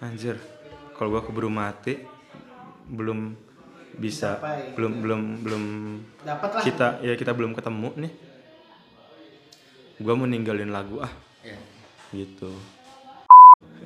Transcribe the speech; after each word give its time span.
anjir 0.00 0.36
kalau 0.96 1.16
gua 1.16 1.22
keburu 1.24 1.48
mati 1.48 2.00
belum 2.86 3.36
bisa 3.96 4.36
Capai, 4.36 4.76
belum 4.76 4.92
belum 5.00 5.22
belum 5.40 5.64
Dapat 6.20 6.50
lah. 6.52 6.62
kita 6.62 6.88
ya 7.00 7.16
kita 7.16 7.32
belum 7.32 7.56
ketemu 7.56 7.88
nih. 7.96 8.12
Gua 10.04 10.12
mau 10.12 10.28
ninggalin 10.28 10.68
lagu 10.68 11.00
ah. 11.00 11.12
Iya. 11.40 11.58
gitu. 12.12 12.52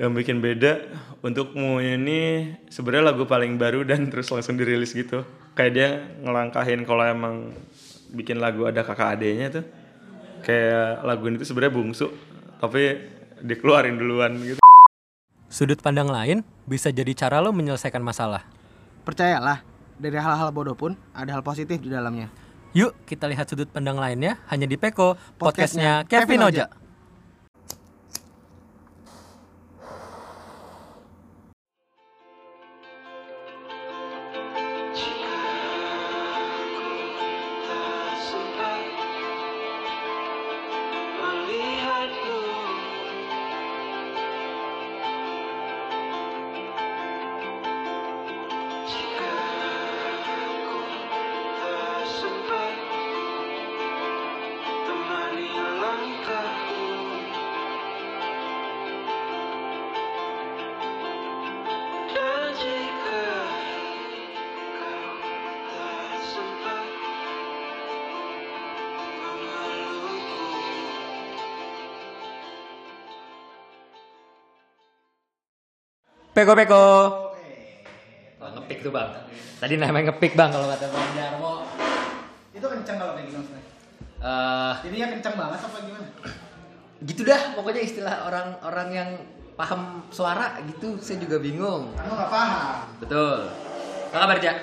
Yang 0.00 0.12
bikin 0.22 0.38
beda 0.42 0.82
untukmu 1.22 1.78
ini 1.78 2.52
sebenarnya 2.66 3.14
lagu 3.14 3.24
paling 3.28 3.54
baru 3.54 3.86
dan 3.86 4.10
terus 4.10 4.28
langsung 4.34 4.58
dirilis 4.58 4.90
gitu. 4.92 5.22
Kayak 5.54 5.72
dia 5.72 5.88
ngelangkahin 6.26 6.82
kalau 6.82 7.06
emang 7.06 7.54
bikin 8.10 8.42
lagu 8.42 8.66
ada 8.66 8.82
kakak 8.82 9.14
adenya 9.14 9.62
tuh. 9.62 9.64
Kayak 10.42 11.06
lagu 11.06 11.22
ini 11.30 11.38
tuh 11.38 11.48
sebenarnya 11.48 11.74
bungsu 11.74 12.06
tapi 12.60 12.92
dikeluarin 13.40 13.96
duluan 13.96 14.36
gitu 14.44 14.59
Sudut 15.50 15.82
pandang 15.82 16.06
lain 16.06 16.46
bisa 16.62 16.94
jadi 16.94 17.10
cara 17.10 17.42
lo 17.42 17.50
menyelesaikan 17.50 17.98
masalah. 17.98 18.46
Percayalah, 19.02 19.66
dari 19.98 20.14
hal-hal 20.14 20.54
bodoh 20.54 20.78
pun 20.78 20.94
ada 21.10 21.34
hal 21.34 21.42
positif 21.42 21.82
di 21.82 21.90
dalamnya. 21.90 22.30
Yuk 22.70 22.94
kita 23.02 23.26
lihat 23.26 23.50
sudut 23.50 23.66
pandang 23.66 23.98
lainnya 23.98 24.38
hanya 24.46 24.70
di 24.70 24.78
Peko, 24.78 25.18
Podcastnya 25.34 26.06
podcastnya 26.06 26.06
Kevin 26.06 26.38
Kevin 26.38 26.46
Oja. 26.46 26.64
sempat 26.70 26.89
Peko 76.40 76.52
Peko. 76.54 76.84
Oh, 78.40 78.48
ngepick 78.50 78.80
tuh 78.80 78.88
bang. 78.88 79.12
Tadi 79.60 79.76
namanya 79.76 80.08
ngepick 80.08 80.32
bang 80.32 80.48
kalau 80.48 80.66
kata 80.66 80.88
Bang 80.88 81.12
Darmo. 81.12 81.68
Itu 82.50 82.64
kencang 82.64 82.96
kalau 82.96 83.12
kayak 83.12 83.28
gini 83.28 83.36
maksudnya. 83.36 83.62
Eh, 84.20 84.72
Jadi 84.82 84.96
ya 84.96 85.06
kencang 85.10 85.34
banget 85.34 85.60
apa 85.60 85.78
gimana? 85.80 86.08
gitu 87.00 87.24
dah 87.24 87.56
pokoknya 87.56 87.80
istilah 87.80 88.14
orang-orang 88.22 88.88
yang 88.90 89.10
paham 89.54 89.80
suara 90.08 90.60
gitu 90.62 90.96
saya 90.96 91.16
juga 91.18 91.36
bingung 91.38 91.88
Kamu 91.92 92.12
nggak 92.14 92.28
paham. 92.30 92.76
betul 92.96 93.48
apa 94.06 94.16
kabar 94.18 94.36
Jak? 94.38 94.56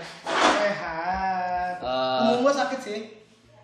Sehat. 0.53 1.75
Eh. 1.77 2.17
Punggung 2.19 2.41
gua 2.43 2.53
sakit 2.55 2.79
sih. 2.79 2.99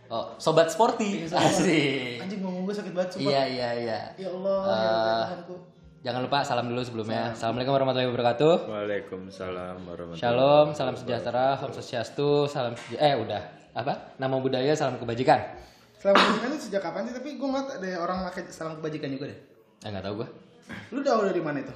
oh 0.08 0.34
sobat 0.38 0.69
sporty 0.69 1.22
asik 1.23 2.17
Anjing 2.19 2.41
punggung 2.41 2.66
gua 2.66 2.73
sakit 2.73 2.94
banget 2.94 3.09
sumpah. 3.11 3.30
iya 3.30 3.41
iya 3.45 3.69
iya 3.75 4.00
Ya 4.16 4.30
Allah, 4.31 4.58
Eh. 4.59 4.73
ya 4.73 4.89
Allah 4.89 5.22
Tuhanku. 5.23 5.56
Jangan 6.04 6.20
lupa 6.22 6.44
salam 6.44 6.68
dulu 6.68 6.82
sebelumnya 6.82 7.32
assalamualaikum 7.32 7.73
warahmatullahi 7.73 8.09
wabarakatuh 8.12 8.54
Waalaikumsalam 8.68 9.76
warahmatullahi 9.82 10.20
Shalom, 10.20 10.68
salam 10.73 10.96
sejahtera, 10.96 11.56
Om 11.58 11.72
Swastiastu, 11.72 12.46
salam 12.46 12.76
seja- 12.76 13.00
eh 13.02 13.16
udah 13.16 13.42
apa? 13.73 14.14
Nama 14.16 14.36
budaya, 14.38 14.70
salam 14.74 15.00
kebajikan. 15.00 15.40
Salam 15.97 16.14
kebajikan 16.14 16.50
itu 16.52 16.62
sejak 16.62 16.81
kapan 16.84 17.08
sih? 17.08 17.16
Tapi 17.16 17.40
gua 17.40 17.47
ngeliat 17.50 17.69
ada 17.80 17.90
orang 17.97 18.18
pakai 18.28 18.44
salam 18.47 18.78
kebajikan 18.78 19.09
juga 19.09 19.31
deh. 19.31 19.40
Eh 19.81 19.90
nggak 19.90 20.03
tahu 20.03 20.14
gua. 20.19 20.28
Lu 20.91 21.00
tahu 21.02 21.19
dari 21.25 21.41
mana 21.41 21.58
itu? 21.59 21.74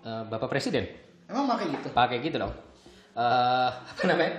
Eh, 0.00 0.22
Bapak 0.26 0.48
Presiden 0.48 0.84
Emang 1.24 1.46
pakai 1.46 1.66
gitu? 1.70 1.88
pakai 1.90 2.16
gitu 2.20 2.36
dong. 2.36 2.52
Eh 3.14 3.70
apa 3.94 4.02
namanya? 4.04 4.32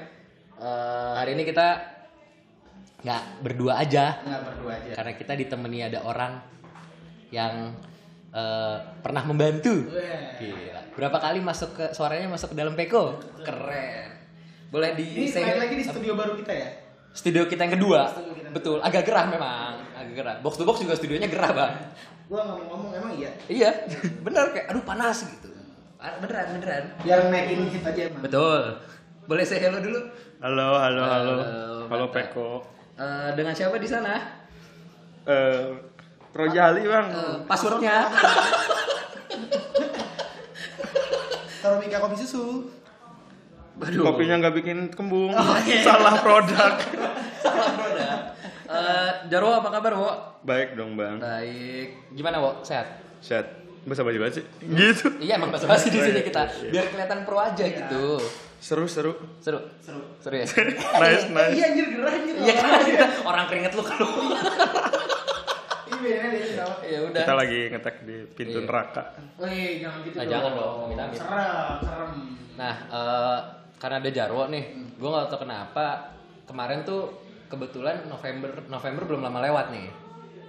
Eh, 0.59 1.13
hari 1.16 1.31
ini 1.33 1.44
kita 1.44 1.67
nggak 3.00 3.23
berdua 3.39 3.79
aja 3.79 4.19
Enggak 4.19 4.44
berdua 4.44 4.71
aja. 4.75 4.91
karena 4.91 5.11
kita 5.16 5.31
ditemani 5.33 5.88
ada 5.88 6.03
orang 6.03 6.35
yang 7.31 7.71
eh, 8.31 8.75
pernah 9.00 9.23
membantu. 9.23 9.90
Gila. 10.38 10.81
Berapa 10.94 11.17
kali 11.17 11.40
masuk 11.40 11.69
ke 11.73 11.85
suaranya 11.91 12.28
masuk 12.28 12.51
ke 12.51 12.56
dalam 12.56 12.73
Peko? 12.73 13.17
Keren. 13.40 14.09
Boleh 14.69 14.94
di 14.94 15.06
Ini 15.17 15.28
say- 15.28 15.57
lagi 15.57 15.73
di 15.73 15.81
studio 15.81 16.13
baru 16.13 16.35
kita 16.35 16.51
ya. 16.51 16.69
Studio 17.09 17.45
kita 17.45 17.66
yang 17.66 17.73
kedua. 17.75 18.06
Kita 18.06 18.22
yang 18.22 18.53
Betul, 18.53 18.78
agak 18.79 19.01
gerah 19.03 19.25
memang, 19.25 19.81
agak 19.94 20.13
gerah. 20.16 20.35
Box 20.39 20.57
to 20.57 20.63
box 20.63 20.78
juga 20.79 20.94
studionya 20.94 21.25
gerah, 21.25 21.51
Bang. 21.51 21.73
Gua 22.25 22.45
ngomong-ngomong 22.45 22.91
emang 22.94 23.13
iya. 23.16 23.31
Iya, 23.47 23.69
bener 24.25 24.53
kayak 24.53 24.69
aduh 24.69 24.84
panas 24.84 25.23
gitu. 25.23 25.50
Beneran, 26.00 26.53
beneran. 26.53 26.84
Biar 27.01 27.19
naikin 27.28 27.66
hit 27.68 27.81
aja 27.84 28.01
emang. 28.07 28.22
Betul. 28.22 28.62
Boleh 29.25 29.44
say 29.44 29.57
hello 29.59 29.78
dulu? 29.78 30.01
halo 30.39 30.68
halo 30.73 31.01
halo 31.03 31.34
Halo, 31.35 31.85
halo. 31.85 32.06
Peko 32.09 32.50
Eh, 32.95 33.29
dengan 33.34 33.51
siapa 33.51 33.75
di 33.75 33.85
sana? 33.85 34.39
eh 35.23 35.88
Rojali 36.29 36.81
bang 36.84 37.07
Eh, 37.09 37.38
passwordnya? 37.44 37.97
Taruh 41.59 41.78
Mika 41.78 42.00
kopi 42.00 42.16
susu. 42.16 42.69
Kopinya 43.79 44.35
nggak 44.38 44.56
bikin 44.56 44.78
kembung 44.91 45.31
salah 45.81 46.19
produk 46.19 46.75
Salah 47.44 47.72
produk. 47.73 48.19
Eh, 48.69 49.09
Jarwo 49.28 49.56
apa 49.56 49.69
kabar, 49.72 49.94
Wo? 49.95 50.12
baik 50.41 50.75
dong 50.75 50.94
bang 50.94 51.16
Baik. 51.18 52.12
Gimana, 52.12 52.38
Wo? 52.38 52.59
Sehat? 52.62 53.00
Set 53.19 53.47
bahasa 53.79 54.03
baju 54.03 54.19
banget 54.19 54.44
sih 54.44 54.45
gitu 54.69 55.07
Iya, 55.18 55.39
emang 55.39 55.50
basa-basi 55.50 55.88
di 55.88 55.97
sini 55.97 56.19
kita. 56.22 56.45
Biar 56.68 56.91
kelihatan 56.91 57.23
pro 57.23 57.39
aja 57.39 57.63
gitu. 57.63 58.19
seru 58.59 58.84
seru 58.85 59.16
Seru. 59.39 59.63
Seru. 59.79 60.03
Seru 60.19 60.35
ya? 60.35 60.45
nice 61.01 61.31
nice 61.31 61.56
Iya 61.56 61.66
anjir 61.72 61.88
gerah. 61.89 62.13
Iya 62.19 62.53
kan? 62.53 62.69
Orang 63.23 63.47
keringet 63.47 63.72
lu 63.73 63.81
keluar. 63.81 64.12
Ini 64.12 64.19
bedanya 64.19 64.35
dia 64.35 65.88
sama. 65.88 65.88
Ya 65.99 66.99
udah. 67.03 67.21
kita 67.21 67.33
lagi 67.35 67.59
ngetek 67.69 67.95
di 68.03 68.17
pintu 68.31 68.59
Iya. 68.59 68.65
neraka 68.65 69.03
Wih, 69.35 69.79
jangan 69.79 69.99
gitu 70.01 70.15
Nah, 70.15 70.23
dong. 70.23 70.31
jangan 70.31 70.51
dong. 70.55 70.77
Serem, 71.13 71.71
serem. 71.81 72.11
Nah, 72.55 72.75
eh, 72.89 73.39
karena 73.75 73.95
ada 73.97 74.09
Jarwo 74.09 74.43
nih, 74.47 74.63
gue 74.93 75.09
nggak 75.09 75.27
tahu 75.27 75.39
kenapa 75.41 75.85
kemarin 76.43 76.83
tuh 76.83 77.01
kebetulan 77.47 78.05
November 78.05 78.51
November 78.65 79.03
belum 79.05 79.21
lama 79.21 79.39
lewat 79.41 79.65
nih, 79.71 79.88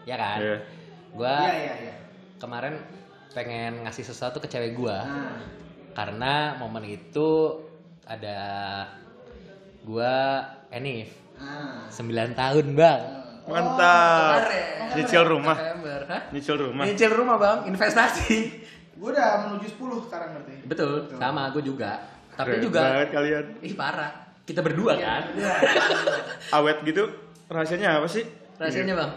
ya 0.04 0.16
kan? 0.16 0.38
Iya. 0.38 0.56
Gue 1.10 1.26
Iya, 1.26 1.52
iya, 1.52 1.74
iya. 1.82 1.94
kemarin 2.36 2.74
pengen 3.30 3.82
ngasih 3.82 4.04
sesuatu 4.04 4.38
ke 4.38 4.46
cewek 4.46 4.74
gue, 4.74 4.96
Nah, 4.96 5.38
karena 5.92 6.34
momen 6.56 6.82
itu 6.84 7.58
ada 8.04 8.38
gue 9.80 10.14
Enif, 10.70 11.10
nah. 11.36 11.86
9 11.88 12.30
tahun 12.32 12.66
bang. 12.74 13.02
Mantap 13.50 14.46
Kemarin. 14.46 14.94
nyicil 14.94 15.22
rumah 15.26 15.56
nyicil 16.30 16.56
rumah 16.56 16.84
Nyicil 16.86 17.10
rumah 17.12 17.36
bang, 17.36 17.58
investasi. 17.66 18.38
Gue 18.94 19.10
udah 19.10 19.48
menuju 19.48 19.66
10 19.80 20.06
sekarang 20.06 20.28
berarti. 20.36 20.54
Betul, 20.64 21.08
sama 21.16 21.50
gue 21.50 21.62
juga. 21.64 22.04
Tapi 22.30 22.56
Keren 22.56 22.62
juga, 22.62 22.80
banget 22.80 23.08
kalian 23.10 23.44
ih 23.60 23.74
parah. 23.74 24.12
Kita 24.44 24.60
berdua 24.60 24.92
kan? 24.96 25.22
awet 26.52 26.82
gitu 26.82 27.04
rahasianya 27.46 27.98
apa 27.98 28.08
sih 28.08 28.24
Rasanya 28.56 28.94
bang. 28.94 29.10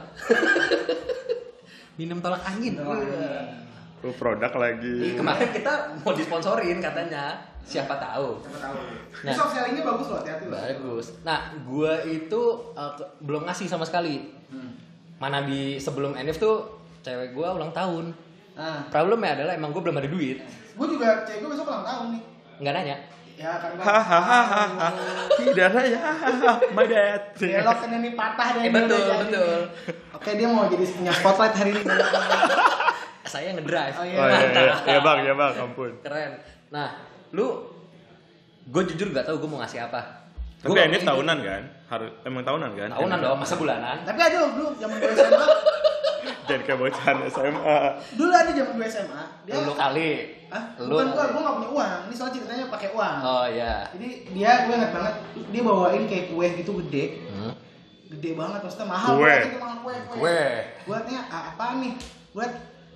Minum 1.99 2.17
tolak 2.19 2.41
angin. 2.47 2.79
Oh, 2.79 2.95
produk 4.11 4.51
lagi 4.51 4.95
Ih, 4.99 5.13
kemarin 5.15 5.49
kita 5.49 5.71
mau 5.99 6.11
disponsorin 6.11 6.77
katanya. 6.77 7.39
Siapa 7.63 7.95
tahu. 7.95 8.43
Siapa 8.43 8.59
tahu. 8.59 8.75
Nah. 9.23 9.31
soft 9.31 9.55
sellingnya 9.55 9.83
bagus 9.83 10.07
loh, 10.07 10.19
hati-hati 10.19 10.45
loh. 10.45 10.57
Bagus. 10.57 11.05
Nah, 11.23 11.39
gua 11.63 12.03
itu 12.03 12.41
uh, 12.73 12.91
ke- 12.91 13.07
belum 13.21 13.47
ngasih 13.47 13.65
sama 13.65 13.83
sekali. 13.83 14.19
Hmm. 14.51 14.75
Mana 15.15 15.39
di 15.41 15.79
sebelum 15.79 16.11
Enif 16.13 16.35
tuh 16.35 16.67
cewek 16.99 17.31
gua 17.31 17.55
ulang 17.55 17.71
tahun. 17.71 18.11
Nah, 18.53 18.83
Problemnya 18.87 19.39
adalah 19.39 19.55
emang 19.55 19.71
gua 19.71 19.79
belum 19.81 19.97
ada 19.97 20.07
duit. 20.07 20.43
gue 20.73 20.87
juga 20.89 21.23
cewek 21.23 21.39
gue 21.39 21.49
besok 21.49 21.69
ulang 21.69 21.81
tahun 21.81 22.05
nih. 22.11 22.21
Nggak 22.59 22.73
nanya. 22.75 22.97
Ya 23.33 23.49
kan 23.57 23.73
hahaha 23.75 24.93
tidak 25.41 25.73
ada 25.73 25.81
ya 25.81 26.01
my 26.69 26.85
bad 26.85 27.21
Belok 27.33 27.77
kan 27.81 27.89
ini 27.91 28.13
patah 28.13 28.47
dan 28.53 28.61
Eh 28.61 28.69
betul, 28.69 29.01
betul. 29.25 29.59
Oke, 30.13 30.29
dia 30.37 30.45
mau 30.45 30.69
jadi 30.69 30.85
punya 30.85 31.09
spotlight 31.09 31.55
hari 31.55 31.71
ini. 31.73 31.81
Saya 33.23 33.55
ngedrive. 33.55 33.95
Oh, 33.95 34.05
iya. 34.05 34.17
oh 34.19 34.27
iya, 34.27 34.37
iya, 34.39 34.51
Mantap. 34.51 34.87
iya 34.87 34.99
bang 34.99 35.17
ya 35.23 35.33
bang 35.33 35.53
ampun 35.55 35.91
Keren. 36.03 36.31
Nah, 36.69 36.87
lu 37.31 37.47
gue 38.63 38.83
jujur 38.93 39.07
gak 39.11 39.25
tahu 39.27 39.35
gue 39.43 39.49
mau 39.49 39.59
ngasih 39.63 39.87
apa. 39.87 40.01
tapi 40.63 40.71
Gua 40.71 40.87
ini 40.87 41.03
tahunan 41.03 41.37
kan 41.43 41.61
harus 41.91 42.09
emang 42.23 42.43
tahunan 42.47 42.71
kan 42.71 42.89
Tahunan 42.95 43.17
dong, 43.19 43.37
masa 43.39 43.55
bulanan. 43.59 43.97
Tapi 44.07 44.19
ada 44.19 44.35
dulu 44.47 44.71
zaman 44.79 44.95
gue 44.95 45.11
SMA. 45.11 45.45
Jadi 46.43 46.61
kayak 46.67 46.79
bocahan 46.79 47.17
SMA. 47.31 47.77
Dulu 48.15 48.31
ada 48.31 48.51
zaman 48.51 48.73
gue 48.75 48.87
SMA, 48.87 49.23
dia 49.47 49.53
Lu 49.59 49.73
kali. 49.75 50.11
Hah? 50.51 50.63
Lu. 50.79 50.95
Bukan 50.95 51.07
gua, 51.11 51.25
gua 51.31 51.41
gak 51.43 51.55
punya 51.59 51.69
uang. 51.71 51.99
Ini 52.07 52.13
soal 52.15 52.31
ceritanya 52.31 52.65
pakai 52.71 52.89
uang. 52.95 53.17
Oh 53.23 53.45
iya. 53.47 53.87
Jadi 53.95 54.09
dia 54.31 54.51
gue 54.67 54.75
ingat 54.75 54.91
banget, 54.91 55.15
dia 55.51 55.61
bawain 55.63 56.03
kayak 56.07 56.25
kue 56.31 56.47
gitu 56.59 56.71
gede. 56.83 57.05
Hmm. 57.31 57.53
Gede 58.11 58.31
banget 58.35 58.59
maksudnya 58.63 58.87
mahal 58.87 59.09
Kue. 59.15 59.23
banget 59.27 59.47
itu 59.51 59.59
mahal 59.59 59.77
kue. 59.83 59.95
Kue. 60.15 60.43
Buatnya 60.87 61.19
ah, 61.27 61.43
apaan 61.55 61.75
nih? 61.83 61.93
Buat 62.31 62.51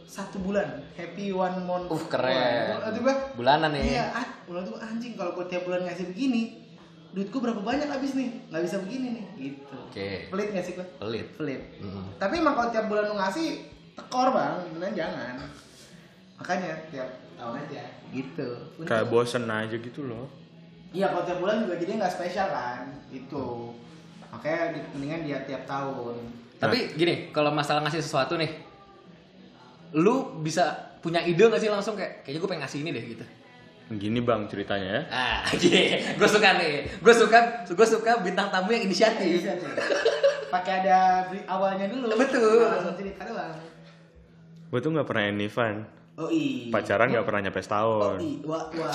satu 0.07 0.39
bulan, 0.39 0.87
happy 0.95 1.35
one 1.35 1.67
month. 1.67 1.91
Uh, 1.91 1.99
keren. 2.07 2.79
Itu 2.95 3.03
gue 3.03 3.15
Bulanan 3.35 3.75
nih. 3.75 3.99
Iya, 3.99 4.05
ah, 4.15 4.27
bulan 4.47 4.63
itu 4.63 4.73
anjing 4.79 5.13
kalau 5.19 5.35
gue 5.35 5.45
tiap 5.51 5.67
bulan 5.67 5.83
ngasih 5.83 6.15
begini, 6.15 6.63
duitku 7.11 7.43
berapa 7.43 7.59
banyak 7.59 7.91
habis 7.91 8.15
nih? 8.15 8.47
Nggak 8.47 8.63
bisa 8.63 8.77
begini 8.87 9.07
nih, 9.19 9.25
gitu. 9.35 9.75
Oke. 9.75 10.31
Pelit 10.31 10.49
nggak 10.55 10.63
sih 10.63 10.73
gue? 10.79 10.87
Pelit. 10.95 11.27
Pelit. 11.35 11.61
Mm. 11.83 12.15
Tapi 12.15 12.33
emang 12.39 12.55
kalau 12.55 12.69
tiap 12.71 12.87
bulan 12.87 13.03
lu 13.11 13.19
ngasih, 13.19 13.67
tekor 13.99 14.31
bang, 14.31 14.55
beneran 14.71 14.95
jangan. 14.95 15.35
Makanya 16.39 16.71
tiap 16.87 17.09
tahun 17.35 17.53
aja, 17.67 17.83
gitu. 18.15 18.49
Bener. 18.79 18.87
Kayak 18.87 19.07
bosen 19.11 19.43
aja 19.51 19.75
gitu 19.75 20.01
loh. 20.07 20.31
Iya, 20.95 21.11
kalau 21.11 21.23
tiap 21.27 21.39
bulan 21.43 21.67
juga 21.67 21.75
jadi 21.75 21.99
nggak 21.99 22.13
spesial 22.15 22.47
kan, 22.47 22.87
itu. 23.11 23.75
Makanya 24.31 24.71
di- 24.71 24.87
mendingan 24.95 25.21
dia 25.27 25.37
tiap 25.43 25.67
tahun. 25.67 26.15
Tapi 26.57 26.95
gini, 26.95 27.29
kalau 27.35 27.51
masalah 27.51 27.83
ngasih 27.85 28.01
sesuatu 28.01 28.33
nih, 28.39 28.49
lu 29.93 30.41
bisa 30.41 30.73
punya 30.99 31.23
ide 31.23 31.39
gak 31.39 31.61
sih 31.61 31.69
langsung 31.69 31.95
kayak 31.95 32.25
kayaknya 32.25 32.39
gue 32.41 32.49
pengen 32.49 32.61
ngasih 32.65 32.79
ini 32.83 32.89
deh 32.91 33.05
gitu. 33.15 33.25
Gini 33.87 34.19
bang 34.19 34.43
ceritanya 34.51 34.89
ya. 34.89 35.01
Ah, 35.07 35.39
iya, 35.63 36.11
gue 36.11 36.27
suka 36.27 36.59
nih. 36.59 36.99
Gue 36.99 37.13
suka, 37.15 37.63
gue 37.63 37.87
suka 37.87 38.19
bintang 38.19 38.51
tamu 38.51 38.75
yang 38.75 38.83
inisiatif. 38.83 39.47
Pakai 40.51 40.83
ada 40.83 41.23
awalnya 41.47 41.87
dulu. 41.87 42.11
Betul. 42.19 42.67
Nah, 42.67 42.83
Langsung 42.83 42.99
cerita 42.99 43.23
doang. 43.23 43.55
Gue 44.67 44.79
tuh 44.83 44.91
nggak 44.91 45.07
pernah 45.07 45.23
anyfan. 45.31 45.87
Oh 46.17 46.27
iya. 46.27 46.67
Pacaran 46.67 47.13
nggak 47.13 47.23
pernah 47.23 47.41
nyampe 47.47 47.59
Oh 47.59 47.63
setahun. 47.63 48.17
iya. 48.19 48.37
Wah, 48.43 48.63
wah. 48.75 48.91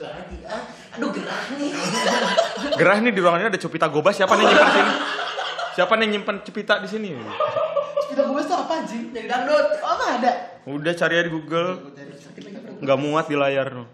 Lagi 0.00 0.38
ah. 0.48 0.62
Aduh 0.96 1.10
gerah 1.12 1.42
nih. 1.52 1.70
Gerah 2.78 2.98
nih 3.04 3.12
di 3.12 3.20
ruangan 3.20 3.40
ini 3.44 3.48
ada 3.52 3.60
Cupita 3.60 3.86
Gobas. 3.92 4.16
Siapa 4.16 4.32
nih 4.32 4.46
nyimpan 4.46 4.70
sini? 4.72 4.92
Siapa 5.74 5.92
nih 6.00 6.06
nyimpan 6.08 6.36
Cupita 6.40 6.74
di 6.80 6.88
sini? 6.88 7.08
Gue 8.34 8.42
tuh 8.42 8.58
apa 8.58 8.82
anjing? 8.82 9.14
Jadi 9.14 9.30
dangdut. 9.30 9.66
Oh, 9.78 9.94
nggak 9.94 10.12
ada. 10.18 10.32
Udah 10.66 10.92
cari 10.98 11.14
aja 11.14 11.22
di 11.22 11.30
Google. 11.30 11.70
Nggak 12.82 12.98
muat 12.98 13.30
di 13.30 13.36
layar 13.38 13.70
no. 13.70 13.86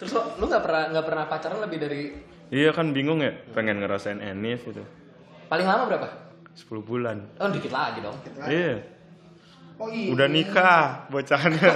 Terus 0.00 0.10
lo, 0.16 0.22
lu 0.40 0.44
nggak 0.48 0.64
pernah 0.64 0.82
nggak 0.96 1.04
pernah 1.04 1.24
pacaran 1.28 1.60
lebih 1.60 1.78
dari 1.84 2.02
Iya 2.48 2.72
kan 2.72 2.96
bingung 2.96 3.20
ya. 3.20 3.36
Pengen 3.52 3.84
ngerasain 3.84 4.24
Enif 4.24 4.64
gitu. 4.64 4.80
paling 5.46 5.68
lama 5.68 5.86
berapa? 5.86 6.08
10 6.56 6.80
bulan. 6.80 7.20
Oh 7.36 7.52
dikit 7.52 7.68
lagi 7.68 8.00
dong. 8.00 8.16
Iya. 8.48 8.80
Oh 9.76 9.92
iya. 9.92 10.08
Udah 10.16 10.26
nikah 10.32 11.04
bocahannya. 11.12 11.68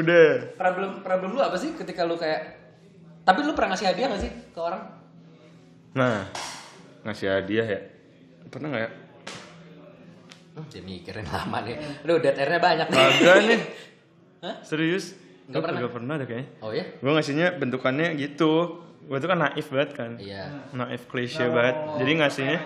Udah. 0.00 0.56
Problem 0.56 1.04
problem 1.04 1.36
lu 1.36 1.44
apa 1.44 1.60
sih 1.60 1.76
ketika 1.76 2.08
lu 2.08 2.16
kayak 2.16 2.64
tapi 3.28 3.44
lu 3.44 3.52
pernah 3.52 3.76
ngasih 3.76 3.92
hadiah 3.92 4.08
gak 4.08 4.24
sih 4.24 4.32
ke 4.50 4.58
orang? 4.58 4.82
Nah, 5.92 6.24
ngasih 7.02 7.28
hadiah 7.28 7.66
ya. 7.66 7.80
Pernah 8.46 8.68
nggak 8.68 8.82
ya? 8.82 8.90
Hmm, 10.52 10.64
jadi 10.68 10.84
mikirin 10.84 11.24
lama 11.24 11.58
nih. 11.62 11.76
Dead 12.04 12.36
air-nya 12.36 12.60
banyak 12.60 12.86
nih. 12.86 12.98
Kagak 12.98 13.36
nih. 13.42 13.60
Hah? 14.44 14.54
Serius? 14.60 15.16
Nggak 15.44 15.54
Gua 15.54 15.62
pernah? 15.64 15.78
kagak 15.80 15.92
pernah 15.92 16.14
deh 16.14 16.26
kayaknya. 16.26 16.46
Oh 16.60 16.70
ya? 16.70 16.84
Gue 16.94 17.10
ngasihnya 17.10 17.46
bentukannya 17.56 18.08
gitu. 18.16 18.52
Gue 19.02 19.16
tuh 19.16 19.26
kan 19.26 19.38
naif 19.40 19.66
banget 19.68 19.90
kan. 19.92 20.10
Iya. 20.16 20.42
Naif 20.72 21.02
klise 21.06 21.44
banget. 21.48 21.76
Jadi 21.96 22.10
ngasihnya 22.14 22.58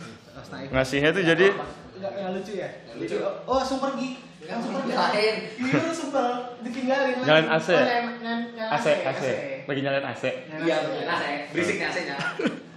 ngasihnya 0.72 1.10
tuh 1.10 1.22
jadi 1.22 1.46
Enggak 1.92 2.12
enggak 2.16 2.30
lucu 2.32 2.52
ya? 2.56 2.68
Lucu. 2.96 3.16
Oh, 3.44 3.54
langsung 3.54 3.76
pergi. 3.78 4.08
Langsung 4.40 4.72
pergi. 4.72 4.92
Lain. 4.94 5.34
Ini 5.52 5.68
lu 5.74 5.92
sebel 5.92 6.26
ditinggalin. 6.64 7.14
Nyalain 7.20 7.48
AC. 7.50 7.68
Oh, 7.68 7.76
nyalain- 7.76 8.16
nyalain- 8.16 8.48
nyalain 8.54 8.72
AC 8.72 8.86
AC. 9.04 9.22
Lagi 9.66 9.80
nyalain 9.82 10.06
AC. 10.06 10.24
Nyalain 10.24 10.64
Iya, 10.64 10.76
AC. 10.78 10.96
AC. 11.04 11.24
Berisik 11.52 11.76
nih 11.76 11.86
AC-nya. 11.86 12.16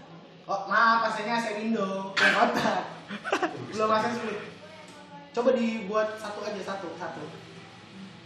Oh, 0.43 0.67
maaf, 0.67 1.07
AC-nya 1.07 1.39
AC 1.39 1.47
window. 1.55 2.11
Yang 2.13 2.33
kotak. 2.33 2.81
Belum 3.71 3.89
AC 3.89 4.05
sulit. 4.11 4.39
Coba 5.31 5.49
dibuat 5.51 6.07
satu 6.15 6.39
aja, 6.43 6.61
satu, 6.61 6.87
satu. 6.93 7.23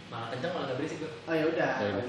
Malah 0.07 0.27
kenceng 0.29 0.51
malah 0.51 0.65
gak 0.67 0.77
berisik 0.77 0.97
tuh. 0.99 1.11
Oh 1.23 1.33
ya 1.33 1.45
udah. 1.45 1.71
Ya. 1.77 1.89
Nah, 1.93 2.03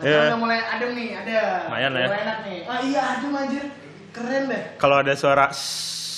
Ya. 0.00 0.08
sekarang 0.08 0.28
udah 0.28 0.40
mulai 0.40 0.58
adem 0.60 0.90
nih, 0.92 1.08
ada. 1.14 1.40
Lumayan 1.66 1.90
lah 1.90 2.00
ya. 2.00 2.08
Mulai 2.08 2.20
enak 2.22 2.38
nih. 2.42 2.58
Oh 2.62 2.78
iya, 2.80 3.02
adem 3.12 3.32
anjir. 3.32 3.64
Keren 4.12 4.42
deh. 4.46 4.62
Kalau 4.76 4.96
ada 4.98 5.12
suara 5.14 5.46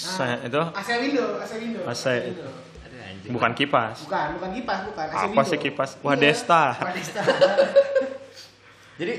Nah, 0.04 0.36
itu 0.38 0.60
AC 0.76 0.88
window, 1.00 1.40
AC 1.40 1.52
window. 1.56 1.82
AC. 1.86 2.04
window. 2.28 2.52
Aduh 2.84 3.00
anjing. 3.00 3.30
bukan 3.32 3.50
kipas. 3.54 3.96
Bukan, 4.04 4.26
bukan 4.36 4.50
kipas, 4.52 4.78
bukan. 4.84 5.06
AC 5.06 5.16
Apa 5.16 5.24
window. 5.26 5.44
sih 5.46 5.58
kipas? 5.58 5.90
Iya, 5.90 6.04
Wadesta. 6.04 6.62
Wadesta. 6.76 7.22
Jadi 9.00 9.14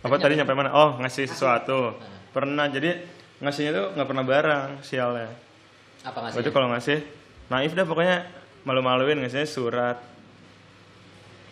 Apa 0.00 0.14
tadi 0.16 0.32
nyampe 0.34 0.52
mana? 0.52 0.70
Oh, 0.70 0.96
ngasih 0.98 1.24
sesuatu. 1.24 1.96
Pernah. 2.30 2.66
Jadi 2.66 2.90
ngasihnya 3.38 3.72
tuh 3.72 3.86
nggak 3.94 4.08
pernah 4.08 4.24
barang 4.24 4.68
sialnya. 4.80 5.30
apa 6.00 6.16
ngasih? 6.18 6.34
Waktu 6.34 6.44
itu 6.44 6.52
kalau 6.52 6.68
ngasih 6.70 6.98
naif 7.48 7.72
dah 7.72 7.84
pokoknya 7.84 8.18
malu-maluin 8.62 9.20
ngasihnya 9.20 9.44
surat 9.44 9.98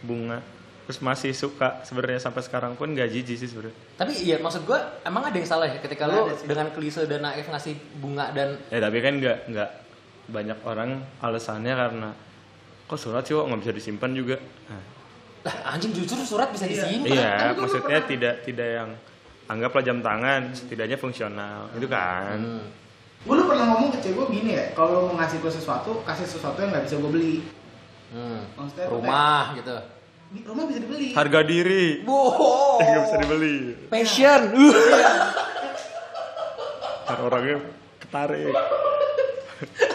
bunga 0.00 0.38
terus 0.86 1.04
masih 1.04 1.36
suka 1.36 1.84
sebenarnya 1.84 2.16
sampai 2.16 2.40
sekarang 2.40 2.72
pun 2.72 2.96
gak 2.96 3.12
jijik 3.12 3.36
sih 3.36 3.44
sebenarnya 3.44 3.76
Tapi 3.92 4.12
iya 4.24 4.40
maksud 4.40 4.64
gua 4.64 4.80
emang 5.04 5.20
ada 5.20 5.36
yang 5.36 5.44
salah 5.44 5.68
ya 5.68 5.76
ketika 5.84 6.08
sih. 6.32 6.48
dengan 6.48 6.72
klise 6.72 7.04
dan 7.04 7.20
naif 7.20 7.44
ngasih 7.44 7.76
bunga 7.98 8.32
dan 8.32 8.56
ya 8.72 8.80
tapi 8.80 9.04
kan 9.04 9.20
nggak 9.20 9.52
nggak 9.52 9.70
banyak 10.28 10.58
orang 10.64 10.90
alasannya 11.20 11.74
karena 11.76 12.10
kok 12.88 12.96
surat 12.96 13.20
sih 13.20 13.36
kok 13.36 13.44
nggak 13.44 13.60
bisa 13.60 13.72
disimpan 13.74 14.10
juga 14.16 14.36
nah, 14.64 14.80
lah 15.44 15.76
anjing 15.76 15.92
jujur 15.92 16.16
surat 16.24 16.48
bisa 16.48 16.64
disimpan. 16.64 17.04
iya 17.06 17.30
Kan 17.36 17.48
gua 17.52 17.62
maksudnya 17.68 17.84
pernah- 18.00 18.08
tidak 18.08 18.34
tidak 18.44 18.68
yang 18.72 18.90
anggaplah 19.48 19.80
jam 19.80 19.98
tangan 19.98 20.52
setidaknya 20.52 20.94
fungsional 20.94 21.72
itu 21.72 21.86
kan 21.86 22.36
Hmm. 22.36 22.64
gue 23.18 23.34
lu 23.34 23.44
pernah 23.44 23.64
ngomong 23.66 23.90
ke 23.90 23.98
cewek 23.98 24.14
gue 24.14 24.26
gini 24.32 24.50
ya, 24.54 24.64
kalau 24.72 25.08
mau 25.08 25.16
ngasih 25.16 25.40
gue 25.40 25.50
sesuatu, 25.50 26.00
kasih 26.02 26.22
sesuatu 26.24 26.54
yang 26.56 26.70
nggak 26.70 26.84
bisa 26.84 26.96
gue 26.96 27.10
beli. 27.10 27.34
Hmm. 28.08 28.40
Maksudnya 28.54 28.86
Rumah 28.86 29.44
gitu. 29.54 29.76
Di 30.28 30.40
rumah 30.44 30.64
bisa 30.64 30.78
dibeli. 30.78 31.06
harga 31.12 31.40
diri 31.42 32.04
Wow. 32.04 32.78
nggak 32.78 33.02
bisa 33.02 33.16
dibeli 33.18 33.56
Passion. 33.88 34.40
Uh. 34.52 34.70
Ntar 37.04 37.18
orangnya 37.18 37.56
ketarik 37.98 38.52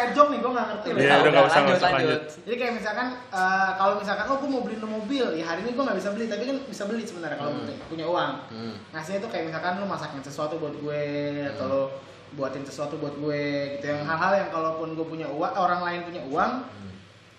inside 0.00 0.14
joke 0.14 0.30
nih, 0.30 0.38
gue 0.38 0.50
nggak 0.50 0.66
ngerti. 0.68 0.86
Iya, 0.96 1.14
udah 1.16 1.30
nggak 1.30 1.44
usah, 1.44 1.60
lanjut, 1.60 1.80
lanjut. 1.80 2.20
Jadi 2.40 2.56
kayak 2.56 2.72
misalkan 2.74 3.06
eh, 3.28 3.70
kalau 3.74 3.94
misalkan 3.96 4.24
oh 4.24 4.36
gue 4.36 4.48
mau 4.48 4.62
beliin 4.62 4.78
lo 4.78 4.88
mobil, 4.92 5.24
ya 5.34 5.44
hari 5.44 5.60
ini 5.60 5.70
gue 5.72 5.82
nggak 5.82 5.98
bisa 5.98 6.10
beli, 6.10 6.26
tapi 6.26 6.42
kan 6.44 6.56
bisa 6.62 6.82
beli 6.84 7.02
sebenarnya 7.02 7.36
kalau 7.36 7.52
Hmm. 7.52 7.66
punya- 7.84 8.06
uang. 8.06 8.32
Hmm. 8.48 8.74
Ngasihnya 8.90 9.20
tuh 9.20 9.28
kayak 9.28 9.44
misalkan 9.46 9.72
lo 9.76 9.86
masakin 9.86 10.20
sesuatu 10.20 10.54
buat 10.56 10.74
gue 10.74 11.02
atau 11.48 11.64
lo 11.66 11.82
buatin 12.30 12.62
sesuatu 12.62 12.94
buat 12.94 13.14
gue 13.14 13.42
gitu 13.74 13.84
yang 13.86 14.04
hal-hal 14.04 14.32
yang 14.36 14.48
kalaupun 14.48 14.92
gue 14.92 15.06
punya 15.06 15.26
uang, 15.26 15.50
orang 15.50 15.80
lain 15.82 16.00
punya 16.04 16.22
uang, 16.24 16.52
Hmm. 16.62 16.92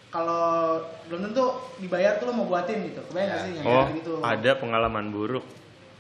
kalau 0.10 0.78
belum 1.06 1.22
tentu 1.26 1.46
dibayar 1.78 2.18
tuh 2.18 2.26
lo 2.26 2.34
mau 2.34 2.46
buatin 2.46 2.84
gitu. 2.84 3.00
Kebayang 3.04 3.28
nggak 3.28 3.40
Ya. 3.40 3.46
sih 3.46 3.54
yang 3.56 3.66
oh 3.66 3.84
kayak 3.84 3.98
gitu? 3.98 4.14
ada 4.20 4.52
pengalaman 4.56 5.08
buruk 5.10 5.46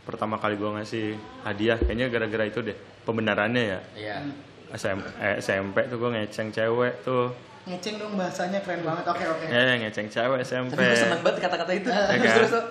pertama 0.01 0.35
kali 0.35 0.57
gua 0.57 0.73
ngasih 0.75 1.13
hadiah 1.43 1.77
kayaknya 1.77 2.09
gara-gara 2.09 2.41
itu 2.43 2.59
deh 2.59 2.73
pembenarannya 3.05 3.63
ya 3.63 3.79
Iya. 3.95 4.15
Hmm. 4.19 4.33
SM, 4.71 4.97
eh, 5.17 5.35
SMP 5.37 5.81
tuh 5.85 5.97
gue 5.97 6.09
ngeceng 6.11 6.49
cewek 6.49 7.01
tuh 7.01 7.33
Ngeceng 7.61 7.95
dong 7.95 8.13
bahasanya 8.15 8.59
keren 8.59 8.81
banget. 8.81 9.03
Oke 9.03 9.23
oke. 9.23 9.45
eh 9.45 9.77
ngeceng 9.79 10.07
cewek 10.07 10.39
SMP 10.41 10.71
Tapi 10.71 10.83
gue 10.83 10.95
seneng 10.95 11.21
banget 11.21 11.37
kata-kata 11.39 11.71
itu. 11.71 11.87
Ya 11.87 12.01
Terus 12.07 12.23
kan? 12.23 12.35
terus 12.35 12.51
tuh. 12.51 12.65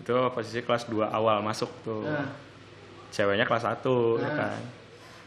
itu 0.00 0.14
posisi 0.30 0.60
kelas 0.60 0.84
2 0.86 1.06
awal 1.06 1.38
masuk 1.40 1.68
tuh 1.80 2.02
Nah. 2.02 2.24
ceweknya 3.08 3.44
kelas 3.44 3.64
1 3.64 3.84
ya 4.16 4.24
Nah. 4.24 4.34
kan 4.38 4.60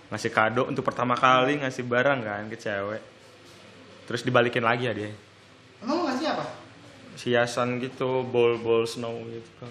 ngasih 0.09 0.29
kado 0.29 0.65
untuk 0.65 0.81
pertama 0.81 1.13
kali 1.13 1.57
ngasih 1.57 1.83
barang 1.83 2.19
kan 2.19 2.45
ke 2.45 2.55
cewek 2.55 3.01
terus 4.03 4.21
dibalikin 4.21 4.61
lagi 4.61 4.85
ya 4.85 4.93
dia 4.93 5.09
Emang 5.79 5.97
lo 5.97 6.03
ngasih 6.05 6.27
apa? 6.29 6.45
hiasan 7.15 7.77
gitu 7.77 8.21
bol 8.23 8.57
bol 8.57 8.83
snow 8.83 9.13
gitu 9.25 9.65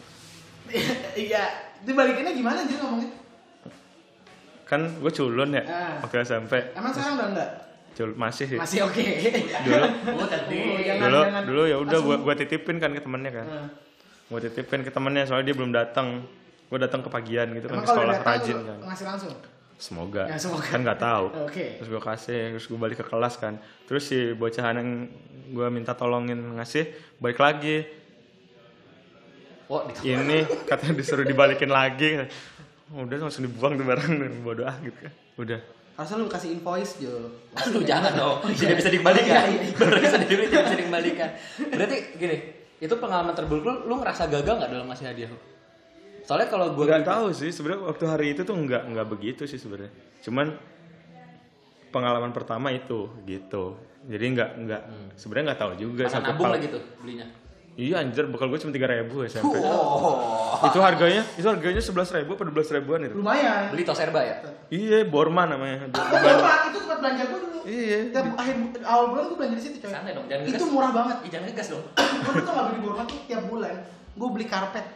Iya, 1.19 1.43
dibalikinnya 1.81 2.33
gimana 2.33 2.63
jadi 2.63 2.79
ngomongnya? 2.79 3.11
Kan 4.73 4.89
gue 4.89 5.13
culun 5.13 5.53
ya 5.53 5.63
Ah. 5.63 6.01
waktu 6.01 6.25
SMP 6.25 6.73
Emang 6.73 6.89
sekarang 6.91 7.15
udah 7.15 7.29
enggak? 7.29 7.51
Cul 7.93 8.11
masih 8.15 8.45
sih 8.47 8.57
Masih 8.57 8.81
oke. 8.83 9.05
dulu 9.61 9.85
Oh, 10.17 10.25
tadi. 10.25 10.57
Oh, 10.65 10.81
jangan, 10.81 11.05
dulu 11.05 11.21
jangan. 11.21 11.43
dulu 11.45 11.63
ya 11.63 11.77
udah 11.79 11.99
gua 12.01 12.17
gua 12.19 12.35
titipin 12.35 12.77
kan 12.79 12.89
ke 12.89 13.01
temennya 13.01 13.33
kan 13.35 13.47
Nah, 13.47 13.69
gua 14.27 14.41
titipin 14.41 14.81
ke 14.81 14.89
temennya 14.89 15.23
soalnya 15.23 15.47
dia 15.47 15.57
belum 15.57 15.71
datang 15.71 16.25
gua 16.67 16.79
datang 16.81 17.01
ke 17.01 17.09
pagian 17.09 17.53
gitu 17.53 17.69
kan 17.69 17.77
Emang 17.77 17.85
ke 17.85 17.87
kalau 17.87 18.01
sekolah 18.01 18.15
datang 18.17 18.33
rajin 18.35 18.57
kan 18.63 18.79
ngasih 18.83 19.07
langsung? 19.07 19.33
semoga, 19.77 20.23
Ya, 20.25 20.39
semoga. 20.39 20.65
kan 20.65 20.81
nggak 20.81 21.01
tahu 21.01 21.25
Oke. 21.43 21.67
terus 21.77 21.89
gua 21.91 22.03
kasih 22.03 22.41
terus 22.51 22.65
gua 22.65 22.79
balik 22.81 22.97
ke 22.97 23.07
kelas 23.07 23.35
kan 23.37 23.55
terus 23.85 24.03
si 24.05 24.19
bocahan 24.33 24.75
yang 24.75 24.91
gua 25.51 25.69
minta 25.69 25.93
tolongin 25.93 26.41
ngasih 26.57 26.89
balik 27.19 27.37
lagi 27.37 27.85
di 29.95 30.09
ini 30.11 30.39
katanya 30.63 30.95
disuruh 30.95 31.25
dibalikin 31.25 31.69
lagi 31.69 32.25
udah 32.91 33.17
langsung 33.23 33.47
dibuang 33.47 33.79
tuh 33.79 33.87
barang 33.87 34.13
dan 34.19 34.33
bodoh 34.47 34.67
ah 34.67 34.77
gitu 34.83 34.99
kan 34.99 35.13
udah 35.39 35.61
Harusnya 35.93 36.25
lu 36.25 36.27
kasih 36.27 36.57
invoice 36.57 37.05
Jo. 37.05 37.13
Lu 37.69 37.85
jangan 37.85 38.17
dong, 38.17 38.41
Oh, 38.41 38.49
iya. 38.49 38.57
tidak 38.65 38.77
bisa 38.81 38.89
dikembalikan. 38.89 39.29
Iya, 39.29 39.41
iya, 39.45 39.61
iya. 39.61 39.77
Baru 39.77 40.01
bisa 40.01 40.19
dibeli, 40.25 40.47
tidak 40.49 40.65
bisa 40.65 40.79
dikembalikan. 40.81 41.29
Berarti 41.69 41.97
gini, 42.17 42.37
itu 42.81 42.95
pengalaman 42.97 43.35
terburuk 43.37 43.63
lu, 43.63 43.73
lu 43.93 43.95
ngerasa 44.01 44.25
gagal 44.33 44.55
nggak 44.57 44.71
dalam 44.73 44.89
ngasih 44.89 45.07
hadiah 45.13 45.29
lu? 45.29 45.39
Soalnya 46.25 46.49
kalau 46.49 46.73
gue 46.73 46.85
nggak 46.89 47.05
tahu 47.05 47.27
sih 47.37 47.53
sebenarnya 47.53 47.93
waktu 47.93 48.05
hari 48.09 48.27
itu 48.33 48.41
tuh 48.41 48.57
nggak 48.57 48.83
nggak 48.89 49.07
begitu 49.11 49.43
sih 49.45 49.61
sebenarnya 49.61 49.93
cuman 50.25 50.55
pengalaman 51.93 52.33
pertama 52.33 52.73
itu 52.73 53.11
gitu 53.27 53.77
jadi 54.09 54.25
nggak 54.33 54.51
nggak 54.65 54.83
sebenarnya 55.19 55.45
nggak 55.53 55.61
tahu 55.61 55.73
juga 55.77 56.03
karena 56.09 56.15
sampai 56.15 56.33
nabung 56.33 56.51
lagi 56.51 56.67
tuh 56.73 56.83
belinya. 57.05 57.27
Iya 57.75 57.99
anjir 57.99 58.25
bekal 58.27 58.47
gue 58.47 58.59
cuma 58.59 58.71
tiga 58.71 58.87
ribu 58.87 59.25
SMP 59.25 59.57
Oh, 59.57 60.21
itu 60.63 60.79
harganya 60.79 61.23
itu 61.33 61.43
harganya 61.43 61.79
sebelas 61.79 62.11
ribu 62.11 62.33
atau 62.33 62.45
dua 62.45 62.55
belas 62.55 62.69
ribuan 62.69 63.01
itu 63.03 63.15
Lumayan. 63.15 63.73
beli 63.73 63.83
tos 63.83 63.97
herba 63.97 64.21
ya? 64.21 64.37
iya 64.69 65.03
Borma 65.05 65.47
namanya 65.47 65.89
Pak, 65.89 66.69
itu 66.69 66.79
tempat 66.79 66.99
belanja 67.01 67.23
gue 67.25 67.39
dulu. 67.41 67.59
Iya. 67.63 67.99
Tiap 68.11 68.27
akhir 68.35 68.55
awal 68.83 69.05
bulan 69.09 69.25
gue 69.25 69.37
belanja 69.37 69.55
di 69.55 69.63
situ, 69.63 69.77
coy. 69.79 69.89
Santai 69.89 70.13
dong, 70.13 70.27
jangan 70.27 70.43
Itu 70.45 70.55
ngegas. 70.59 70.69
murah 70.69 70.91
banget. 70.93 71.17
Ih, 71.23 71.31
jangan 71.31 71.47
ngegas 71.47 71.69
dong. 71.71 71.85
gue 72.23 72.33
tuh 72.37 72.53
nggak 72.53 72.67
beli 72.69 72.81
Borma 72.81 73.03
tuh 73.05 73.19
tiap 73.25 73.43
bulan. 73.47 73.75
Gue 74.13 74.29
beli 74.29 74.47
karpet. 74.47 74.87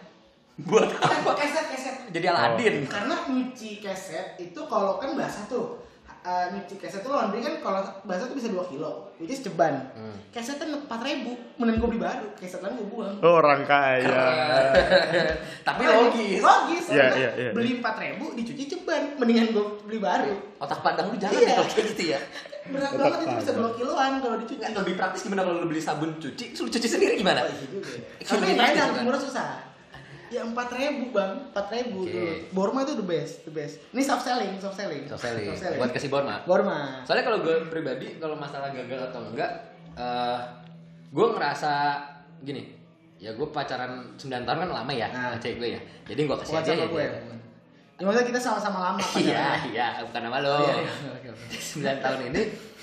Buat 0.58 0.88
apa? 0.98 1.30
keset 1.36 1.66
keset. 1.68 1.96
Jadi 2.10 2.26
Aladin. 2.26 2.74
Karena 2.86 3.14
nyuci 3.24 3.78
keset 3.78 4.34
itu 4.36 4.60
kalau 4.66 4.98
kan 4.98 5.14
basah 5.14 5.46
tuh. 5.46 5.78
Eh, 6.26 6.46
nyuci 6.50 6.74
keset 6.74 7.06
tuh 7.06 7.14
laundry 7.14 7.38
kan 7.38 7.62
kalau 7.62 7.86
basah 8.02 8.26
tuh 8.26 8.34
bisa 8.34 8.50
2 8.50 8.58
kilo. 8.66 9.14
Which 9.14 9.30
is 9.30 9.46
ceban. 9.46 9.94
Hmm. 9.94 10.10
Keset 10.34 10.58
kan 10.58 10.66
4 10.66 10.82
ribu. 11.00 11.38
Mending 11.54 11.78
gue 11.78 11.86
beli 11.86 12.02
baru. 12.02 12.26
Keset 12.34 12.58
lain 12.58 12.74
gue 12.74 12.88
buang. 12.90 13.14
oh, 13.22 13.38
orang 13.38 13.62
kaya 13.62 14.10
Tapi 15.68 15.82
logis. 15.86 16.42
Logis. 16.42 16.84
Iya, 16.90 16.98
karena 16.98 17.14
iya, 17.14 17.30
iya. 17.38 17.50
Beli 17.54 17.78
4 17.78 18.02
ribu 18.02 18.34
dicuci 18.34 18.66
ceban. 18.66 19.14
Mendingan 19.14 19.54
gue 19.54 19.64
beli 19.86 20.02
baru. 20.02 20.34
Otak 20.58 20.82
padang 20.82 21.14
lu 21.14 21.16
jalan 21.16 21.38
Iya. 21.38 21.46
ya 21.46 21.54
kalau 21.62 21.70
gitu 21.70 22.02
ya. 22.10 22.18
Berat 22.66 22.92
banget 22.98 23.18
itu 23.22 23.34
bisa 23.46 23.52
2 23.54 23.78
kiloan 23.78 24.12
kalau 24.18 24.36
dicuci. 24.42 24.58
Nggak, 24.58 24.82
lebih 24.82 24.94
praktis 24.98 25.22
gimana 25.22 25.46
kalau 25.46 25.62
lu 25.62 25.70
beli 25.70 25.78
sabun 25.78 26.10
cuci, 26.18 26.44
terus 26.50 26.60
lu 26.60 26.70
cuci 26.74 26.88
sendiri 26.90 27.14
gimana? 27.14 27.46
Oh, 27.46 27.54
iya 27.54 27.66
juga 27.70 27.86
ya. 27.86 28.00
Itu 28.18 28.30
Tapi 28.34 28.42
lebih 28.42 28.58
yang 28.58 28.74
enak, 28.74 28.88
kan? 28.90 29.02
murah 29.06 29.22
susah. 29.22 29.46
Ya 30.26 30.42
empat 30.42 30.68
ribu 30.70 31.10
bang, 31.10 31.38
empat 31.46 31.66
ribu 31.70 32.02
Oke. 32.02 32.10
dulu. 32.10 32.30
Borma 32.50 32.82
itu 32.82 32.94
the 32.94 33.06
best, 33.06 33.34
the 33.42 33.52
best. 33.52 33.78
Ini 33.90 34.02
soft 34.02 34.22
selling, 34.22 34.58
soft 34.58 34.74
selling. 34.74 35.06
Soft 35.06 35.22
selling. 35.22 35.54
Buat 35.76 35.90
kasih 35.92 36.10
Borma. 36.10 36.42
Borma. 36.42 37.02
Soalnya 37.02 37.24
kalau 37.24 37.38
gue 37.40 37.54
pribadi 37.66 38.18
kalau 38.18 38.34
masalah 38.34 38.70
gagal 38.70 39.06
atau 39.06 39.22
enggak, 39.24 39.50
eh 39.94 40.38
gue 41.08 41.26
ngerasa 41.28 41.72
gini. 42.40 42.74
Ya 43.16 43.32
gue 43.32 43.48
pacaran 43.48 44.12
9 44.12 44.28
tahun 44.44 44.58
kan 44.60 44.68
lama 44.68 44.92
ya, 44.92 45.08
Nah. 45.08 45.38
cewek 45.38 45.56
gue 45.56 45.68
ya. 45.72 45.80
Jadi 46.04 46.20
gue 46.22 46.36
kasih 46.36 46.54
aja 46.54 46.70
sama 46.70 46.82
ya. 46.82 46.86
gue. 46.90 47.04
Ya 47.96 48.02
maksudnya 48.04 48.28
kita 48.28 48.40
sama-sama 48.42 48.78
lama 48.82 49.00
Iya, 49.16 49.40
pacaran. 49.40 49.72
iya, 49.72 49.86
bukan 50.04 50.20
nama 50.22 50.38
lo. 50.42 50.52
Oh, 50.52 50.60
iya, 50.60 50.74
iya. 50.76 50.92
Oke, 51.16 51.28
oke. 51.32 51.56
9 51.80 52.04
tahun 52.04 52.20
ini 52.28 52.42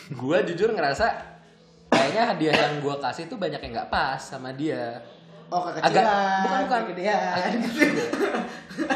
gue 0.09 0.37
jujur 0.49 0.69
ngerasa 0.71 1.05
kayaknya 1.87 2.23
hadiah 2.25 2.55
yang 2.57 2.73
gue 2.81 2.95
kasih 2.97 3.27
tuh 3.27 3.37
banyak 3.37 3.59
yang 3.59 3.71
nggak 3.77 3.91
pas 3.91 4.17
sama 4.17 4.49
dia. 4.51 5.03
Oh 5.53 5.61
kekecilan, 5.61 5.85
Agak- 5.85 6.09
bukan, 6.41 6.61
bukan. 6.65 6.79
kegedean. 6.83 7.21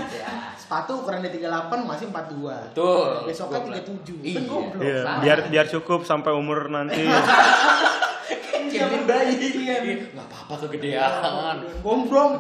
ya. 0.10 0.34
Sepatu 0.58 0.92
ukuran 1.00 1.22
di 1.22 1.30
38 1.32 1.86
masih 1.86 2.06
42. 2.10 2.74
Betul. 2.74 3.08
Besoknya 3.24 3.60
Gua 3.62 3.78
37. 3.78 4.18
Iya. 4.20 4.34
Kan 4.34 4.44
goblok. 4.50 4.82
Iya, 4.82 5.02
biar 5.22 5.38
biar 5.48 5.66
cukup 5.70 6.02
sampai 6.02 6.34
umur 6.34 6.66
nanti 6.68 7.06
Jamin 8.74 9.06
bayi. 9.06 9.38
Iya. 9.38 9.78
Nggak 10.12 10.26
apa-apa 10.28 10.54
kegedean. 10.66 11.56
Gombrong 11.80 12.32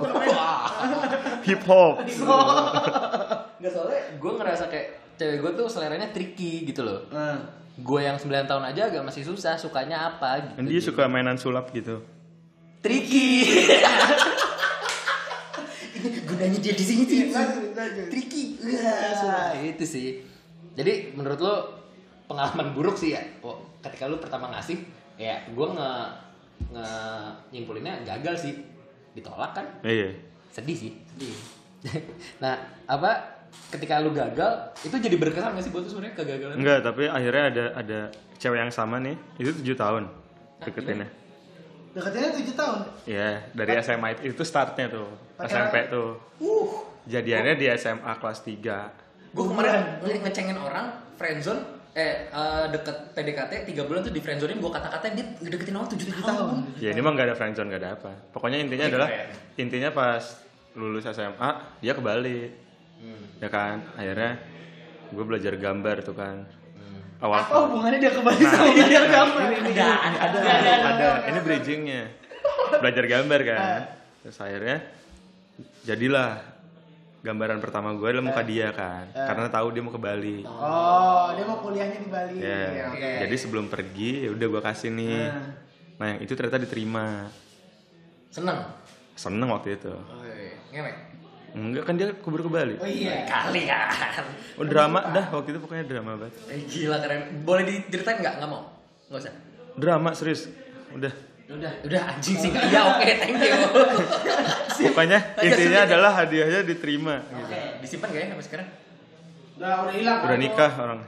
hip 1.48 1.62
hop 1.64 2.02
Nggak 3.60 3.72
soalnya 3.72 4.00
gue 4.14 4.32
ngerasa 4.34 4.64
kayak 4.68 4.88
cewek 5.14 5.38
gue 5.40 5.52
tuh 5.56 5.68
seleranya 5.68 6.10
tricky 6.10 6.66
gitu 6.66 6.82
loh. 6.82 7.06
Nah, 7.10 7.38
Gue 7.78 8.02
yang 8.02 8.18
9 8.18 8.26
tahun 8.50 8.66
aja 8.66 8.90
agak 8.90 9.06
masih 9.06 9.22
susah, 9.22 9.54
sukanya 9.54 10.10
apa 10.10 10.42
gitu. 10.42 10.66
Dia 10.66 10.82
suka 10.82 11.06
mainan 11.06 11.38
sulap 11.38 11.70
gitu 11.70 12.02
tricky. 12.82 13.28
Gunanya 16.28 16.60
dia 16.62 16.74
di 16.78 16.86
sini 16.86 17.04
sih. 17.06 17.20
lanjut. 17.32 18.08
Tricky. 18.12 18.44
Wah, 18.62 19.54
itu 19.58 19.86
sih. 19.86 20.08
Jadi 20.78 21.18
menurut 21.18 21.40
lo 21.42 21.56
pengalaman 22.30 22.76
buruk 22.76 23.00
sih 23.00 23.18
ya. 23.18 23.22
Oh, 23.42 23.58
ketika 23.82 24.06
lu 24.06 24.22
pertama 24.22 24.52
ngasih, 24.54 24.78
ya 25.18 25.42
gue 25.50 25.68
nge 25.74 25.92
nge 26.74 26.88
nyimpulinnya 27.56 28.06
gagal 28.06 28.36
sih. 28.38 28.54
Ditolak 29.18 29.58
kan? 29.58 29.66
iya 29.82 30.14
Sedih 30.54 30.78
sih. 30.78 30.94
nah, 32.44 32.58
apa 32.86 33.38
ketika 33.74 34.00
lu 34.00 34.14
gagal 34.14 34.76
itu 34.86 34.96
jadi 34.96 35.16
berkesan 35.18 35.56
gak 35.56 35.64
sih 35.66 35.72
buat 35.74 35.84
lu 35.84 35.90
sebenarnya 35.90 36.16
kegagalan? 36.16 36.56
enggak 36.60 36.80
tapi 36.84 37.04
akhirnya 37.10 37.44
ada 37.52 37.66
ada 37.76 38.00
cewek 38.38 38.60
yang 38.60 38.72
sama 38.72 39.02
nih 39.02 39.16
itu 39.42 39.52
tujuh 39.60 39.76
tahun 39.76 40.04
deketinnya 40.64 41.08
deketinnya 41.98 42.30
7 42.32 42.54
tahun. 42.54 42.80
Iya, 43.04 43.30
dari 43.52 43.72
SMA 43.82 44.08
itu, 44.14 44.22
itu 44.30 44.44
startnya 44.46 44.86
tuh. 44.88 45.10
Pacaran. 45.34 45.50
SMP 45.50 45.76
tuh. 45.90 46.10
Uh, 46.38 46.70
Jadiannya 47.06 47.58
di 47.58 47.66
SMA 47.74 48.14
kelas 48.16 48.40
3. 48.44 49.34
Gue 49.34 49.46
kemarin 49.46 50.00
nge- 50.00 50.22
ngecengin 50.22 50.58
orang 50.58 50.86
friendzone 51.18 51.62
eh 51.98 52.30
eh, 52.30 52.66
deket 52.70 52.94
PDKT 53.12 53.74
3 53.74 53.88
bulan 53.90 54.06
tuh 54.06 54.14
di 54.14 54.22
friendzonein 54.22 54.62
gue 54.62 54.70
kata-katain 54.70 55.18
dia 55.18 55.26
ngedeketin 55.42 55.74
orang 55.74 55.90
7 55.90 55.98
tahun. 56.14 56.26
tahun. 56.30 56.58
Ya 56.78 56.94
ini 56.94 57.02
mah 57.02 57.12
nggak 57.12 57.28
ada 57.34 57.36
friendzone 57.36 57.68
nggak 57.68 57.82
ada 57.82 57.92
apa. 57.98 58.12
Pokoknya 58.30 58.62
intinya 58.62 58.86
Keren. 58.86 58.94
adalah 58.94 59.10
intinya 59.58 59.90
pas 59.90 60.24
lulus 60.78 61.10
SMA 61.10 61.50
dia 61.82 61.98
ke 61.98 62.02
Bali. 62.02 62.54
Hmm. 62.98 63.24
Ya 63.42 63.50
kan, 63.50 63.82
akhirnya 63.94 64.38
gue 65.10 65.24
belajar 65.26 65.54
gambar 65.58 66.02
tuh 66.02 66.14
kan. 66.14 66.46
Awal 67.18 67.38
apa 67.42 67.56
hubungannya 67.66 67.98
dia 67.98 68.14
kembali 68.14 68.44
sama 68.46 68.70
dia 68.78 69.02
gambar? 69.10 69.48
Ada, 69.50 69.90
ada, 70.22 70.74
ada, 70.86 71.08
ini 71.34 71.40
bridgingnya. 71.42 72.04
Belajar 72.78 73.06
gambar 73.10 73.40
kan. 73.42 73.62
Terus 74.22 74.38
akhirnya 74.38 74.78
jadilah 75.82 76.38
gambaran 77.26 77.58
pertama 77.58 77.98
gue 77.98 78.06
adalah 78.06 78.26
muka 78.30 78.46
dia 78.46 78.70
kan. 78.70 79.10
Karena 79.18 79.50
tahu 79.50 79.74
dia 79.74 79.82
mau 79.82 79.90
ke 79.90 79.98
Bali. 79.98 80.46
Oh, 80.46 81.34
dia 81.34 81.46
mau 81.50 81.58
kuliahnya 81.58 82.00
di 82.06 82.10
Bali. 82.10 82.38
Ya, 82.38 82.94
Oke. 82.94 83.12
jadi 83.26 83.36
sebelum 83.36 83.66
pergi 83.66 84.30
ya 84.30 84.30
udah 84.38 84.48
gue 84.54 84.62
kasih 84.62 84.90
nih. 84.94 85.18
Nah. 85.26 85.50
Nah 85.98 86.06
yang 86.14 86.20
itu 86.22 86.32
ternyata 86.38 86.62
diterima. 86.62 87.34
Seneng. 88.30 88.62
Seneng 89.18 89.50
waktu 89.50 89.74
itu. 89.74 89.94
Ngewe. 90.70 90.92
Enggak 91.58 91.84
kan 91.90 91.94
dia 91.98 92.14
kubur 92.22 92.46
ke 92.46 92.50
Bali. 92.54 92.78
Oh 92.78 92.86
iya. 92.86 93.26
Kali 93.26 93.66
kan. 93.66 94.26
Oh 94.62 94.66
drama 94.66 95.10
dah 95.10 95.26
waktu 95.34 95.58
itu 95.58 95.60
pokoknya 95.66 95.90
drama 95.90 96.14
banget. 96.14 96.38
Eh, 96.54 96.62
gila 96.70 97.02
keren. 97.02 97.42
Boleh 97.42 97.64
diceritain 97.66 98.22
nggak? 98.22 98.34
Nggak 98.38 98.50
mau. 98.50 98.70
Nggak 99.10 99.22
usah. 99.26 99.34
Drama 99.74 100.10
serius. 100.14 100.54
Udah. 100.94 101.14
Udah, 101.48 101.72
udah 101.88 102.02
anjing 102.12 102.38
sih. 102.38 102.52
Iya 102.52 102.82
oke, 102.92 103.08
thank 103.08 103.40
you. 103.40 103.56
Pokoknya 104.92 105.20
intinya 105.40 105.80
adalah 105.88 106.12
hadiahnya 106.20 106.62
diterima. 106.68 107.24
Oke, 107.24 107.80
disimpan 107.80 108.12
gak 108.12 108.20
ya 108.20 108.28
sampai 108.36 108.46
sekarang? 108.46 108.68
Udah 109.56 109.74
udah 109.88 109.94
hilang. 109.96 110.20
Udah 110.28 110.38
nikah 110.38 110.72
orang. 110.76 111.00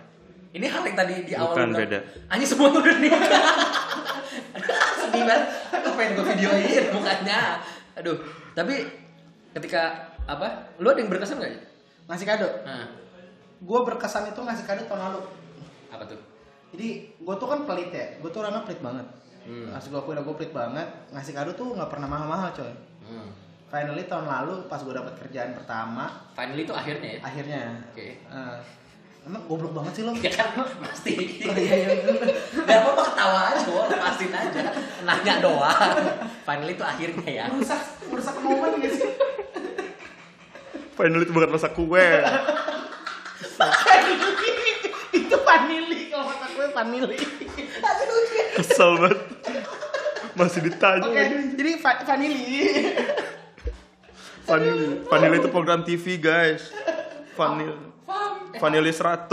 Ini 0.55 0.65
hal 0.65 0.81
yang 0.81 0.97
tadi 0.97 1.13
di 1.27 1.33
awal 1.35 1.53
Bukan, 1.53 1.69
beda. 1.75 1.99
Anjing 2.31 2.49
semua 2.49 2.71
udah 2.71 2.97
nikah. 2.97 3.21
Sedih 5.03 5.23
banget. 5.27 5.43
Aku 5.75 5.87
pengen 5.99 6.11
gue 6.17 6.25
videoin 6.33 6.85
mukanya. 6.95 7.39
Aduh, 7.99 8.17
tapi 8.55 8.87
ketika 9.53 10.08
apa? 10.29 10.47
Lu 10.77 10.87
ada 10.87 10.97
yang 10.97 11.09
berkesan 11.09 11.37
gak? 11.37 11.53
Ngasih 12.05 12.25
kado. 12.25 12.47
Nah, 12.63 12.85
Gue 13.59 13.79
berkesan 13.83 14.23
itu 14.25 14.39
ngasih 14.39 14.63
kado 14.63 14.85
tahun 14.85 15.01
lalu. 15.03 15.21
apa 15.89 16.03
tuh? 16.05 16.19
Jadi 16.69 16.87
gue 17.13 17.35
tuh 17.35 17.47
kan 17.47 17.65
pelit 17.65 17.89
ya. 17.89 18.05
Gue 18.17 18.29
tuh 18.29 18.39
orangnya 18.39 18.61
pelit 18.61 18.79
banget. 18.79 19.03
Hmm. 19.41 19.73
Asli 19.73 19.89
gue 19.89 19.97
akuin 19.97 20.15
gue 20.17 20.35
pelit 20.35 20.53
banget. 20.53 20.87
Ngasih 21.09 21.33
kado 21.33 21.51
tuh 21.53 21.73
nggak 21.73 21.89
pernah 21.89 22.07
mahal-mahal 22.07 22.49
coy. 22.51 22.69
Hmm. 23.03 23.29
Finally 23.67 24.05
tahun 24.05 24.25
lalu 24.25 24.65
pas 24.65 24.79
gue 24.79 24.89
dapet 24.89 25.13
kerjaan 25.19 25.53
pertama, 25.53 26.09
Finally 26.33 26.63
itu 26.63 26.71
akhirnya 26.71 27.09
ya. 27.11 27.19
akhirnya. 27.21 27.61
Oke. 27.85 28.07
eh, 28.17 28.55
emang 29.21 29.45
goblok 29.45 29.73
banget 29.75 29.93
sih 29.93 30.03
lo. 30.03 30.13
Ya 30.15 30.31
kan 30.31 30.49
pasti. 30.85 31.13
Oh, 31.43 31.53
iya, 31.53 31.75
iya. 31.75 31.93
Gak 32.55 32.77
apa-apa 32.79 33.03
ketawa 33.03 33.39
aja, 33.49 33.69
lepasin 33.85 34.31
aja. 34.31 34.61
Nanya 35.03 35.33
doang. 35.37 35.97
Finally 36.41 36.73
itu 36.73 36.81
akhirnya 36.81 37.29
ya. 37.29 37.45
Merusak, 37.45 37.77
merusak 38.07 38.35
momen 38.39 38.79
gak 38.79 38.89
sih? 38.91 39.08
Final 40.99 41.23
itu 41.23 41.31
bukan 41.31 41.47
masak 41.47 41.71
kue. 41.79 41.95
itu 45.15 45.35
vanili 45.47 46.11
kalau 46.11 46.27
kata 46.27 46.45
gue 46.51 46.67
vanili. 46.75 47.15
Kesel 48.59 48.99
banget. 48.99 49.19
Masih 50.35 50.59
ditanya 50.59 51.07
Oke, 51.07 51.15
lagi. 51.15 51.55
jadi 51.55 51.71
va- 51.79 52.03
vanili. 52.03 52.43
Vanilla. 54.43 54.87
Vanilla 55.07 55.35
itu 55.39 55.47
program 55.47 55.87
TV 55.87 56.19
guys. 56.19 56.67
Vanilla. 57.39 57.79
Vanilla 58.59 58.91
100. 58.91 59.31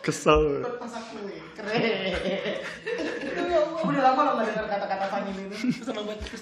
Kesel. 0.00 0.64
Buat 0.64 0.80
masak 0.80 1.04
kue, 1.12 1.36
keren. 1.60 2.16
Udah 3.84 4.00
lama 4.00 4.20
lo 4.24 4.40
gak 4.40 4.48
denger 4.48 4.64
kata-kata 4.64 5.12
vanili 5.12 5.44
ini. 5.44 5.56
Sama 5.84 6.08
buat 6.08 6.16
terus 6.24 6.40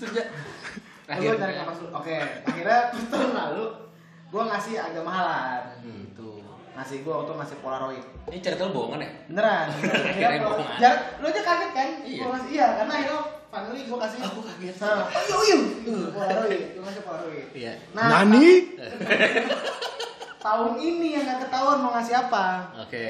aja. 1.08 1.24
Gue 1.24 1.34
cari 1.34 1.54
kapas 1.56 1.76
dulu. 1.78 1.90
Oke, 1.94 2.14
akhirnya 2.44 2.78
terus 2.88 3.06
tahun 3.08 3.32
lalu 3.32 3.64
gue 4.28 4.42
ngasih 4.44 4.74
agak 4.76 5.02
mahalan 5.02 5.62
Hmm. 5.80 6.04
gitu 6.04 6.28
ngasih 6.76 7.00
gue 7.00 7.10
waktu 7.10 7.32
ngasih 7.34 7.56
polaroid 7.58 8.04
Ini 8.28 8.38
cerita 8.38 8.62
lu 8.62 8.72
bohongan 8.72 9.00
ya? 9.00 9.10
beneran 9.26 9.66
Iya, 10.14 10.28
bohongan. 10.38 10.76
Jar- 10.78 11.02
lu 11.16 11.26
aja 11.26 11.42
kaget 11.42 11.70
kan 11.72 11.88
Iya. 12.02 12.20
Gua 12.20 12.30
ngasih 12.30 12.50
iya 12.52 12.66
karena 12.76 12.92
akhirnya 12.94 13.18
finally 13.48 13.82
gue 13.82 13.98
kasih 13.98 14.18
Aku 14.22 14.40
kaget. 14.42 14.74
nah, 14.78 15.02
oh 15.08 15.42
iya 15.42 15.56
iya 15.56 15.58
Tuh, 15.82 16.06
polaroid 16.12 16.60
gue 16.70 16.82
ngasih 16.84 17.02
polaroid 17.02 17.46
Iya. 17.50 17.72
nah 17.90 18.06
Nani? 18.20 18.46
tahun 20.38 20.72
ini 20.78 21.06
yang 21.10 21.24
gak 21.24 21.40
ketahuan 21.42 21.78
mau 21.78 21.90
ngasih 21.92 22.14
apa 22.20 22.46
Oke. 22.78 23.04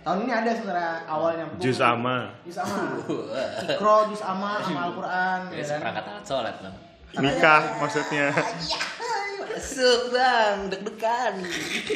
tahun 0.00 0.18
ini 0.24 0.32
ada 0.34 0.50
sebenarnya 0.50 0.92
awalnya 1.04 1.44
Jus 1.56 1.78
ama. 1.78 2.32
jus 2.42 2.56
ama 2.56 2.96
ikro 3.70 3.96
jus 4.08 4.22
ama 4.24 4.58
sama 4.58 4.80
Al-Quran 4.88 5.38
Ya, 5.46 5.52
ya 5.52 5.62
kan 5.62 5.68
seperangkat 5.70 6.04
alat 6.06 6.24
sholat 6.24 6.56
bang. 6.58 6.76
Nikah 7.12 7.78
maksudnya. 7.78 8.30
Masuk 9.50 10.00
bang, 10.10 10.56
deg-degan. 10.68 11.34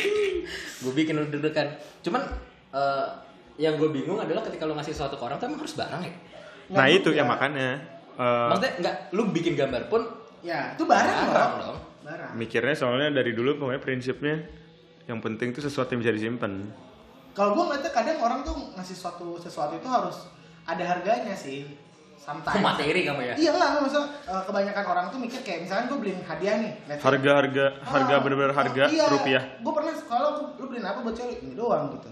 gue 0.83 0.93
bikin 0.93 1.15
lu 1.15 1.27
deg-degan. 1.29 1.71
Cuman 2.03 2.23
eh, 2.71 3.07
yang 3.57 3.77
gue 3.77 3.89
bingung 3.89 4.19
adalah 4.19 4.43
ketika 4.43 4.65
lu 4.65 4.75
ngasih 4.75 4.91
sesuatu 4.91 5.15
ke 5.15 5.23
orang 5.23 5.39
tuh 5.39 5.47
emang 5.47 5.63
harus 5.63 5.75
barang 5.75 6.03
ya? 6.03 6.13
Nah 6.13 6.19
Nggak 6.75 6.89
itu 6.93 7.09
juga. 7.09 7.19
ya 7.19 7.25
makanya. 7.25 7.69
eh, 8.15 8.47
Maksudnya 8.51 8.73
enggak, 8.79 8.95
lu 9.11 9.23
bikin 9.31 9.55
gambar 9.55 9.83
pun 9.87 10.03
ya 10.41 10.73
itu 10.73 10.85
barang 10.85 11.17
barang 11.25 11.53
loh 11.57 11.65
dong. 11.65 11.79
barang 12.05 12.31
mikirnya 12.35 12.77
soalnya 12.77 13.09
dari 13.11 13.33
dulu 13.33 13.57
pokoknya 13.57 13.81
prinsipnya 13.81 14.45
yang 15.05 15.19
penting 15.19 15.51
tuh 15.51 15.61
sesuatu 15.61 15.89
yang 15.91 16.05
bisa 16.05 16.13
disimpan. 16.13 16.69
kalau 17.33 17.57
gue 17.57 17.65
ngeliatnya 17.65 17.89
kadang 17.91 18.21
orang 18.21 18.41
tuh 18.43 18.53
ngasih 18.73 18.93
suatu 18.95 19.35
sesuatu 19.37 19.75
itu 19.75 19.89
harus 19.89 20.29
ada 20.63 20.85
harganya 20.85 21.33
sih 21.33 21.65
sometimes 22.25 22.57
materi 22.59 23.01
kamu 23.03 23.21
ya? 23.23 23.35
iya 23.37 23.51
enggak 23.53 23.71
maksudnya 23.79 24.09
eh, 24.25 24.43
kebanyakan 24.43 24.85
orang 24.87 25.05
tuh 25.07 25.19
mikir 25.19 25.41
kayak 25.41 25.61
misalnya 25.63 25.85
gue 25.87 25.99
beliin 25.99 26.21
hadiah 26.23 26.55
nih. 26.57 26.73
Harga-harga 26.97 27.65
harga 27.85 28.15
Ah, 28.15 28.21
bener-bener 28.21 28.53
harga 28.53 28.85
iya, 28.89 29.05
rupiah. 29.07 29.43
gue 29.61 29.73
pernah 29.73 29.93
kalau 30.03 30.29
lu, 30.31 30.43
lu 30.57 30.65
beliin 30.67 30.85
apa 30.85 30.99
buat 31.01 31.13
cewek 31.13 31.39
ini 31.39 31.53
doang 31.55 31.93
gitu 31.93 32.09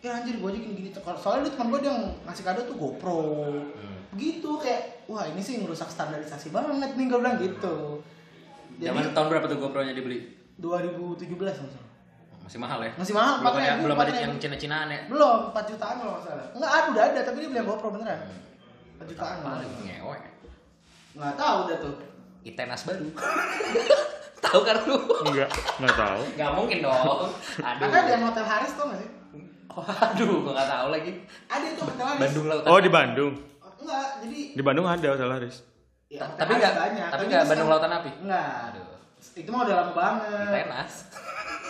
ya 0.00 0.10
anjir 0.14 0.34
gue 0.34 0.48
aja 0.48 0.58
gini-gini 0.58 0.88
Kalau- 0.90 1.14
soalnya 1.16 1.46
dia 1.46 1.52
teman 1.52 1.68
gue 1.70 1.80
yang 1.84 2.00
ngasih 2.24 2.42
kado 2.42 2.60
tuh 2.64 2.74
GoPro 2.74 3.22
Hmm. 3.70 4.02
gitu 4.14 4.58
kayak 4.58 5.06
wah 5.06 5.22
ini 5.22 5.38
sih 5.38 5.60
ngerusak 5.60 5.86
standarisasi 5.86 6.48
banget 6.48 6.90
nih 6.90 7.06
gue 7.06 7.18
bilang 7.18 7.36
gitu 7.38 8.02
Zaman 8.74 8.98
jadi 8.98 9.12
tahun 9.12 9.26
berapa 9.28 9.46
tuh 9.46 9.58
GoPro-nya 9.58 9.92
dibeli? 9.92 10.26
2017 10.56 11.22
maksudnya 11.30 11.84
Masih 12.42 12.58
mahal 12.58 12.78
ya? 12.80 12.90
Masih 12.94 13.14
mahal, 13.14 13.34
Belum 13.38 13.54
ada, 13.54 13.62
4.000, 13.70 13.84
belum 13.86 13.96
ada 13.96 14.10
4.000. 14.10 14.24
yang 14.26 14.32
Cina-Cinaan 14.36 14.86
ya? 14.88 15.00
belum 15.06 15.38
4 15.50 15.70
jutaan 15.70 15.94
kalau 15.96 16.12
nggak 16.12 16.24
salah 16.24 16.46
enggak 16.50 16.70
ada 16.72 16.86
udah 16.88 17.04
ada 17.04 17.20
tapi 17.22 17.36
dia 17.36 17.48
beli 17.48 17.58
yang 17.58 17.68
GoPro 17.68 17.88
beneran 17.92 18.18
4 18.18 18.51
jutaan 19.04 19.36
Apa 19.38 19.48
nggak 19.60 19.70
ngewe? 19.82 20.18
nggak 21.12 21.34
tahu 21.34 21.56
udah 21.64 21.78
tuh 21.78 21.94
Itenas 22.42 22.82
baru. 22.82 23.06
Tahu 24.42 24.60
kan 24.60 24.74
lu? 24.82 24.98
Enggak, 25.22 25.46
enggak 25.78 25.94
tahu. 25.96 26.22
Gak 26.34 26.50
mungkin 26.52 26.78
dong. 26.80 27.30
Aduh. 27.56 27.86
ada 27.86 28.10
yang 28.10 28.24
hotel 28.24 28.42
Haris 28.42 28.74
tau 28.74 28.84
nggak 28.84 28.98
sih 28.98 29.10
Waduh, 29.70 30.34
gua 30.42 30.52
gak 30.52 30.68
tahu 30.68 30.86
lagi. 30.90 31.12
ada 31.46 31.64
itu 31.64 31.80
hotel 31.80 32.04
Haris 32.04 32.20
Bandung 32.20 32.46
Lautan. 32.46 32.66
Oh 32.66 32.78
di 32.78 32.90
Bandung. 32.90 33.32
enggak 33.78 34.06
jadi 34.20 34.38
Di 34.52 34.62
Bandung 34.62 34.84
ada 34.84 35.06
Hotel 35.08 35.30
Haris. 35.30 35.56
ya, 36.06 36.20
hotel 36.20 36.36
tapi 36.36 36.50
Haris 36.50 36.60
nggak- 36.60 36.76
banyak. 36.76 37.08
tapi 37.08 37.22
nggak 37.22 37.30
skandal- 37.38 37.48
Bandung 37.48 37.68
Lautan 37.70 37.92
Api? 37.92 38.10
enggak 38.18 38.46
Aduh. 38.66 38.86
itu 39.32 39.48
mah 39.48 39.60
udah 39.62 39.74
lama 39.76 39.92
banget 39.92 40.50
Itenas. 40.50 40.92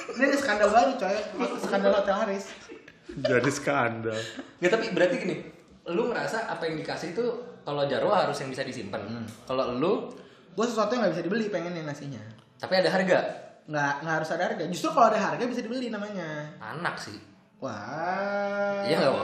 ini 0.09 0.23
ada 0.25 0.37
skandal 0.37 0.69
baru 0.71 0.93
coy 0.95 1.17
skandal 1.61 1.93
hotel 1.95 2.17
Haris 2.17 2.45
Jadi 3.13 3.51
skandal. 3.53 4.19
Nggak, 4.59 4.71
tapi 4.73 4.85
berarti 4.91 5.15
gini, 5.19 5.37
lu 5.91 6.13
ngerasa 6.13 6.47
apa 6.47 6.63
yang 6.71 6.79
dikasih 6.79 7.15
itu 7.17 7.25
kalau 7.67 7.87
Jarwo 7.87 8.15
harus 8.15 8.39
yang 8.39 8.51
bisa 8.51 8.63
disimpan. 8.63 9.03
Kalau 9.47 9.75
lu, 9.75 10.11
gue 10.53 10.67
sesuatu 10.69 10.93
yang 10.93 11.07
nggak 11.07 11.15
bisa 11.17 11.25
dibeli 11.25 11.47
pengen 11.49 11.73
nasinya 11.87 12.21
tapi 12.63 12.79
ada 12.79 12.91
harga. 12.95 13.21
nggak 13.63 13.93
nggak 14.03 14.15
harus 14.19 14.31
ada 14.35 14.43
harga 14.51 14.65
justru 14.67 14.91
kalau 14.91 15.07
ada 15.15 15.19
harga 15.23 15.43
bisa 15.47 15.63
dibeli 15.63 15.87
namanya 15.87 16.51
Anak 16.59 16.99
sih. 16.99 17.15
wah 17.63 18.83
Iya 18.83 19.07
nggak, 19.07 19.15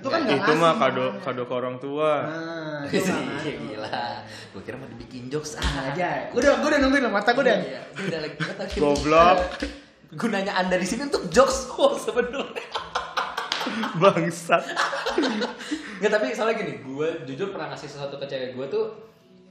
itu 0.00 0.06
kan 0.08 0.20
nggak 0.24 0.40
itu 0.40 0.52
mah 0.56 0.72
kado 0.80 1.06
kado 1.20 1.42
ke 1.44 1.52
orang 1.52 1.76
tua. 1.76 2.24
nah 2.24 2.80
itu. 2.88 3.12
Gila. 3.44 4.04
Gue 4.56 4.62
kira 4.64 4.80
mau 4.80 4.88
dibikin 4.88 5.28
jokes 5.28 5.60
ah. 5.60 5.92
aja 5.92 6.32
gue 6.32 6.40
udah 6.40 6.64
gue 6.64 6.68
udah 6.72 6.80
nungguin 6.80 7.04
loh, 7.04 7.12
mata 7.12 7.36
gue 7.36 7.44
udah 7.44 7.58
Iya, 7.60 7.80
udah 8.00 8.18
lagi 8.24 8.36
Goblok. 8.80 9.38
Gunanya 10.16 10.52
Anda 10.56 10.76
di 10.80 10.88
sini 10.88 11.08
untuk 11.08 11.28
jokes 11.28 11.68
oh, 11.76 11.96
sebenarnya. 11.96 12.64
Bangsat. 14.02 14.62
Nggak 16.02 16.10
tapi 16.10 16.26
soalnya 16.34 16.56
gini, 16.58 16.72
gue 16.82 17.08
jujur 17.28 17.54
pernah 17.54 17.70
ngasih 17.72 17.88
sesuatu 17.88 18.18
ke 18.18 18.26
cewek 18.26 18.58
gue 18.58 18.66
tuh 18.68 18.84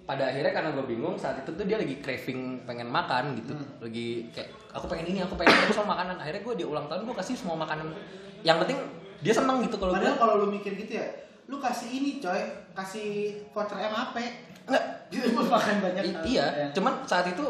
pada 0.02 0.28
akhirnya 0.28 0.52
karena 0.52 0.70
gue 0.76 0.84
bingung 0.84 1.16
saat 1.16 1.40
itu 1.40 1.54
tuh 1.56 1.64
dia 1.64 1.78
lagi 1.80 2.02
craving 2.04 2.68
pengen 2.68 2.92
makan 2.92 3.38
gitu. 3.40 3.54
Lagi 3.80 4.28
kayak 4.36 4.50
aku 4.76 4.86
pengen 4.92 5.16
ini 5.16 5.20
aku 5.24 5.40
pengen 5.40 5.56
ini 5.56 5.72
soal 5.72 5.88
makanan. 5.88 6.20
Akhirnya 6.20 6.42
gue 6.44 6.56
di 6.60 6.66
ulang 6.68 6.86
tahun 6.92 7.08
gue 7.08 7.16
kasih 7.16 7.36
semua 7.40 7.56
makanan. 7.56 7.96
Yang 8.44 8.58
penting 8.68 8.78
dia 9.22 9.34
seneng 9.38 9.62
gitu 9.64 9.78
kalau 9.78 9.94
gue 9.94 10.02
padahal 10.02 10.18
kalau 10.18 10.34
lu 10.44 10.48
mikir 10.50 10.74
gitu 10.76 10.98
ya 11.00 11.08
lu 11.48 11.62
kasih 11.62 11.88
ini 11.88 12.20
coy. 12.20 12.42
Kasih 12.72 13.08
voucher 13.52 13.76
MAP 13.78 14.16
Nggak. 14.62 14.84
gitu 15.12 15.28
makan 15.36 15.76
banyak 15.84 16.04
I- 16.08 16.40
iya. 16.40 16.72
cuman 16.72 17.04
saat 17.04 17.28
itu 17.28 17.44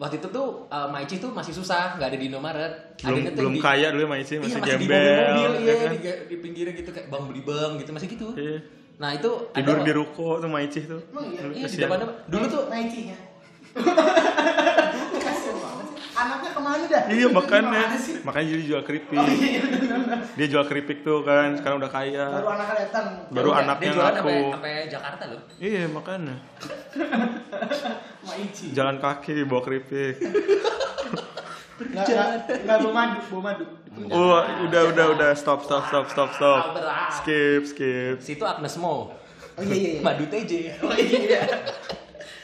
waktu 0.00 0.16
itu 0.16 0.28
tuh 0.30 0.46
uh, 0.66 0.88
Maici 0.88 1.16
tuh 1.16 1.28
masih 1.30 1.52
susah 1.52 1.94
nggak 1.94 2.08
ada 2.08 2.16
di 2.16 2.26
Indomaret 2.26 2.72
Belum 2.96 3.14
Adanya 3.14 3.30
tuh 3.30 3.38
belum 3.38 3.52
di- 3.52 3.60
kaya 3.60 3.86
dulu 3.90 4.04
masih 4.08 4.24
iya, 4.32 4.40
masih 4.40 4.56
masih 4.56 4.72
di 4.72 4.80
gembel. 4.80 4.96
mobil-mobil 4.96 5.52
iya 5.52 5.60
ya 5.62 5.74
kan? 5.76 5.90
di, 5.90 5.98
di 6.26 6.36
pinggirnya 6.40 6.72
gitu 6.74 6.90
kayak 6.90 7.06
bang 7.06 7.24
beli 7.26 7.42
bang 7.42 7.70
gitu 7.76 7.90
masih 7.92 8.08
gitu 8.08 8.26
Iya. 8.34 8.56
nah 8.96 9.10
itu 9.12 9.30
Tidur 9.50 9.76
ada- 9.76 9.84
di 9.84 9.92
ruko 9.92 10.28
tuh 10.36 10.48
Maicih 10.48 10.84
tuh. 10.86 11.00
Emang 11.06 11.24
iya? 11.26 11.40
iya 11.54 11.66
di 11.66 11.76
depannya 11.76 12.06
dulu 12.26 12.44
tuh 12.46 12.62
banget 12.66 12.88
sih 12.96 13.04
anaknya 16.20 16.50
ke 16.50 16.60
mana 16.60 16.84
dah 16.84 17.02
Iya 17.06 17.26
makanya, 17.28 17.80
makanya 18.20 18.46
jadi 18.48 18.62
jual 18.64 18.82
keripik. 18.82 19.16
oh 19.16 19.26
iya. 19.26 19.62
Dia 20.32 20.46
jual 20.46 20.64
keripik 20.64 20.98
tuh 21.00 21.20
kan, 21.22 21.54
sekarang 21.54 21.78
udah 21.78 21.88
kaya. 21.88 22.26
baru 22.30 22.48
anaknya 22.50 22.74
datang 22.82 23.06
Baru 23.28 23.48
Dia- 23.48 23.60
anaknya 23.60 23.80
dia 23.82 23.92
ngaku. 23.94 24.16
sampai 24.20 24.36
sampai 24.50 24.72
Jakarta 24.86 25.24
loh 25.26 25.40
Iya 25.58 25.82
makanya, 25.86 26.34
Maici 28.22 28.64
jalan 28.70 28.96
kaki 28.96 29.42
bawa 29.42 29.60
keripik. 29.60 30.14
nggak 31.80 32.04
nggak 32.06 32.28
nggak 32.60 32.76
bawa 32.78 32.92
madu 32.94 33.20
bawa 33.26 33.42
madu 33.46 33.64
Oh, 34.06 34.38
udah 34.62 34.82
udah 34.86 35.06
udah 35.10 35.30
stop 35.32 35.60
stop 35.60 35.82
stop 35.84 36.06
stop 36.06 36.30
stop. 36.30 36.78
Skip 37.12 37.66
skip. 37.66 38.16
situ 38.18 38.44
Agnes 38.44 38.76
Mo 38.76 39.10
oh 39.50 39.60
iya 39.60 39.74
iya 39.74 39.90
iya. 39.90 40.00
Madu 40.00 40.24
TJ 40.24 40.52
oh 40.78 40.94
iya 40.94 41.42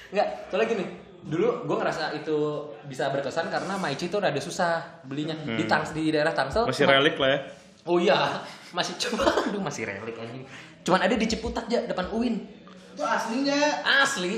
Enggak, 0.09 0.27
soalnya 0.49 0.67
gini 0.69 0.85
dulu 1.27 1.47
gue 1.65 1.77
ngerasa 1.77 2.15
itu 2.15 2.39
bisa 2.85 3.11
berkesan 3.11 3.47
karena 3.47 3.75
Maici 3.75 4.07
tuh 4.07 4.19
rada 4.19 4.39
susah 4.39 5.03
belinya 5.03 5.35
di 5.35 5.65
Tangs 5.65 5.91
di 5.91 6.09
daerah 6.09 6.31
Tangsel 6.31 6.63
Hmm. 6.63 6.71
Masih 6.71 6.83
cuma- 6.83 6.95
relik 6.95 7.17
lah 7.17 7.29
ya. 7.29 7.39
oh 7.85 7.99
iya 7.99 8.19
masih 8.77 8.95
cuma 9.03 9.27
aduh 9.27 9.59
masih 9.59 9.83
relik 9.85 10.15
anjing 10.15 10.47
cuman 10.81 11.01
ada 11.03 11.13
di 11.13 11.27
Ciputat 11.27 11.67
aja 11.67 11.83
depan 11.85 12.07
UIN 12.11 12.47
itu 12.95 13.03
asli 13.03 13.43
nggak 13.43 13.75
asli 14.01 14.35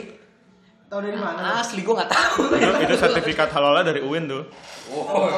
tahu 0.89 1.05
dari 1.05 1.15
mana 1.15 1.61
asli 1.61 1.81
gue 1.81 1.93
nggak 1.93 2.09
tahu 2.09 2.43
Itu, 2.51 2.73
itu 2.83 2.95
sertifikat 2.97 3.53
halalnya 3.53 3.93
dari 3.93 4.01
UIN 4.01 4.25
tuh. 4.25 4.49
oh, 4.91 5.29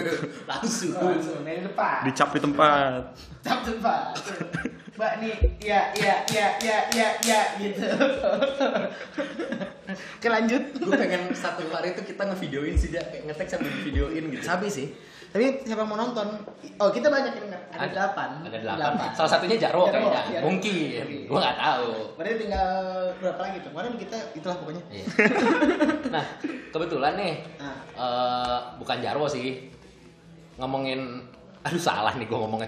langsung 0.44 0.92
langsung 0.92 1.40
dari 1.40 1.64
depan 1.64 2.04
Dicap 2.04 2.28
di 2.30 2.38
tempat. 2.38 3.16
Cap 3.40 3.64
tempat. 3.64 4.12
Mbak 4.98 5.12
nih, 5.22 5.36
iya 5.62 5.94
iya 5.94 6.14
iya 6.26 6.46
iya 6.58 6.78
iya 6.90 7.08
iya 7.22 7.40
gitu. 7.56 7.86
Oke 10.18 10.26
lanjut. 10.26 10.62
gue 10.74 10.90
pengen 10.92 11.30
satu 11.32 11.62
hari 11.70 11.94
itu 11.94 12.02
kita 12.04 12.26
ngevideoin 12.26 12.74
sih 12.74 12.90
dia 12.90 13.06
kayak 13.06 13.24
ngetek 13.24 13.46
sambil 13.46 13.70
videoin 13.78 14.26
gitu 14.26 14.42
Sabi 14.42 14.66
sih. 14.66 14.90
Tapi 15.28 15.60
siapa 15.62 15.84
yang 15.84 15.86
mau 15.86 15.94
nonton? 15.94 16.42
Oh 16.76 16.90
kita 16.90 17.06
banyak 17.06 17.30
yang. 17.30 17.46
Ada, 17.46 17.78
Ada- 17.78 17.94
delapan. 17.94 18.28
ada 18.42 18.58
delapan 18.58 18.90
salah 19.14 19.30
satunya 19.30 19.54
Jarwo 19.54 19.86
Jarwo, 19.86 20.10
kayaknya 20.10 20.22
iya. 20.26 20.40
mungkin 20.40 20.74
gue 21.28 21.36
nggak 21.38 21.58
tahu 21.60 21.88
Berarti 22.16 22.34
tinggal 22.40 22.70
berapa 23.20 23.38
lagi 23.38 23.56
tuh? 23.60 23.70
Kemarin 23.70 23.92
kita 23.94 24.18
itulah 24.34 24.56
pokoknya. 24.58 24.82
Iya. 24.90 25.06
nah 26.18 26.24
kebetulan 26.68 27.12
nih 27.14 27.34
Nah. 27.60 27.76
eh, 27.94 28.58
bukan 28.80 28.98
Jarwo 28.98 29.30
sih 29.30 29.70
ngomongin 30.58 31.22
aduh 31.60 31.78
salah 31.78 32.16
nih 32.18 32.26
gue 32.26 32.34
ngomongnya 32.34 32.66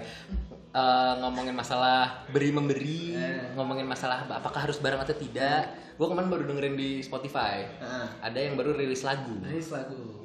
Eh, 0.71 1.13
ngomongin 1.19 1.51
masalah 1.51 2.23
beri 2.27 2.47
memberi 2.47 3.11
Eh. 3.11 3.51
ngomongin 3.53 3.83
masalah 3.83 4.23
apakah 4.23 4.63
harus 4.63 4.79
bareng 4.79 4.97
atau 4.97 5.11
tidak 5.13 5.67
gue 5.93 6.07
kemarin 6.07 6.31
baru 6.31 6.43
dengerin 6.45 6.75
di 6.75 6.89
Spotify 6.99 7.67
Nah. 7.77 8.07
ada 8.23 8.39
yang 8.39 8.55
baru 8.55 8.71
rilis 8.71 9.03
lagu 9.03 9.35
Rilis 9.41 9.67
lagu. 9.67 10.23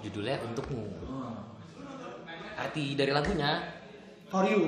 judulnya 0.00 0.40
untukmu 0.42 0.88
Oh. 1.04 1.36
arti 2.56 2.96
dari 2.96 3.12
lagunya 3.12 3.60
For 4.26 4.48
you. 4.48 4.64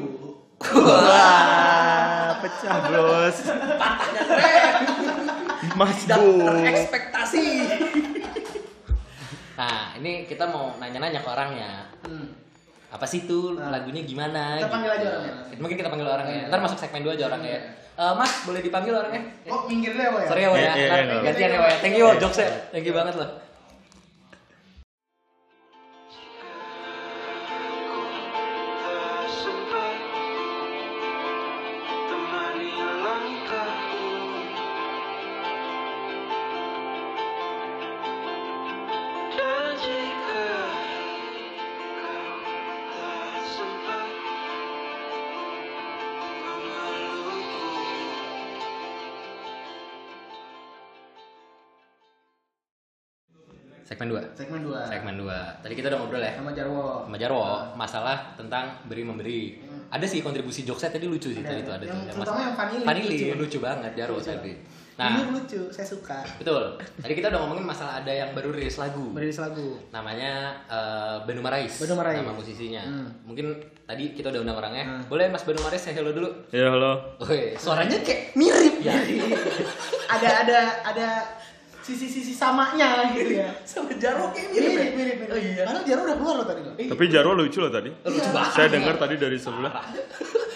Wah, 0.60 2.36
pecah 2.38 2.76
bros. 2.84 3.36
Mas 5.74 5.96
tidak 5.98 6.20
Bu. 6.20 6.32
terekspektasi 6.44 7.46
nah 9.54 9.94
ini 9.94 10.26
kita 10.26 10.44
mau 10.44 10.76
nanya-nanya 10.76 11.18
ke 11.18 11.28
orangnya 11.30 11.88
Hmm. 12.02 12.28
Apa 12.94 13.04
sih 13.04 13.18
itu 13.20 13.58
Nah. 13.58 13.74
lagunya 13.74 14.06
gimana? 14.06 14.54
Kita 14.56 14.70
panggil 14.70 14.90
aja 14.92 15.02
gitu. 15.02 15.10
orangnya. 15.12 15.34
Mungkin 15.58 15.76
kita 15.76 15.90
panggil 15.90 16.06
orangnya. 16.06 16.38
Iya. 16.38 16.48
ntar 16.48 16.60
masuk 16.62 16.78
segmen 16.78 17.02
dua 17.02 17.12
aja 17.12 17.24
orangnya. 17.26 17.58
Eh, 17.94 18.12
mas 18.14 18.32
boleh 18.42 18.60
dipanggil 18.60 18.90
orangnya? 18.92 19.22
Oh 19.46 19.66
minggir 19.66 19.92
deh 19.92 20.02
ya. 20.02 20.26
sorry 20.26 20.42
ya 20.42 20.48
Wo, 20.48 20.56
ya. 20.56 20.62
Iya, 20.64 20.74
iya, 20.74 20.94
iya, 21.04 21.18
gantian 21.22 21.50
ya. 21.50 21.58
ya 21.60 21.76
thank 21.78 21.94
you 21.94 22.04
Wo, 22.04 22.14
jokesnya 22.14 22.48
thank 22.70 22.82
you 22.82 22.94
banget 22.94 23.14
loh 23.14 23.28
Segmen 53.94 54.10
2. 54.10 54.34
Segmen 54.34 54.60
2. 54.60 54.90
Segmen 54.90 55.14
2. 55.16 55.62
Tadi 55.62 55.72
kita 55.72 55.86
udah 55.86 55.98
ngobrol 56.00 56.18
ya 56.20 56.32
Sama 56.34 56.50
Jarwo. 56.50 57.06
sama 57.06 57.16
Jarwo 57.16 57.46
masalah 57.74 58.16
tentang 58.34 58.64
beri 58.84 59.02
memberi. 59.02 59.42
Ada 59.86 60.02
sih 60.04 60.18
kontribusi 60.18 60.62
jokesnya 60.62 60.90
tadi 60.92 61.06
lucu 61.06 61.30
sih 61.30 61.38
tadi 61.40 61.62
itu 61.62 61.70
ada 61.70 61.80
Yang 61.80 62.02
tuh. 62.02 62.10
terutama 62.18 62.40
yang 62.42 62.54
Vanili 62.54 62.82
Vanili 62.82 63.14
lucu. 63.14 63.38
lucu, 63.38 63.58
banget 63.60 63.92
Jarwo 63.94 64.18
tadi. 64.18 64.54
Nah, 64.94 65.10
Nah, 65.10 65.26
ini 65.26 65.34
lucu, 65.34 65.58
saya 65.70 65.82
suka. 65.84 66.22
betul. 66.38 66.78
Tadi 66.78 67.12
kita 67.12 67.26
udah 67.26 67.40
ngomongin 67.42 67.62
masalah 67.64 67.98
ada 67.98 68.10
yang 68.10 68.30
baru 68.30 68.50
rilis 68.50 68.74
lagu. 68.76 69.10
Merilis 69.10 69.38
lagu. 69.38 69.74
Namanya 69.90 70.54
eh, 70.66 71.16
Banu 71.22 71.42
Marais. 71.42 71.74
Banu 71.78 71.94
Marais. 71.94 72.18
Nama 72.18 72.30
musisinya. 72.30 72.82
Hmm. 72.82 73.10
Mungkin 73.24 73.58
tadi 73.84 74.14
kita 74.14 74.30
udah 74.30 74.40
undang 74.40 74.54
orangnya. 74.56 75.02
Boleh 75.04 75.26
Mas 75.28 75.42
Banu 75.42 75.58
Marais 75.60 75.78
saya 75.78 75.98
hello 75.98 76.10
dulu. 76.10 76.30
Ya 76.50 76.70
halo. 76.70 77.18
Woi, 77.20 77.54
suaranya 77.54 77.98
kayak 78.00 78.34
mirip 78.34 78.74
ya. 78.80 78.94
ada 80.14 80.28
ada 80.42 80.58
ada 80.84 81.06
sisi-sisi 81.84 82.32
samanya 82.32 83.12
gitu 83.12 83.36
ya. 83.36 83.52
Sama 83.68 83.92
Jarwo 83.94 84.32
kayak 84.32 84.48
Mirip 84.50 84.64
mirip. 84.66 84.80
ya? 84.80 84.90
mirip 84.90 85.16
mirip. 85.20 85.28
Oh 85.28 85.38
iya. 85.38 85.62
Karena 85.62 85.80
Jarwo 85.84 86.02
udah 86.02 86.16
keluar 86.16 86.34
loh 86.40 86.46
tadi 86.46 86.60
loh. 86.60 86.72
Tapi 86.74 87.04
Jarwo 87.06 87.32
lucu 87.34 87.58
loh 87.60 87.68
tadi. 87.68 87.90
Lucu 87.92 88.30
banget. 88.30 88.50
Saya 88.50 88.68
dengar 88.68 88.94
tadi 88.96 89.14
dari 89.16 89.36
sebelah. 89.36 89.72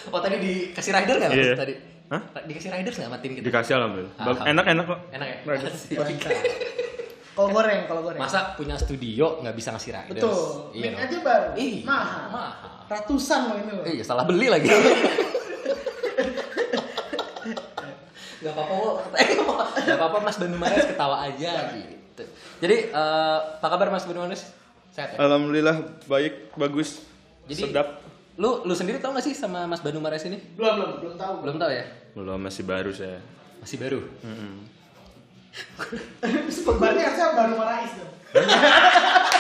Oh 0.08 0.24
tadi 0.24 0.40
dikasih 0.40 0.88
rider 0.88 1.20
nggak 1.20 1.30
Iya. 1.30 1.52
tadi? 1.52 1.74
Hah? 2.08 2.22
Dikasih 2.42 2.72
rider 2.72 2.88
nggak 2.90 3.06
sama 3.06 3.20
tim 3.20 3.36
kita? 3.36 3.44
Dikasih 3.44 3.72
alhamdulillah. 3.76 4.08
Bag- 4.16 4.40
Alhamdulillah. 4.40 4.48
Enak 4.48 4.64
enak 4.64 4.84
kok. 4.88 4.98
Enak 5.12 5.28
ya? 5.28 5.36
Kalau 7.36 7.48
goreng, 7.52 7.80
kalau 7.84 8.00
goreng. 8.02 8.18
Masa 8.18 8.56
punya 8.56 8.74
studio 8.74 9.38
nggak 9.38 9.52
bisa 9.52 9.68
ngasih 9.70 9.92
rider? 9.92 10.10
Betul. 10.10 10.72
Iya 10.72 10.90
aja 10.96 11.16
baru. 11.20 11.48
Iya. 11.54 11.84
Mahal. 11.84 12.24
Mahal. 12.32 12.50
Ratusan 12.88 13.40
loh 13.46 13.56
ini 13.60 13.70
loh. 13.70 13.84
Iya 13.84 14.02
salah 14.02 14.24
beli 14.24 14.48
lagi. 14.48 14.66
Gak 18.38 18.47
apa-apa, 18.58 18.74
Wo. 18.74 18.90
Gak 19.78 19.94
apa-apa 19.94 20.18
Mas 20.26 20.36
Banu 20.42 20.58
Mares 20.58 20.84
ketawa 20.90 21.22
aja 21.22 21.70
gitu. 21.70 22.22
Jadi 22.58 22.90
eh, 22.90 23.38
apa 23.62 23.66
kabar 23.70 23.94
Mas 23.94 24.02
Banu 24.02 24.26
Mares? 24.26 24.50
Sehat 24.90 25.14
ya? 25.14 25.22
Alhamdulillah 25.22 26.02
baik, 26.10 26.50
bagus. 26.58 27.06
Jadi 27.46 27.70
sedap. 27.70 28.02
Lu 28.34 28.66
lu 28.66 28.74
sendiri 28.74 28.98
tau 28.98 29.14
gak 29.14 29.22
sih 29.22 29.34
sama 29.38 29.70
Mas 29.70 29.78
Banu 29.78 30.02
Mares 30.02 30.26
ini? 30.26 30.42
Belum 30.58 30.74
belum 30.74 30.90
belum 30.98 31.14
tahu. 31.14 31.34
Belum 31.46 31.56
tahu 31.62 31.70
ya? 31.70 31.84
Belum 32.18 32.38
masih 32.42 32.66
baru 32.66 32.90
saya. 32.90 33.22
Masih 33.62 33.78
baru. 33.78 34.02
Berarti 36.78 37.00
harusnya 37.02 37.28
baru 37.34 37.54
Marais 37.54 37.92
dong. 37.94 38.12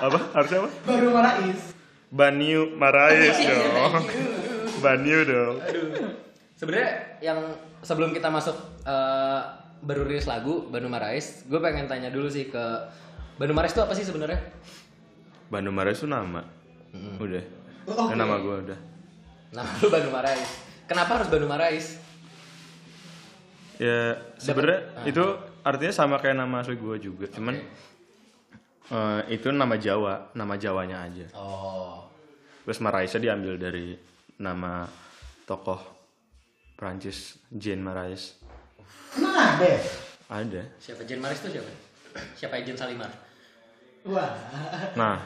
Apa? 0.00 0.18
Harusnya 0.32 0.64
apa? 0.64 0.70
Baru 0.88 1.08
Marais. 1.12 1.60
Banyu 2.08 2.72
Marais 2.80 3.36
dong. 3.36 4.00
Banyu 4.80 5.18
dong. 5.28 5.56
Sebenarnya 6.56 7.20
yang 7.20 7.38
sebelum 7.80 8.12
kita 8.12 8.28
masuk 8.28 8.56
eh, 8.84 9.40
baru 9.80 10.04
rilis 10.04 10.28
lagu 10.28 10.68
Banu 10.68 10.92
Marais, 10.92 11.44
gue 11.48 11.60
pengen 11.60 11.88
tanya 11.88 12.12
dulu 12.12 12.28
sih 12.28 12.52
ke 12.52 12.64
Banu 13.40 13.56
Marais 13.56 13.72
itu 13.72 13.80
apa 13.80 13.96
sih 13.96 14.04
sebenarnya? 14.04 14.40
Banu 15.48 15.72
Marais 15.72 15.96
itu 15.96 16.08
nama. 16.08 16.44
Udah. 17.16 17.44
Oke. 17.88 18.12
Itu 18.12 18.16
nama 18.16 18.36
gue 18.38 18.56
udah. 18.68 18.78
Nama 19.56 19.70
lu 19.80 19.88
Banu 19.88 20.10
Marais. 20.12 20.50
Kenapa 20.84 21.10
harus 21.20 21.28
Banu 21.32 21.46
Marais? 21.48 21.86
Ya 23.80 24.20
sebenarnya 24.36 25.08
itu 25.08 25.24
artinya 25.64 25.94
sama 25.96 26.20
kayak 26.20 26.36
nama 26.36 26.60
asli 26.60 26.76
gue 26.76 26.96
juga, 27.00 27.24
cuman 27.32 27.56
eh, 28.92 29.20
itu 29.32 29.48
nama 29.48 29.80
Jawa, 29.80 30.36
nama 30.36 30.60
Jawanya 30.60 31.08
aja. 31.08 31.32
Oh, 31.32 32.04
Terus 32.68 32.76
Maraisnya 32.84 33.18
diambil 33.24 33.56
dari 33.56 33.96
nama 34.36 34.84
tokoh 35.48 35.99
Prancis 36.80 37.36
Jean 37.52 37.84
Marais. 37.84 38.40
Emang 39.12 39.36
ada 39.36 39.66
ya? 39.68 39.80
Ada. 40.32 40.62
siapa 40.80 41.04
Jen 41.04 41.20
Marais 41.20 41.36
itu 41.44 41.60
siapa? 41.60 41.68
Siapa 42.32 42.56
Jen 42.64 42.72
Salimar? 42.72 43.12
Wah. 44.08 44.32
Nah, 44.96 45.20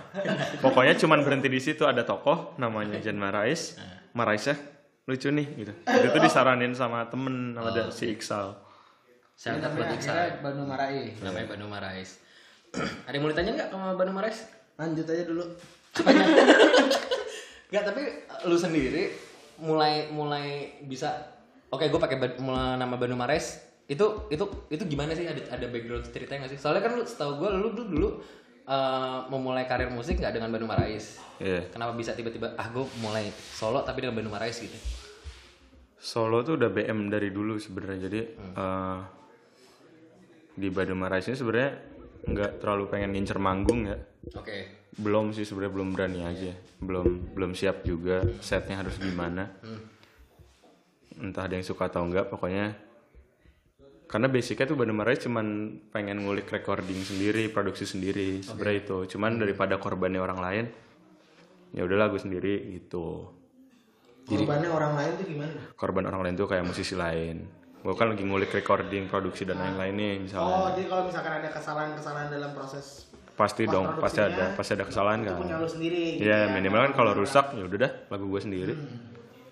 pokoknya 0.59 0.99
cuman 0.99 1.23
berhenti 1.23 1.47
di 1.47 1.63
situ 1.63 1.87
ada 1.87 2.03
tokoh 2.03 2.59
namanya 2.59 2.99
Jean 2.99 3.15
Marais. 3.15 3.79
Maraisnya 4.19 4.59
lucu 5.07 5.31
nih 5.31 5.47
gitu. 5.63 5.73
Itu 5.87 6.07
tuh 6.11 6.23
disaranin 6.27 6.75
sama 6.75 7.07
temen 7.07 7.55
sama 7.55 7.71
ada 7.71 7.87
si 7.95 8.11
Iksal. 8.11 8.51
Saya 9.39 9.63
Namanya 9.63 9.95
Iksal. 9.95 10.43
Banu 10.43 10.67
Marais. 10.67 11.15
Namanya 11.23 11.47
Banu 11.55 11.67
Marais. 11.71 12.11
Ada 13.07 13.15
yang 13.15 13.23
mau 13.23 13.31
ditanya 13.31 13.53
nggak 13.55 13.71
sama 13.71 13.89
Banu 13.95 14.11
Marais? 14.11 14.51
Lanjut 14.75 15.07
aja 15.07 15.23
dulu. 15.23 15.45
Nggak, 17.71 17.85
tapi 17.91 18.03
lu 18.51 18.55
sendiri 18.59 19.15
mulai 19.59 20.11
mulai 20.11 20.79
bisa 20.87 21.34
Oke, 21.75 21.91
gue 21.91 21.99
pakai 21.99 22.39
nama 22.79 22.95
Banu 22.95 23.19
Marais. 23.19 23.59
Itu 23.91 24.31
itu 24.31 24.47
itu 24.71 24.83
gimana 24.87 25.11
sih? 25.13 25.27
Ada 25.27 25.59
ada 25.59 25.67
background 25.67 26.07
ceritanya 26.07 26.47
nggak 26.47 26.53
sih? 26.55 26.61
Soalnya 26.63 26.87
kan 26.87 26.95
lu 26.95 27.03
setahu 27.03 27.43
gue 27.43 27.51
lu 27.51 27.69
dulu 27.75 27.85
dulu 27.91 28.09
uh, 28.71 29.27
memulai 29.27 29.67
karir 29.67 29.91
musik 29.91 30.23
nggak 30.23 30.39
dengan 30.39 30.55
Banu 30.55 30.71
Marais. 30.71 31.19
Iya. 31.43 31.67
Kenapa 31.75 31.99
bisa 31.99 32.15
tiba-tiba 32.15 32.55
ah 32.55 32.71
gue 32.71 32.87
mulai 33.03 33.27
solo 33.35 33.83
tapi 33.83 34.07
dengan 34.07 34.23
Banu 34.23 34.31
Marais 34.31 34.55
gitu? 34.55 34.79
Solo 35.99 36.47
tuh 36.47 36.55
udah 36.61 36.71
BM 36.71 37.11
dari 37.11 37.35
dulu 37.35 37.59
sebenarnya. 37.59 38.07
Jadi 38.07 38.21
eh, 38.39 38.99
di 40.55 40.69
Badu 40.71 40.95
Marais 40.95 41.27
ini 41.27 41.35
sebenarnya 41.35 41.71
nggak 42.25 42.51
terlalu 42.63 42.85
pengen 42.87 43.11
ngincer 43.19 43.43
manggung 43.43 43.91
ya. 43.91 43.99
Oke. 44.39 44.87
Belum 44.95 45.35
sih 45.35 45.43
sebenarnya 45.43 45.73
belum 45.75 45.89
berani 45.91 46.21
aja. 46.23 46.53
Belum 46.79 47.35
belum 47.35 47.53
siap 47.59 47.83
juga 47.83 48.23
setnya 48.39 48.79
harus 48.85 48.95
gimana. 49.03 49.51
Entah 51.21 51.47
ada 51.47 51.55
yang 51.55 51.67
suka 51.67 51.87
atau 51.87 52.03
enggak 52.03 52.31
pokoknya 52.33 52.75
karena 54.05 54.31
basicnya 54.31 54.69
tuh 54.69 54.79
Marais 54.79 55.19
cuman 55.19 55.47
pengen 55.91 56.23
ngulik 56.23 56.47
recording 56.47 57.03
sendiri, 57.03 57.51
produksi 57.51 57.89
sendiri, 57.89 58.45
sebenarnya 58.45 58.77
itu. 58.85 58.99
Cuman 59.17 59.41
daripada 59.43 59.75
korbannya 59.81 60.21
orang 60.23 60.39
lain, 60.39 60.65
ya 61.75 61.83
udahlah 61.83 62.13
gue 62.13 62.21
sendiri 62.23 62.55
gitu. 62.79 63.33
Korbannya 64.29 64.71
orang 64.71 64.93
lain 64.95 65.13
tuh 65.19 65.27
gimana? 65.27 65.53
korban 65.77 66.05
orang 66.09 66.21
lain 66.25 66.35
tuh 66.37 66.49
kayak 66.49 66.65
musisi 66.65 66.97
lain 66.97 67.45
gue 67.85 67.93
kan 67.93 68.09
lagi 68.17 68.25
ngulik 68.25 68.49
recording 68.49 69.13
produksi 69.13 69.45
dan 69.45 69.61
lain-lain 69.61 69.93
nih 69.93 70.15
misalnya 70.25 70.57
Oh, 70.57 70.69
jadi 70.73 70.89
kalau 70.89 71.03
misalkan 71.05 71.33
ada 71.45 71.49
kesalahan-kesalahan 71.53 72.29
dalam 72.33 72.51
proses 72.57 73.13
pasti 73.37 73.69
dong 73.69 74.01
pasti 74.01 74.25
ada 74.25 74.57
pasti 74.57 74.73
ada 74.73 74.89
kesalahan 74.89 75.21
itu 75.21 75.29
kan 75.29 75.41
punya 75.45 75.57
lu 75.61 75.69
sendiri. 75.69 76.17
gitu 76.17 76.25
Iya 76.25 76.49
ya. 76.49 76.53
minimal 76.57 76.81
kan 76.89 76.93
kalau 76.97 77.13
rusak 77.13 77.53
ya 77.53 77.63
udah 77.69 77.79
dah 77.85 77.93
lagu 78.09 78.25
gue 78.33 78.41
sendiri 78.41 78.73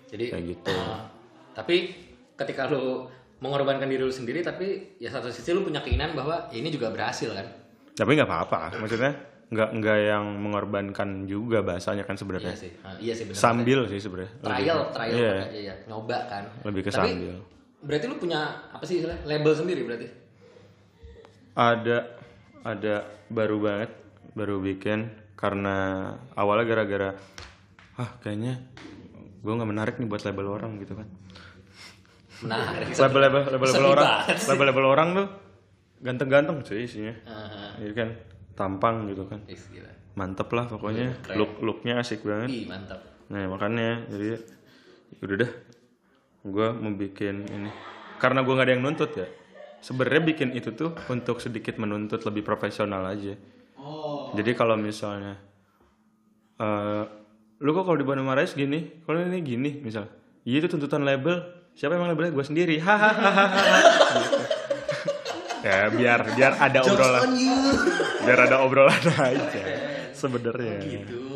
Jadi 0.09 0.25
Kayak 0.33 0.43
gitu. 0.57 0.73
uh, 0.73 0.97
tapi 1.53 1.93
ketika 2.33 2.65
lu 2.65 3.05
mengorbankan 3.39 3.85
diri 3.85 3.99
lu 3.99 4.09
sendiri 4.09 4.39
tapi 4.39 4.97
ya 4.97 5.07
satu 5.07 5.27
sisi 5.27 5.51
lu 5.51 5.61
punya 5.61 5.79
keinginan 5.79 6.13
bahwa 6.13 6.49
ya 6.49 6.57
ini 6.57 6.67
juga 6.67 6.89
berhasil 6.89 7.29
kan? 7.29 7.45
tapi 7.93 8.13
nggak 8.13 8.25
apa-apa 8.25 8.79
maksudnya 8.79 9.13
nggak 9.53 9.69
nggak 9.75 9.97
yang 10.03 10.25
mengorbankan 10.39 11.29
juga 11.29 11.61
bahasanya 11.61 12.01
kan 12.01 12.13
Iya 12.13 12.19
sebenarnya 12.19 12.53
sih. 12.57 12.71
Ah, 12.81 12.97
iya 12.97 13.13
sih 13.13 13.23
benar. 13.23 13.37
sambil 13.37 13.79
sih 13.85 13.99
sebenarnya 13.99 14.31
Lebih 14.35 14.49
trial 14.49 14.79
ke- 14.79 14.91
trial 14.91 15.13
iya. 15.13 15.33
iya. 15.35 15.45
iya 15.53 15.73
nyoba 15.85 16.17
kan 16.25 16.43
Lebih 16.63 16.81
ke 16.81 16.89
Tapi, 16.89 17.09
sambil. 17.11 17.35
berarti 17.79 18.05
lu 18.07 18.15
punya 18.17 18.39
apa 18.67 18.81
sih 18.81 18.97
istilah 18.97 19.19
label 19.23 19.53
sendiri 19.53 19.81
berarti 19.83 20.07
ada 21.53 21.97
ada 22.63 22.95
baru 23.29 23.57
banget 23.59 23.91
baru 24.33 24.57
bikin 24.57 24.99
karena 25.35 25.75
awalnya 26.33 26.65
gara-gara 26.65 27.09
ah 27.93 28.09
kayaknya 28.17 28.57
gue 29.37 29.53
nggak 29.53 29.69
menarik 29.69 29.95
nih 29.95 30.07
buat 30.07 30.23
label 30.23 30.47
orang 30.49 30.81
gitu 30.81 30.97
kan 30.97 31.05
menarik. 32.43 32.85
Label 32.93 33.19
label 33.23 33.41
label 33.47 33.51
label 33.55 33.67
Sedih 33.71 33.91
orang. 33.95 34.05
banget 34.05 34.37
sih. 34.37 34.47
label 34.51 34.65
label 34.69 34.85
orang 34.85 35.07
tuh 35.15 35.27
ganteng-ganteng 36.03 36.57
sih 36.67 36.83
isinya. 36.83 37.15
Ah, 37.23 37.73
jadi 37.79 37.93
kan? 37.95 38.09
Tampang 38.53 39.07
gitu 39.09 39.23
kan. 39.25 39.39
Gila. 39.47 39.91
mantep 40.13 40.45
lah 40.53 40.69
pokoknya. 40.69 41.17
Keren. 41.25 41.37
look 41.41 41.51
looknya 41.63 41.97
asik 41.97 42.21
banget. 42.21 42.49
Ih, 42.53 42.65
mantap 42.69 43.01
nah 43.31 43.39
makanya 43.49 44.05
jadi 44.13 44.37
udah 45.23 45.35
dah 45.41 45.51
gue 46.43 46.67
mau 46.75 46.93
bikin 46.93 47.35
ini. 47.49 47.71
Karena 48.19 48.43
gue 48.43 48.53
nggak 48.53 48.67
ada 48.67 48.73
yang 48.75 48.83
nuntut 48.83 49.11
ya. 49.15 49.27
Sebenarnya 49.79 50.21
bikin 50.21 50.53
itu 50.53 50.75
tuh 50.75 50.95
untuk 51.09 51.39
sedikit 51.41 51.79
menuntut 51.79 52.21
lebih 52.27 52.43
profesional 52.43 53.03
aja. 53.07 53.35
Oh. 53.83 54.31
jadi 54.31 54.55
kalau 54.55 54.79
misalnya 54.79 55.35
eh 56.55 57.03
lu 57.59 57.71
kok 57.71 57.83
kalau 57.83 57.99
di 57.99 58.07
Bandung 58.07 58.27
Marais 58.27 58.55
gini? 58.55 59.03
Kalau 59.07 59.23
ini 59.23 59.39
gini 59.43 59.79
misal. 59.79 60.07
Iya 60.43 60.63
itu 60.63 60.75
tuntutan 60.75 61.07
label 61.07 61.62
siapa 61.73 61.97
emang 61.97 62.09
labelnya 62.13 62.33
gue 62.33 62.45
sendiri? 62.45 62.75
Hahaha 62.79 63.45
gitu. 64.21 64.39
ya 65.63 65.79
biar 65.93 66.19
biar 66.35 66.53
ada 66.59 66.79
obrolan. 66.83 67.21
biar 68.23 68.39
ada 68.49 68.57
obrolan 68.63 69.03
aja 69.19 69.63
sebenarnya. 70.15 70.79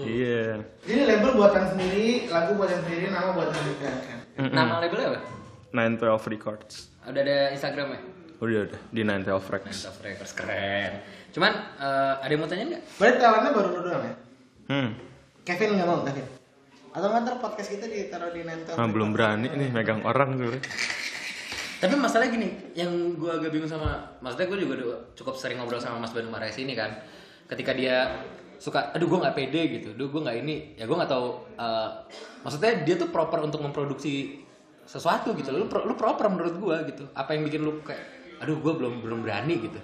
Iya. 0.07 0.63
Ini 0.87 1.01
label 1.03 1.35
buatan 1.35 1.63
sendiri, 1.75 2.31
lagu 2.31 2.55
buatan 2.55 2.79
sendiri, 2.87 3.11
nama 3.11 3.35
buatan 3.35 3.53
sendiri. 3.53 3.77
Kan. 3.83 4.19
nama 4.53 4.79
labelnya 4.79 5.07
apa? 5.17 5.21
Nine 5.75 5.95
Twelve 5.99 6.23
Records. 6.23 6.93
Udah 7.07 7.21
ada 7.23 7.37
instagramnya 7.51 8.17
udah 8.37 8.69
udah. 8.69 8.81
Di 8.93 9.01
Nine 9.01 9.23
Twelve 9.25 9.47
Records. 9.49 9.79
Mantap 9.81 9.97
records 10.05 10.33
keren. 10.37 10.91
Cuman 11.33 11.51
eh, 11.81 12.13
ada 12.21 12.31
yang 12.31 12.41
mau 12.41 12.49
tanya 12.49 12.63
nggak? 12.69 12.83
Berarti 13.01 13.17
talentnya 13.17 13.51
baru 13.53 13.69
lu 13.73 13.79
doang 13.81 14.03
ya? 14.05 14.13
hmm. 14.69 14.89
Kevin 15.41 15.69
nggak 15.77 15.87
mau 15.89 16.05
Kevin? 16.05 16.36
Atau 16.97 17.13
ntar 17.13 17.37
podcast 17.37 17.69
kita 17.69 17.85
ditaruh 17.85 18.33
di 18.33 18.41
Nentel? 18.41 18.73
ah, 18.73 18.89
belum 18.89 19.13
berani 19.13 19.53
nih 19.53 19.69
megang 19.69 20.01
orang 20.01 20.33
tuh 20.33 20.57
Tapi 21.77 21.93
masalahnya 21.93 22.33
gini, 22.33 22.49
yang 22.73 22.89
gue 23.13 23.29
agak 23.29 23.53
bingung 23.53 23.69
sama, 23.69 24.17
maksudnya 24.17 24.49
gue 24.49 24.65
juga 24.65 24.73
udah 24.81 25.13
cukup 25.13 25.37
sering 25.37 25.61
ngobrol 25.61 25.77
sama 25.77 26.01
Mas 26.01 26.09
Banu 26.09 26.33
Mares 26.33 26.57
ini 26.57 26.73
kan. 26.73 26.89
Ketika 27.45 27.77
dia 27.77 28.17
suka, 28.57 28.89
aduh 28.97 29.05
gue 29.05 29.19
nggak 29.21 29.37
pede 29.37 29.61
gitu, 29.77 29.93
aduh 29.93 30.09
gue 30.09 30.21
nggak 30.25 30.37
ini, 30.41 30.73
ya 30.73 30.89
gue 30.89 30.97
nggak 30.97 31.11
tahu. 31.13 31.45
eh, 31.53 31.89
maksudnya 32.41 32.81
dia 32.81 32.97
tuh 32.97 33.13
proper 33.13 33.45
untuk 33.45 33.61
memproduksi 33.61 34.41
sesuatu 34.89 35.37
gitu. 35.37 35.53
Lu 35.53 35.69
pro- 35.69 35.85
lu 35.85 35.93
proper 35.93 36.33
menurut 36.33 36.57
gue 36.57 36.77
gitu. 36.89 37.03
Apa 37.13 37.37
yang 37.37 37.45
bikin 37.45 37.61
lu 37.61 37.77
kayak, 37.85 38.01
aduh 38.41 38.57
gue 38.57 38.73
belum 38.73 39.05
belum 39.05 39.19
berani 39.21 39.69
gitu. 39.69 39.77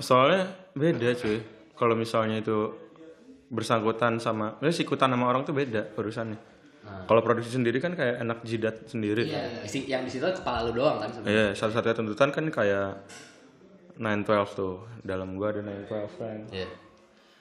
Soalnya 0.00 0.56
beda 0.72 1.12
cuy. 1.20 1.44
Kalau 1.76 2.00
misalnya 2.00 2.40
itu 2.40 2.87
bersangkutan 3.48 4.20
sama, 4.20 4.60
misalnya 4.60 4.76
sikutan 4.76 5.08
sama 5.08 5.24
orang 5.28 5.42
tuh 5.44 5.56
beda 5.56 5.96
urusannya. 5.96 6.36
Kalau 6.88 7.20
produksi 7.20 7.52
sendiri 7.52 7.84
kan 7.84 7.92
kayak 7.92 8.24
enak 8.24 8.38
jidat 8.48 8.88
sendiri. 8.88 9.28
Iya, 9.28 9.64
isi 9.64 9.84
yang 9.88 10.08
di 10.08 10.12
situ 10.12 10.24
kepala 10.24 10.64
lu 10.64 10.72
doang 10.72 10.96
kan 10.96 11.12
sebenarnya. 11.12 11.52
Iya, 11.52 11.56
satu-satunya 11.56 11.96
tuntutan 11.96 12.28
kan 12.32 12.44
kayak 12.48 13.04
912 14.00 14.56
tuh. 14.56 14.76
Dalam 15.04 15.36
gua 15.36 15.52
ada 15.52 15.60
912 15.64 16.16
kan. 16.16 16.38
Iya. 16.48 16.68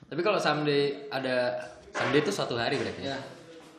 Tapi 0.07 0.21
kalau 0.23 0.39
someday 0.39 1.07
ada 1.11 1.59
someday 1.95 2.19
itu 2.23 2.31
suatu 2.31 2.59
hari 2.59 2.75
berarti 2.75 3.07
ya. 3.07 3.15
Ya. 3.15 3.17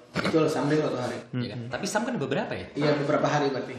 Betul, 0.08 0.48
sambil 0.48 0.80
suatu 0.80 0.96
hari. 0.96 1.20
Iya 1.36 1.48
kan? 1.52 1.60
Tapi 1.68 1.84
Sam 1.84 2.08
kan 2.08 2.16
beberapa 2.16 2.52
ya? 2.56 2.66
Iya, 2.72 2.96
beberapa 3.04 3.28
hari 3.28 3.52
berarti. 3.52 3.76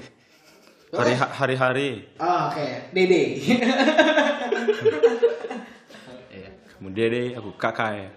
Hari 0.90 1.14
hari-hari. 1.18 1.90
Oh, 2.18 2.50
oke. 2.50 2.66
Dede. 2.94 3.24
Iya. 6.80 6.88
Kemudian 6.88 7.08
deh 7.12 7.28
aku 7.36 7.50
kakak 7.60 7.92
ya. 7.92 8.10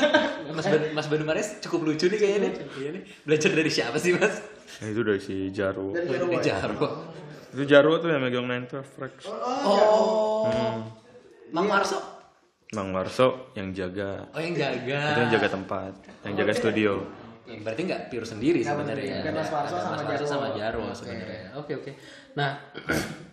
Mas 0.56 0.64
ben, 0.64 0.82
Mas 0.96 1.06
Banu 1.12 1.28
Mares 1.28 1.60
cukup 1.60 1.84
lucu 1.84 2.08
nih 2.08 2.16
kayaknya 2.16 2.48
nih. 2.48 2.52
Iya 2.80 2.88
nih. 2.96 3.02
Belajar 3.28 3.50
dari 3.52 3.68
siapa 3.68 4.00
sih 4.00 4.16
Mas? 4.16 4.40
Nah, 4.80 4.88
itu 4.88 5.00
dari 5.04 5.20
si 5.20 5.52
Jarwo. 5.52 5.92
Dari 5.92 6.08
Jarwo. 6.08 6.28
Dari 6.32 6.40
Jarwo. 6.40 6.88
Itu 7.52 7.62
Jarwo 7.68 7.94
tuh 8.00 8.08
yang 8.08 8.24
megang 8.24 8.48
912 8.48 9.00
Rex. 9.04 9.14
Oh. 9.28 10.48
Mang 11.52 11.68
Marso? 11.68 12.00
Mang 12.72 12.90
Warso 12.90 13.52
yang 13.52 13.70
jaga. 13.76 14.26
Oh 14.32 14.40
yang 14.40 14.56
jaga. 14.56 15.00
Itu 15.12 15.20
yang 15.22 15.32
jaga 15.38 15.48
tempat, 15.54 15.92
yang 16.24 16.34
jaga 16.34 16.52
studio. 16.56 16.92
Ya, 17.46 17.62
berarti 17.62 17.86
nggak 17.86 18.10
pure 18.10 18.26
sendiri 18.26 18.58
sebenarnya. 18.64 19.22
ya. 19.22 19.30
Mas 19.30 19.52
Warso 19.54 19.76
Ada 19.78 19.86
sama 19.86 20.02
Jarwo. 20.02 20.26
sama 20.26 20.46
Jarwo 20.56 20.86
sebenarnya. 20.90 21.54
Oke 21.54 21.72
oke. 21.78 21.90
Nah, 22.34 22.58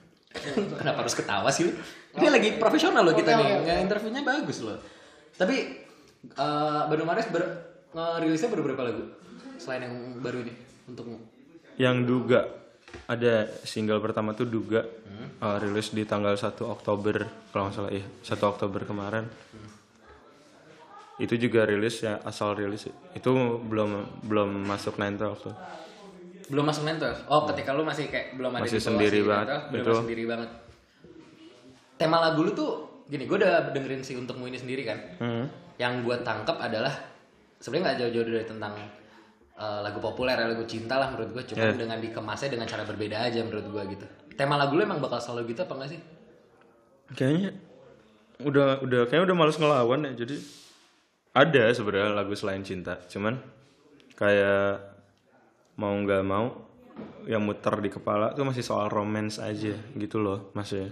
kenapa 0.80 0.98
harus 1.06 1.16
ketawa 1.16 1.50
sih 1.50 1.70
lu? 1.70 1.72
Ini 2.14 2.28
lagi 2.30 2.50
profesional 2.60 3.02
loh 3.02 3.16
kita 3.16 3.32
nih. 3.34 3.48
Nggak 3.66 3.78
interviewnya 3.90 4.22
bagus 4.22 4.62
loh. 4.62 4.78
Tapi 5.34 5.56
eh 6.24 6.82
Banu 6.88 7.04
Mares 7.04 7.28
ber 7.34 7.44
ngerilisnya 7.94 8.50
baru 8.52 8.62
berapa 8.72 8.84
lagu? 8.90 9.04
Selain 9.58 9.86
yang 9.86 9.96
baru 10.20 10.44
ini 10.46 10.54
untukmu. 10.90 11.18
Yang 11.80 11.98
Duga 12.06 12.42
ada 13.10 13.50
single 13.66 14.00
pertama 14.00 14.38
tuh 14.38 14.46
Duga 14.46 14.86
uh, 15.42 15.58
rilis 15.58 15.90
di 15.92 16.06
tanggal 16.06 16.38
1 16.38 16.54
Oktober 16.62 17.26
kalau 17.50 17.70
nggak 17.70 17.76
salah 17.76 17.92
iya 17.92 18.06
1 18.06 18.40
Oktober 18.40 18.82
kemarin. 18.86 19.26
Itu 21.22 21.38
juga 21.38 21.66
rilis 21.70 22.02
ya 22.02 22.20
asal 22.26 22.58
rilis 22.58 22.90
itu 22.90 23.32
belum 23.62 24.22
belum 24.26 24.50
masuk 24.66 24.98
912 24.98 25.46
tuh. 25.46 25.56
Belum 26.54 26.66
masuk 26.70 26.86
mentor. 26.86 27.18
Oh, 27.26 27.50
ketika 27.50 27.74
lu 27.74 27.82
masih 27.82 28.14
kayak 28.14 28.38
belum 28.38 28.54
ada 28.54 28.62
Masih 28.62 28.78
sendiri 28.78 29.26
banget, 29.26 29.48
mentor, 29.74 29.74
belum 29.74 29.96
sendiri 30.06 30.24
banget. 30.30 30.50
Tema 31.98 32.18
lagu 32.22 32.46
lu 32.46 32.54
tuh 32.54 32.72
gini, 33.10 33.26
gue 33.26 33.38
udah 33.42 33.74
dengerin 33.74 34.06
si 34.06 34.14
untukmu 34.14 34.46
ini 34.46 34.62
sendiri 34.62 34.86
kan. 34.86 35.00
Hmm. 35.18 35.46
Yang 35.82 35.94
gue 36.06 36.16
tangkap 36.22 36.62
adalah 36.62 36.94
sebenarnya 37.58 37.84
nggak 37.90 37.98
jauh-jauh 38.06 38.26
dari 38.30 38.46
tentang 38.46 38.74
eh, 39.56 39.80
lagu 39.82 39.98
populer 40.04 40.36
ya 40.36 40.46
lagu 40.52 40.68
cinta 40.68 41.00
lah 41.00 41.10
menurut 41.16 41.32
gue 41.32 41.44
cuma 41.56 41.64
Yeah. 41.64 41.80
dengan 41.80 41.98
dikemasnya 42.04 42.50
dengan 42.52 42.68
cara 42.68 42.84
berbeda 42.84 43.18
aja 43.24 43.40
menurut 43.40 43.66
gue 43.72 43.84
gitu 43.96 44.06
tema 44.36 44.60
lagu 44.60 44.76
lu 44.76 44.84
emang 44.84 45.00
bakal 45.00 45.24
selalu 45.24 45.56
gitu 45.56 45.64
apa 45.64 45.74
enggak 45.80 45.90
sih 45.96 46.02
Kayaknya 47.14 47.56
udah 48.44 48.84
udah 48.84 49.02
kayaknya 49.08 49.32
udah 49.32 49.38
males 49.38 49.56
ngelawan 49.56 50.04
ya 50.04 50.12
jadi 50.26 50.36
ada 51.32 51.64
sebenarnya 51.72 52.12
lagu 52.12 52.34
selain 52.36 52.66
cinta 52.68 53.00
cuman 53.08 53.40
kayak 54.20 54.93
mau 55.76 55.94
nggak 55.96 56.22
mau 56.22 56.46
yang 57.26 57.42
muter 57.42 57.76
di 57.78 57.90
kepala 57.90 58.32
tuh 58.32 58.44
masih 58.44 58.62
soal 58.62 58.88
romance 58.88 59.40
aja 59.40 59.74
gitu 59.94 60.18
loh 60.18 60.52
masih 60.54 60.92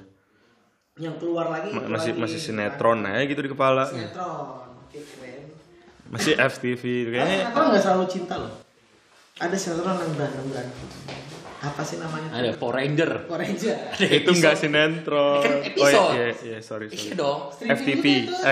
Yang 0.93 1.15
keluar 1.19 1.47
lagi. 1.47 1.69
Ma- 1.69 1.81
keluar 1.81 1.91
masih 1.95 2.11
lagi. 2.11 2.21
masih 2.21 2.39
sinetron 2.41 2.99
aja 3.01 3.23
gitu 3.23 3.39
di 3.39 3.49
kepala 3.49 3.83
Sinetron. 3.85 4.67
Oke, 4.81 4.99
keren. 4.99 5.43
masih 6.07 6.33
FTV 6.35 6.81
kayaknya 7.09 7.37
sinetron 7.41 7.65
nggak 7.69 7.81
selalu 7.81 8.05
cinta 8.07 8.33
loh. 8.35 8.53
Ada 9.37 9.55
sinetron 9.55 9.95
yang 9.97 10.11
berantem 10.13 10.45
berantem. 10.45 10.87
Apa 11.61 11.81
sih 11.81 11.95
namanya? 11.95 12.27
ada 12.33 12.49
Power 12.55 12.73
Ranger 12.75 13.11
Power 13.23 13.37
Ranger. 13.39 13.77
ada 13.93 14.05
itu 14.09 14.29
nggak 14.31 14.55
sinetron 14.57 15.41
Kan 15.41 15.53
oh 15.53 15.61
episode. 15.63 16.09
iya 16.11 16.27
iya 16.41 16.57
sorry 16.59 16.85
iya 16.89 16.97
sorry 16.97 17.13
dong 17.13 17.39
Stripping 17.51 17.77
FTV 17.77 18.05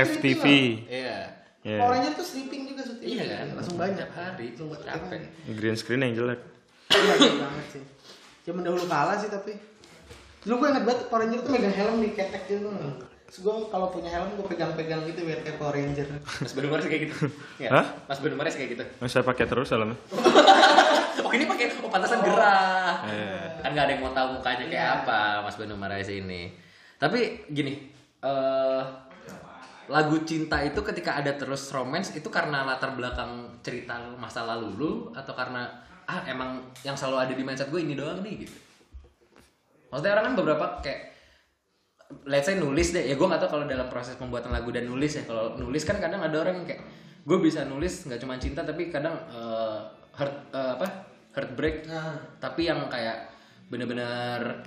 FTV 0.06 0.44
iya 0.86 1.18
Iya. 1.60 1.78
Power 1.78 1.92
Ranger 1.92 2.14
tuh 2.14 2.24
stripping 2.24 2.62
juga 2.66 2.82
syuting. 2.82 3.10
iya 3.10 3.24
kan 3.30 3.48
Langsung 3.54 3.76
banyak. 3.76 4.08
Hari 4.08 4.46
capek 4.56 5.22
green 5.52 5.76
screen 5.76 6.02
yang 6.02 6.14
jelek 6.16 6.40
Iya 6.88 7.14
gitu 7.16 7.36
banget 7.38 7.66
sih. 7.70 7.84
Zaman 8.44 8.64
dahulu 8.64 8.84
kalah 8.86 9.16
sih 9.16 9.28
tapi. 9.28 9.54
Dulu 10.40 10.54
gue 10.56 10.68
inget 10.70 10.84
banget 10.84 11.00
Power 11.06 11.22
Ranger 11.22 11.40
tuh 11.42 11.52
megang 11.52 11.76
helm 11.76 12.00
di 12.00 12.10
ketek 12.12 12.44
gitu. 12.48 12.72
Terus 13.30 13.40
gue 13.40 13.56
kalau 13.68 13.88
punya 13.90 14.10
helm 14.10 14.34
gue 14.34 14.48
pegang-pegang 14.48 15.06
gitu 15.06 15.22
biar 15.22 15.40
kayak 15.40 15.58
Power 15.58 15.76
Ranger. 15.76 16.08
Mas 16.18 16.52
Banu 16.52 16.68
Mares 16.68 16.86
kayak 16.86 17.02
gitu 17.06 17.16
ya 17.64 17.70
Hah? 17.70 17.86
Mas 18.08 18.20
Banu 18.20 18.34
Mares 18.34 18.56
kayak 18.56 18.70
gitu 18.74 18.84
Mas 18.98 19.12
saya 19.12 19.22
pakai 19.22 19.46
terus 19.46 19.70
helmnya 19.70 20.00
oh 21.22 21.32
ini 21.32 21.46
pakai 21.46 21.70
oh 21.78 21.90
pantasan 21.90 22.24
gerah 22.24 23.04
Iya. 23.06 23.60
kan 23.60 23.70
nggak 23.70 23.86
ada 23.86 23.92
yang 23.92 24.02
mau 24.02 24.12
tahu 24.12 24.28
mukanya 24.34 24.66
kayak 24.66 24.88
apa 25.04 25.20
Mas 25.44 25.56
Banu 25.56 25.76
Marais 25.76 26.08
ini 26.08 26.56
tapi 26.96 27.46
gini 27.46 27.92
eh 28.20 28.82
lagu 29.90 30.22
cinta 30.22 30.62
itu 30.62 30.80
ketika 30.86 31.18
ada 31.18 31.34
terus 31.34 31.74
romance 31.74 32.14
itu 32.14 32.30
karena 32.30 32.62
latar 32.62 32.94
belakang 32.94 33.58
cerita 33.66 33.98
masa 34.22 34.46
lalu 34.46 34.70
lu 34.78 34.92
atau 35.18 35.34
karena 35.34 35.66
ah 36.06 36.22
emang 36.30 36.62
yang 36.86 36.94
selalu 36.94 37.18
ada 37.26 37.34
di 37.34 37.44
mindset 37.44 37.74
gue 37.74 37.82
ini 37.82 37.98
doang 37.98 38.22
nih 38.22 38.46
gitu. 38.46 38.58
Maksudnya 39.90 40.14
orang 40.18 40.26
kan 40.32 40.36
beberapa 40.38 40.66
kayak 40.86 41.02
let's 42.30 42.46
say 42.46 42.58
nulis 42.58 42.94
deh. 42.94 43.06
Ya 43.06 43.18
gue 43.18 43.28
nggak 43.28 43.42
tahu 43.42 43.58
kalau 43.58 43.66
dalam 43.66 43.90
proses 43.90 44.18
pembuatan 44.18 44.54
lagu 44.54 44.70
dan 44.70 44.86
nulis 44.86 45.18
ya. 45.18 45.24
Kalau 45.26 45.58
nulis 45.58 45.82
kan 45.86 45.98
kadang 45.98 46.22
ada 46.22 46.38
orang 46.38 46.62
yang 46.62 46.68
kayak 46.70 46.82
gue 47.26 47.38
bisa 47.42 47.66
nulis 47.66 48.06
nggak 48.06 48.22
cuma 48.22 48.38
cinta 48.38 48.62
tapi 48.62 48.94
kadang 48.94 49.18
eh, 49.30 49.78
heart 50.18 50.36
eh, 50.54 50.72
apa 50.78 50.88
heartbreak. 51.34 51.90
Nah. 51.90 52.18
tapi 52.38 52.70
yang 52.70 52.86
kayak 52.90 53.30
bener-bener 53.70 54.66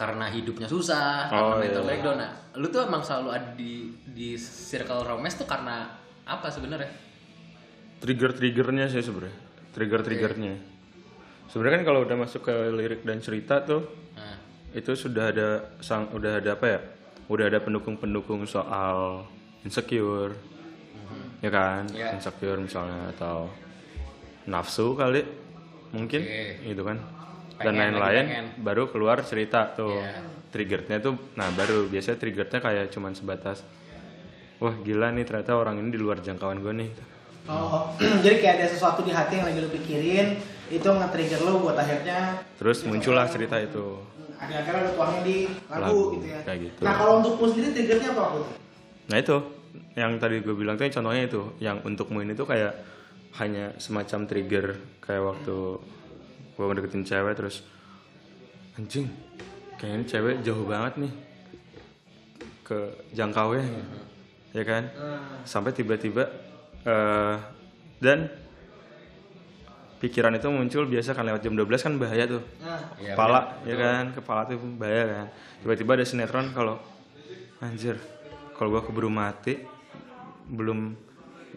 karena 0.00 0.32
hidupnya 0.32 0.64
susah 0.64 1.28
Oh, 1.28 1.60
karena 1.60 1.68
mental 1.68 1.82
iya. 1.84 1.88
breakdown. 1.92 2.16
Nah 2.16 2.32
lu 2.56 2.66
tuh 2.72 2.88
emang 2.88 3.04
selalu 3.04 3.28
ada 3.36 3.52
di 3.52 3.92
di 4.16 4.32
circle 4.40 5.04
romance 5.04 5.36
tuh 5.36 5.44
karena 5.44 5.92
apa 6.24 6.48
sebenarnya? 6.48 6.88
Trigger 8.00 8.32
triggernya 8.32 8.88
sih 8.88 9.04
sebenarnya. 9.04 9.36
Trigger 9.76 10.00
triggernya 10.00 10.70
sebenarnya 11.50 11.82
kan 11.82 11.86
kalau 11.90 12.00
udah 12.06 12.16
masuk 12.16 12.46
ke 12.46 12.54
lirik 12.70 13.02
dan 13.02 13.18
cerita 13.18 13.58
tuh 13.66 13.82
nah, 14.14 14.38
itu 14.70 14.94
sudah 14.94 15.34
ada 15.34 15.48
sang 15.82 16.06
udah 16.14 16.38
ada 16.38 16.54
apa 16.54 16.66
ya? 16.66 16.80
Udah 17.26 17.50
ada 17.50 17.58
pendukung 17.60 17.98
pendukung 17.98 18.46
soal 18.46 19.26
insecure. 19.66 20.34
Ya 21.40 21.50
kan? 21.50 21.88
Iya. 21.90 22.16
insecure 22.16 22.60
misalnya 22.60 23.10
atau 23.16 23.50
nafsu 24.46 24.94
kali 24.94 25.26
mungkin. 25.90 26.22
Oke. 26.22 26.70
gitu 26.70 26.82
kan 26.86 27.19
Pengen, 27.62 27.92
lagi 27.92 28.00
lain-lain 28.00 28.26
baru 28.58 28.88
keluar 28.88 29.20
cerita 29.20 29.68
tuh 29.70 30.00
Iya. 30.00 30.24
triggernya 30.48 30.96
tuh 30.98 31.14
nah 31.34 31.48
baru 31.50 31.86
biasanya 31.86 32.16
triggernya 32.16 32.58
kayak 32.58 32.84
cuman 32.90 33.12
sebatas 33.12 33.60
wah 34.56 34.74
gila 34.76 35.08
nih 35.10 35.22
ternyata 35.22 35.54
orang 35.54 35.78
ini 35.78 35.90
di 35.90 36.00
luar 36.00 36.18
jangkauan 36.18 36.58
gue 36.58 36.74
nih 36.74 36.90
Oh, 37.42 37.88
jadi 38.22 38.36
kayak 38.36 38.54
ada 38.56 38.66
sesuatu 38.68 39.00
di 39.00 39.10
hati 39.10 39.40
yang 39.40 39.48
lagi 39.48 39.58
lu 39.58 39.70
pikirin, 39.70 40.38
itu 40.68 40.84
nge-trigger 40.84 41.40
lu 41.40 41.58
buat 41.60 41.74
akhirnya 41.74 42.36
terus 42.54 42.84
muncullah 42.84 43.26
cerita 43.26 43.56
itu 43.56 43.96
akhir-akhirnya 44.36 44.80
lu 44.82 44.90
tuangnya 44.94 45.20
di 45.24 45.36
lagu, 45.66 45.80
Lagu, 45.82 46.00
gitu 46.14 46.26
ya. 46.28 46.40
kayak 46.44 46.58
gitu. 46.62 46.80
Nah 46.84 46.94
kalau 46.94 47.12
untuk 47.18 47.32
lu 47.36 47.46
sendiri 47.48 47.68
triggernya 47.72 48.08
apa 48.12 48.20
waktu 48.22 48.38
itu? 48.38 48.52
Nah 49.08 49.16
itu 49.18 49.36
yang 49.94 50.12
tadi 50.16 50.36
gue 50.38 50.54
bilang 50.54 50.74
tuh 50.76 50.84
yang 50.84 50.94
contohnya 50.94 51.22
itu 51.26 51.40
yang 51.58 51.76
untukmu 51.82 52.18
ini 52.20 52.32
tuh 52.32 52.46
kayak 52.46 52.72
hanya 53.36 53.72
semacam 53.76 54.20
trigger 54.24 54.66
kayak 55.00 55.22
waktu 55.24 55.56
gue 56.60 56.66
ngedeketin 56.68 57.08
cewek 57.08 57.32
terus 57.32 57.64
anjing 58.76 59.08
kayaknya 59.80 59.96
ini 59.96 60.04
cewek 60.04 60.34
jauh 60.44 60.68
banget 60.68 60.92
nih 61.00 61.12
ke 62.60 62.78
jangkaunya 63.16 63.64
ya 64.52 64.62
kan? 64.62 64.92
Sampai 65.42 65.72
tiba-tiba 65.72 66.28
eh 66.84 67.36
dan 67.98 68.28
pikiran 70.00 70.32
itu 70.32 70.48
muncul 70.48 70.84
biasa 70.84 71.12
kan 71.12 71.24
lewat 71.24 71.40
jam 71.40 71.56
12 71.56 71.66
kan 71.80 71.94
bahaya 71.96 72.24
tuh. 72.24 72.44
Nah, 72.60 72.80
Iya, 73.00 73.16
kepala 73.16 73.40
ya 73.64 73.76
kan? 73.76 74.04
Kepala 74.12 74.40
tuh 74.44 74.60
bahaya 74.76 75.02
kan? 75.08 75.26
Tiba-tiba 75.64 75.90
ada 75.96 76.04
sinetron 76.04 76.52
kalau 76.52 76.76
anjir 77.60 77.96
kalau 78.52 78.68
gua 78.70 78.84
keburu 78.84 79.08
mati 79.08 79.56
belum 80.46 80.92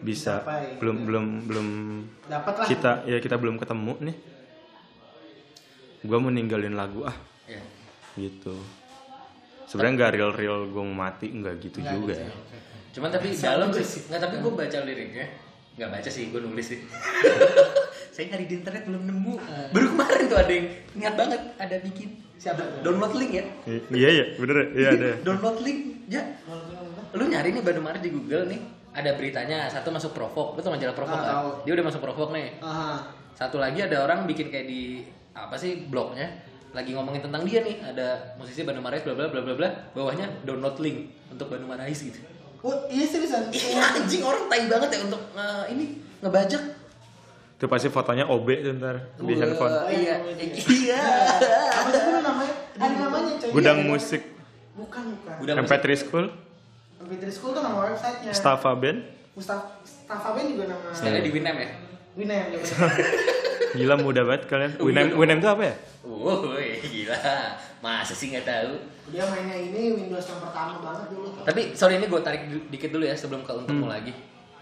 bisa 0.00 0.40
Capai. 0.40 0.76
belum 0.80 0.96
belum 1.06 1.26
belum 1.48 1.68
kita 2.68 3.06
ya 3.06 3.20
kita 3.20 3.36
belum 3.40 3.56
ketemu 3.56 3.92
nih 4.02 4.16
gua 6.04 6.18
mau 6.18 6.28
ninggalin 6.28 6.72
lagu 6.72 7.02
ah 7.02 7.16
Iya. 7.44 7.60
gitu 8.18 8.54
sebenarnya 9.64 9.94
nggak 9.98 10.12
real 10.12 10.30
real 10.30 10.58
gue 10.66 10.82
mau 10.82 11.02
mati 11.02 11.28
nggak 11.30 11.54
gitu 11.58 11.78
juga 11.80 12.14
ya 12.14 12.30
Cuman 12.94 13.10
tapi 13.10 13.34
dalam 13.34 13.74
sih, 13.74 14.06
nggak 14.06 14.22
tapi 14.22 14.38
gue 14.38 14.52
baca 14.54 14.78
liriknya, 14.80 15.26
nggak 15.74 15.90
baca 15.90 16.06
sih, 16.06 16.30
gue 16.30 16.38
nulis 16.38 16.62
sih. 16.62 16.78
Saya 18.14 18.30
nyari 18.30 18.46
di 18.46 18.54
internet 18.54 18.86
belum 18.86 19.02
nemu. 19.02 19.34
Baru 19.74 19.86
kemarin 19.90 20.30
tuh 20.30 20.38
ada 20.38 20.46
yang 20.48 20.66
niat 20.94 21.14
banget 21.14 21.42
ada 21.58 21.76
bikin 21.82 22.22
Siapa 22.38 22.62
tuh? 22.62 22.86
download 22.86 23.18
link 23.18 23.32
ya. 23.34 23.44
I- 23.66 23.82
iya 23.90 24.08
iya 24.12 24.24
bener 24.38 24.56
ya? 24.56 24.66
iya 24.70 24.88
ada 24.94 25.08
Download 25.26 25.58
link, 25.58 26.06
ya. 26.06 26.22
Lu 27.10 27.26
nyari 27.26 27.50
nih 27.50 27.62
Bandung 27.62 27.82
Maret 27.82 27.98
di 28.00 28.10
Google 28.10 28.46
nih, 28.46 28.60
ada 28.92 29.10
beritanya 29.12 29.66
satu 29.66 29.90
masuk 29.90 30.14
Provok, 30.14 30.54
lu 30.54 30.60
tau 30.60 30.70
majalah 30.70 30.94
Provok 30.94 31.18
Ah, 31.18 31.26
kan? 31.26 31.34
Dia 31.66 31.72
udah 31.74 31.84
masuk 31.84 31.98
Provok 31.98 32.30
nih. 32.30 32.62
Aha. 32.62 33.10
Satu 33.32 33.58
lagi 33.58 33.82
ada 33.82 33.98
orang 34.00 34.22
bikin 34.24 34.46
kayak 34.46 34.66
di 34.66 35.02
apa 35.34 35.54
sih 35.54 35.84
blognya 35.84 36.30
lagi 36.70 36.90
ngomongin 36.90 37.20
tentang 37.20 37.42
dia 37.42 37.60
nih 37.60 37.82
ada 37.84 38.06
musisi 38.34 38.62
Bandung 38.62 38.82
Marais 38.82 39.02
bla 39.02 39.12
bla 39.12 39.26
bla 39.26 39.40
bla 39.40 39.54
bla 39.54 39.68
bawahnya 39.90 40.26
download 40.42 40.78
link 40.78 41.10
untuk 41.28 41.46
Bandung 41.48 41.68
Marais 41.68 41.98
gitu 41.98 42.18
Oh, 42.60 42.72
iya 42.88 43.04
seriusan. 43.04 43.52
Iya 43.52 43.92
anjing 43.94 44.24
orang 44.24 44.48
tai 44.48 44.64
banget 44.64 44.88
ya 44.90 45.04
untuk 45.04 45.20
nge- 45.30 45.68
ini 45.68 45.84
ngebajak. 46.18 46.62
itu 47.54 47.66
pasti 47.66 47.86
fotonya 47.86 48.24
OB 48.24 48.48
tuh 48.58 48.72
ntar 48.74 48.96
di 49.16 49.32
handphone 49.34 49.68
Wah, 49.70 49.86
iya. 49.86 50.16
Oh, 50.18 50.32
iya. 50.32 50.48
Iya. 50.56 51.02
Apa 51.70 51.88
sih 51.92 52.12
namanya? 52.16 52.54
Ada 52.74 52.94
namanya 52.98 53.32
coy. 53.36 53.50
gudang 53.52 53.78
musik 53.84 54.22
Bukan, 54.74 55.02
bukan. 55.12 55.34
Gudang 55.38 55.56
MP3 55.60 55.86
School 55.94 56.26
MP3 57.00 57.24
School 57.30 57.52
tuh 57.52 57.60
nama 57.60 57.78
websitenya. 57.84 58.32
Staffa 58.32 58.72
Band 58.74 58.98
Mustafa 59.32 59.76
Mustafa 59.78 60.28
Ben 60.32 60.44
juga 60.48 60.64
nama. 60.66 60.88
Style 60.90 61.20
di 61.20 61.30
Winem 61.30 61.56
ya. 61.58 61.68
Winem 62.16 62.46
ya. 62.50 62.58
gila 63.74 63.94
muda 63.96 64.22
banget 64.22 64.42
kalian 64.46 64.72
Winem. 64.78 65.06
Winem 65.14 65.38
itu 65.38 65.48
apa 65.48 65.64
ya 65.64 65.76
Woi, 66.04 66.78
gila. 66.80 67.16
Masa 67.80 68.12
sih 68.12 68.28
nggak 68.28 68.44
tahu? 68.44 68.76
Dia 69.08 69.24
mainnya 69.24 69.56
ini 69.56 69.92
Windows 69.94 70.20
yang 70.22 70.36
pertama 70.38 70.76
banget 70.78 71.08
dulu. 71.10 71.32
Tapi 71.38 71.72
sorry 71.72 71.96
ini 71.96 72.06
gue 72.06 72.20
tarik 72.20 72.42
dikit 72.68 72.90
dulu 72.90 73.02
ya 73.02 73.12
sebelum 73.12 73.40
ke 73.40 73.52
untukmu 73.52 73.84
lagi. 73.86 74.12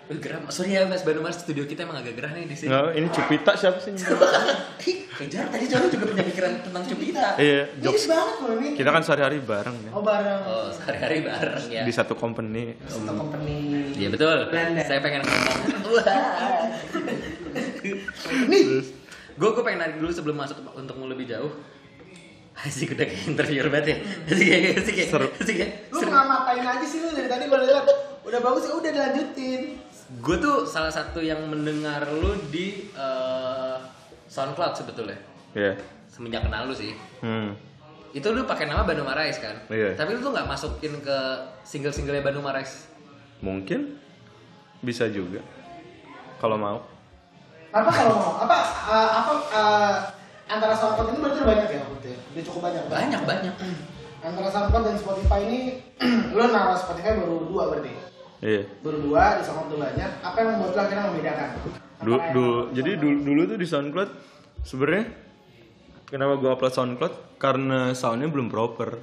Wih, 0.05 0.19
gerah. 0.19 0.39
Sorry 0.49 0.71
ya 0.73 0.83
Mas 0.83 1.03
Bandung 1.03 1.23
Mas 1.23 1.35
studio 1.37 1.63
kita 1.63 1.83
emang 1.83 1.99
agak 1.99 2.15
gerah 2.15 2.31
nih 2.33 2.47
di 2.47 2.55
sini. 2.57 2.69
nggak 2.69 2.91
ini 2.93 3.07
Cupita 3.09 3.53
siapa 3.55 3.79
sih 3.79 3.91
Ih, 4.85 4.99
kejar 5.09 5.47
tadi 5.49 5.65
cowok 5.65 5.89
juga 5.89 6.05
punya 6.09 6.25
pikiran 6.25 6.53
tentang 6.61 6.83
Cupita. 6.85 7.27
iya 7.37 7.63
jokes 7.77 8.05
banget 8.05 8.37
loh 8.41 8.55
ini. 8.57 8.69
kita 8.75 8.91
kan 8.91 9.03
sehari-hari 9.03 9.39
bareng 9.41 9.77
ya 9.79 9.91
Oh 9.93 10.03
bareng. 10.03 10.41
Oh, 10.43 10.67
sehari-hari 10.69 11.19
bareng 11.23 11.65
ya. 11.69 11.83
di 11.83 11.93
satu 11.93 12.15
company 12.15 12.75
Satu 12.85 13.11
company. 13.13 13.59
Iya 13.95 14.11
betul. 14.11 14.47
Belanda. 14.49 14.79
Saya 14.81 14.99
pengen 14.99 15.23
ngomong. 15.23 15.59
Wah. 15.93 16.67
Nih, 18.49 18.63
gue 19.43 19.51
gue 19.51 19.65
pengen 19.67 19.81
narik 19.83 19.97
dulu 19.99 20.07
sebelum 20.09 20.39
masuk 20.39 20.63
untuk 20.73 20.95
mau 20.95 21.11
lebih 21.11 21.27
jauh. 21.27 21.51
Asik 22.63 22.95
udah 22.95 23.03
kayak 23.03 23.27
interviewer 23.27 23.67
banget 23.67 23.87
ya. 23.91 23.97
Asik 24.31 24.47
kayak 24.47 24.79
asik 24.79 24.95
kayak 24.95 25.11
Seru. 25.11 25.27
asik 25.35 25.57
kayak. 25.59 25.73
Lu 25.91 25.99
ngamatain 25.99 26.63
aja 26.63 26.87
sih 26.87 26.99
lu 27.01 27.11
dari 27.11 27.27
tadi 27.27 27.51
gue 27.51 27.59
lihat. 27.59 27.87
Udah 28.23 28.39
bagus 28.39 28.71
ya 28.71 28.79
udah 28.79 28.91
dilanjutin. 28.93 29.63
Gue 30.21 30.37
tuh 30.39 30.63
salah 30.63 30.93
satu 30.93 31.19
yang 31.19 31.43
mendengar 31.49 32.07
lu 32.07 32.39
di 32.49 32.87
eh, 32.87 33.77
SoundCloud 34.29 34.79
sebetulnya. 34.79 35.19
Iya 35.53 35.75
Semenjak 36.07 36.45
kenal 36.45 36.69
lu 36.69 36.75
sih. 36.77 36.93
hmm. 37.21 37.51
Itu 38.13 38.29
lu 38.31 38.45
pakai 38.45 38.69
nama 38.69 38.85
Bandung 38.85 39.09
Marais 39.09 39.41
kan? 39.41 39.57
Iya. 39.67 39.97
Tapi 39.97 40.13
lu 40.13 40.21
tuh 40.21 40.31
nggak 40.31 40.45
masukin 40.45 41.01
ke 41.01 41.19
single-singlenya 41.65 42.23
Bandung 42.23 42.45
Marais. 42.45 42.87
mungkin 43.41 43.99
bisa 44.79 45.09
juga 45.09 45.43
kalau 46.39 46.55
mau 46.55 46.79
Apa 47.73 47.89
kalau 47.89 48.15
mau? 48.21 48.33
Apa 48.45 48.57
uh, 48.85 49.11
apa 49.25 49.33
uh, 49.49 49.95
antara 50.45 50.77
SoundCloud 50.77 51.17
ini 51.17 51.19
berarti 51.25 51.41
banyak 51.41 51.69
ya 51.73 51.81
berarti 51.89 52.09
ya? 52.13 52.19
Udah 52.21 52.43
cukup 52.45 52.61
banyak. 52.69 52.83
kan? 52.85 52.93
Banyak 52.93 53.23
banyak. 53.25 53.55
Antara 54.23 54.49
SoundCloud 54.53 54.85
dan 54.85 54.97
Spotify 55.01 55.41
ini 55.49 55.59
lu 56.37 56.43
naruh 56.53 56.77
Spotify 56.77 57.17
baru 57.17 57.49
dua 57.49 57.63
berarti. 57.73 57.91
iya 58.45 58.63
Baru 58.85 58.99
dua 59.01 59.41
di 59.41 59.43
SoundCloud 59.49 59.69
tuh 59.73 59.79
banyak. 59.81 60.11
Apa 60.21 60.37
yang 60.37 60.49
membuat 60.57 60.71
lu 60.77 60.81
akhirnya 60.85 61.05
membedakan? 61.09 61.49
Dulu, 62.03 62.17
dulu 62.37 62.57
jadi 62.77 62.91
dulu, 63.01 63.17
dulu 63.25 63.41
tuh 63.57 63.59
di 63.59 63.67
SoundCloud 63.67 64.11
sebenarnya 64.69 65.05
kenapa 66.13 66.33
gua 66.37 66.51
upload 66.61 66.75
SoundCloud 66.77 67.15
karena 67.41 67.97
soundnya 67.97 68.29
belum 68.29 68.53
proper 68.53 69.01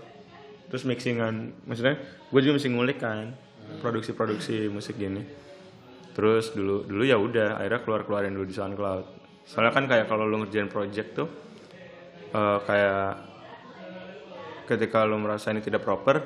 terus 0.70 0.86
mixingan 0.86 1.66
maksudnya 1.66 1.98
gue 2.30 2.40
juga 2.46 2.62
mesti 2.62 2.70
ngulik 2.70 3.02
kan 3.02 3.34
produksi-produksi 3.82 4.70
musik 4.70 5.02
gini 5.02 5.26
terus 6.20 6.52
dulu 6.52 6.84
dulu 6.84 7.08
ya 7.08 7.16
udah 7.16 7.64
akhirnya 7.64 7.80
keluar 7.88 8.02
keluarin 8.04 8.36
dulu 8.36 8.44
di 8.44 8.52
SoundCloud. 8.52 9.06
Soalnya 9.48 9.72
kan 9.72 9.88
kayak 9.88 10.12
kalau 10.12 10.28
lu 10.28 10.44
ngerjain 10.44 10.68
project 10.68 11.16
tuh 11.16 11.32
eh, 12.36 12.60
kayak 12.68 13.08
ketika 14.68 15.08
lu 15.08 15.16
merasa 15.16 15.56
ini 15.56 15.64
tidak 15.64 15.88
proper 15.88 16.20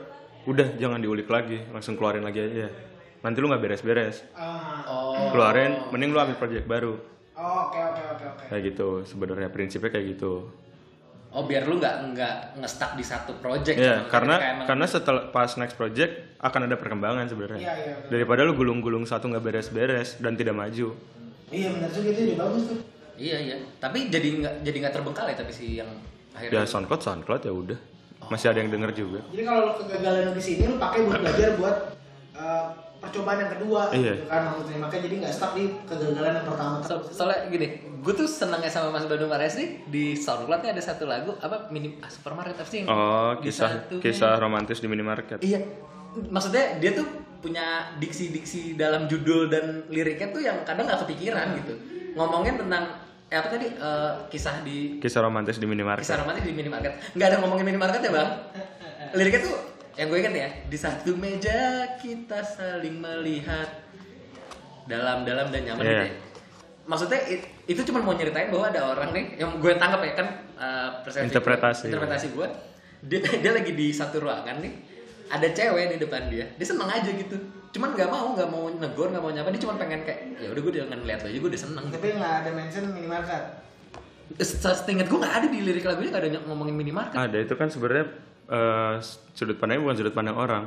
udah 0.49 0.75
jangan 0.81 0.97
diulik 0.97 1.29
lagi 1.29 1.61
langsung 1.69 1.93
keluarin 1.93 2.25
lagi 2.25 2.41
aja. 2.41 2.73
Nanti 3.21 3.37
lu 3.37 3.53
nggak 3.53 3.61
beres-beres. 3.61 4.25
Oh. 4.33 5.29
keluarin 5.29 5.93
mending 5.93 6.09
lu 6.09 6.17
ambil 6.17 6.41
project 6.41 6.65
baru. 6.65 6.97
Oh, 7.37 7.69
oke 7.69 7.77
oke 7.77 8.01
oke 8.17 8.25
oke. 8.33 8.43
kayak 8.49 8.61
gitu 8.73 8.87
sebenarnya 9.05 9.49
prinsipnya 9.49 9.89
kayak 9.93 10.17
gitu 10.17 10.53
Oh 11.33 11.43
biar 11.43 11.65
lu 11.65 11.75
nggak 11.75 12.13
nggak 12.13 12.35
ngestak 12.57 12.93
di 12.93 13.01
satu 13.01 13.33
project. 13.35 13.73
ya 13.75 13.99
Ketika 13.99 14.09
karena 14.11 14.35
emang- 14.37 14.67
karena 14.69 14.85
setelah 14.85 15.23
pas 15.27 15.49
next 15.55 15.73
project 15.73 16.11
akan 16.37 16.61
ada 16.65 16.75
perkembangan 16.75 17.25
sebenarnya 17.25 17.57
Iya, 17.59 17.73
iya, 17.75 17.91
betul. 17.97 18.09
daripada 18.11 18.41
lu 18.43 18.53
gulung-gulung 18.53 19.03
satu 19.03 19.27
nggak 19.27 19.41
beres-beres 19.41 20.17
dan 20.17 20.33
tidak 20.33 20.53
maju 20.53 20.93
Iya 21.49 21.67
benar 21.69 21.89
juga 21.89 22.09
itu 22.11 22.21
udah 22.27 22.37
bagus 22.39 22.63
tuh. 22.67 22.79
Iya 23.15 23.37
iya. 23.39 23.55
Tapi 23.77 23.97
jadi 24.07 24.27
nggak 24.35 24.53
jadi 24.61 24.77
nggak 24.79 24.93
terbengkalai 24.93 25.33
tapi 25.33 25.49
si 25.49 25.75
yang 25.75 25.89
ya 26.31 26.37
akhirnya. 26.39 26.65
soundcloud 26.65 27.01
soundcloud 27.01 27.41
ya 27.41 27.53
udah 27.53 27.79
masih 28.23 28.47
ada 28.47 28.57
yang 28.57 28.69
denger 28.69 28.91
juga 28.95 29.19
Jadi 29.27 29.43
kalau 29.43 29.61
lu 29.63 29.73
kegagalan 29.75 30.31
di 30.31 30.39
sini 30.39 30.63
lu 30.65 30.77
pakai 30.77 30.99
buat 31.01 31.17
belajar 31.19 31.49
buat 31.55 31.75
uh, 32.43 32.67
percobaan 32.99 33.35
yang 33.37 33.51
kedua 33.51 33.81
Iya. 33.89 34.13
gitu 34.13 34.25
kan 34.25 34.41
maksudnya 34.45 34.79
makanya 34.79 35.01
jadi 35.01 35.15
nggak 35.17 35.33
stuck 35.33 35.51
di 35.53 35.63
kegagalan 35.83 36.33
yang 36.33 36.45
pertama 36.45 36.75
So- 36.81 37.03
soalnya 37.05 37.39
gini, 37.47 37.67
gue 37.97 38.13
tuh 38.13 38.23
senangnya 38.25 38.67
sama 38.67 38.91
Mas 38.91 39.03
Bandung 39.03 39.27
Mares 39.27 39.55
nih 39.55 39.83
di 39.85 40.03
SoundCloud 40.13 40.59
nih 40.61 40.71
ada 40.71 40.81
satu 40.81 41.03
lagu 41.05 41.35
apa 41.37 41.67
minim 41.69 41.99
ah, 41.99 42.07
supermarket 42.07 42.55
apa 42.55 42.63
sih? 42.65 42.79
yang 42.79 42.87
oh 42.87 43.31
kisah 43.39 43.69
satu- 43.81 43.99
kisah 43.99 44.35
romantis 44.37 44.77
di 44.77 44.87
minimarket 44.87 45.39
Iya. 45.39 45.59
Maksudnya 46.13 46.77
dia 46.77 46.93
tuh 46.93 47.07
punya 47.39 47.65
diksi-diksi 47.97 48.75
dalam 48.75 49.03
judul 49.03 49.47
dan 49.47 49.65
liriknya 49.89 50.29
tuh 50.29 50.39
yang 50.39 50.61
kadang 50.61 50.85
nggak 50.85 51.01
kepikiran 51.01 51.57
gitu. 51.57 51.73
Ngomongin 52.13 52.55
tentang 52.55 52.85
eh, 53.25 53.35
apa 53.35 53.49
tadi 53.49 53.67
Eh, 53.67 54.11
kisah 54.29 54.61
di 54.61 54.95
kisah 54.97 55.19
romantis 55.19 55.57
di 55.57 55.65
minimarket 55.65 56.05
kisah 56.05 56.21
romantis 56.21 56.45
di 56.45 56.53
minimarket. 56.53 56.93
Nggak 57.11 57.27
ada 57.27 57.37
ngomongin 57.41 57.65
minimarket 57.65 57.99
ya 57.99 58.11
bang? 58.13 58.29
Liriknya 59.11 59.41
tuh 59.43 59.55
yang 59.93 60.07
gue 60.07 60.19
inget 60.19 60.33
ya 60.33 60.49
di 60.65 60.75
satu 60.75 61.13
meja 61.13 61.59
kita 61.95 62.39
saling 62.39 62.97
melihat. 62.97 63.69
Dalam-dalam 64.83 65.47
dan 65.47 65.61
nyaman 65.63 65.79
Iya. 65.81 65.91
gitu 65.93 66.05
ya. 66.05 66.13
Maksudnya 66.83 67.19
it- 67.25 67.47
itu 67.65 67.81
cuma 67.85 67.99
mau 67.99 68.11
nyeritain 68.11 68.51
bahwa 68.51 68.67
ada 68.67 68.81
orang 68.85 69.09
nih 69.09 69.39
yang 69.39 69.55
gue 69.55 69.71
tangkap 69.73 70.03
ya 70.03 70.13
kan 70.13 70.27
eh, 70.53 70.89
persepsi 71.01 71.31
Interpretasi. 71.31 71.83
interpretasi 71.87 72.27
gue 72.31 72.47
dia, 73.01 73.19
dia 73.43 73.51
lagi 73.53 73.71
di 73.71 73.87
satu 73.89 74.19
ruangan 74.19 74.59
nih 74.59 74.73
ada 75.29 75.47
cewek 75.47 75.95
di 75.95 75.97
depan 75.97 76.27
dia. 76.27 76.43
Dia 76.53 76.67
seneng 76.67 76.85
aja 76.85 77.07
gitu. 77.07 77.39
Cuman 77.71 77.95
nggak 77.95 78.05
mau 78.05 78.35
nggak 78.35 78.49
mau 78.49 78.67
negor 78.69 79.07
nggak 79.09 79.23
mau 79.23 79.31
nyapa. 79.31 79.49
Dia 79.49 79.61
cuma 79.61 79.79
pengen 79.79 80.03
kayak 80.03 80.19
ya 80.37 80.51
udah 80.51 80.61
gue 80.61 80.73
jangan 80.75 80.99
lihat 81.01 81.19
lo 81.19 81.27
aja 81.27 81.39
gue 81.39 81.49
udah 81.49 81.61
seneng. 81.63 81.83
Gitu 81.87 81.95
tapi 81.95 82.07
nggak 82.13 82.33
ada 82.43 82.49
mention 82.51 82.83
minimarket? 82.91 83.43
Setingat 84.35 85.07
gue 85.07 85.19
nggak 85.19 85.35
ada 85.35 85.47
di 85.47 85.59
lirik 85.61 85.85
lagunya 85.85 86.09
nggak 86.11 86.23
ada 86.25 86.39
ngomongin 86.43 86.75
minimarket. 86.75 87.15
Ada 87.15 87.37
itu 87.39 87.53
kan 87.55 87.67
sebenarnya 87.67 88.11
eh, 88.53 88.93
sudut 89.33 89.57
pandangnya 89.57 89.81
bukan 89.81 89.97
sudut 89.97 90.13
pandang 90.13 90.37
orang 90.37 90.63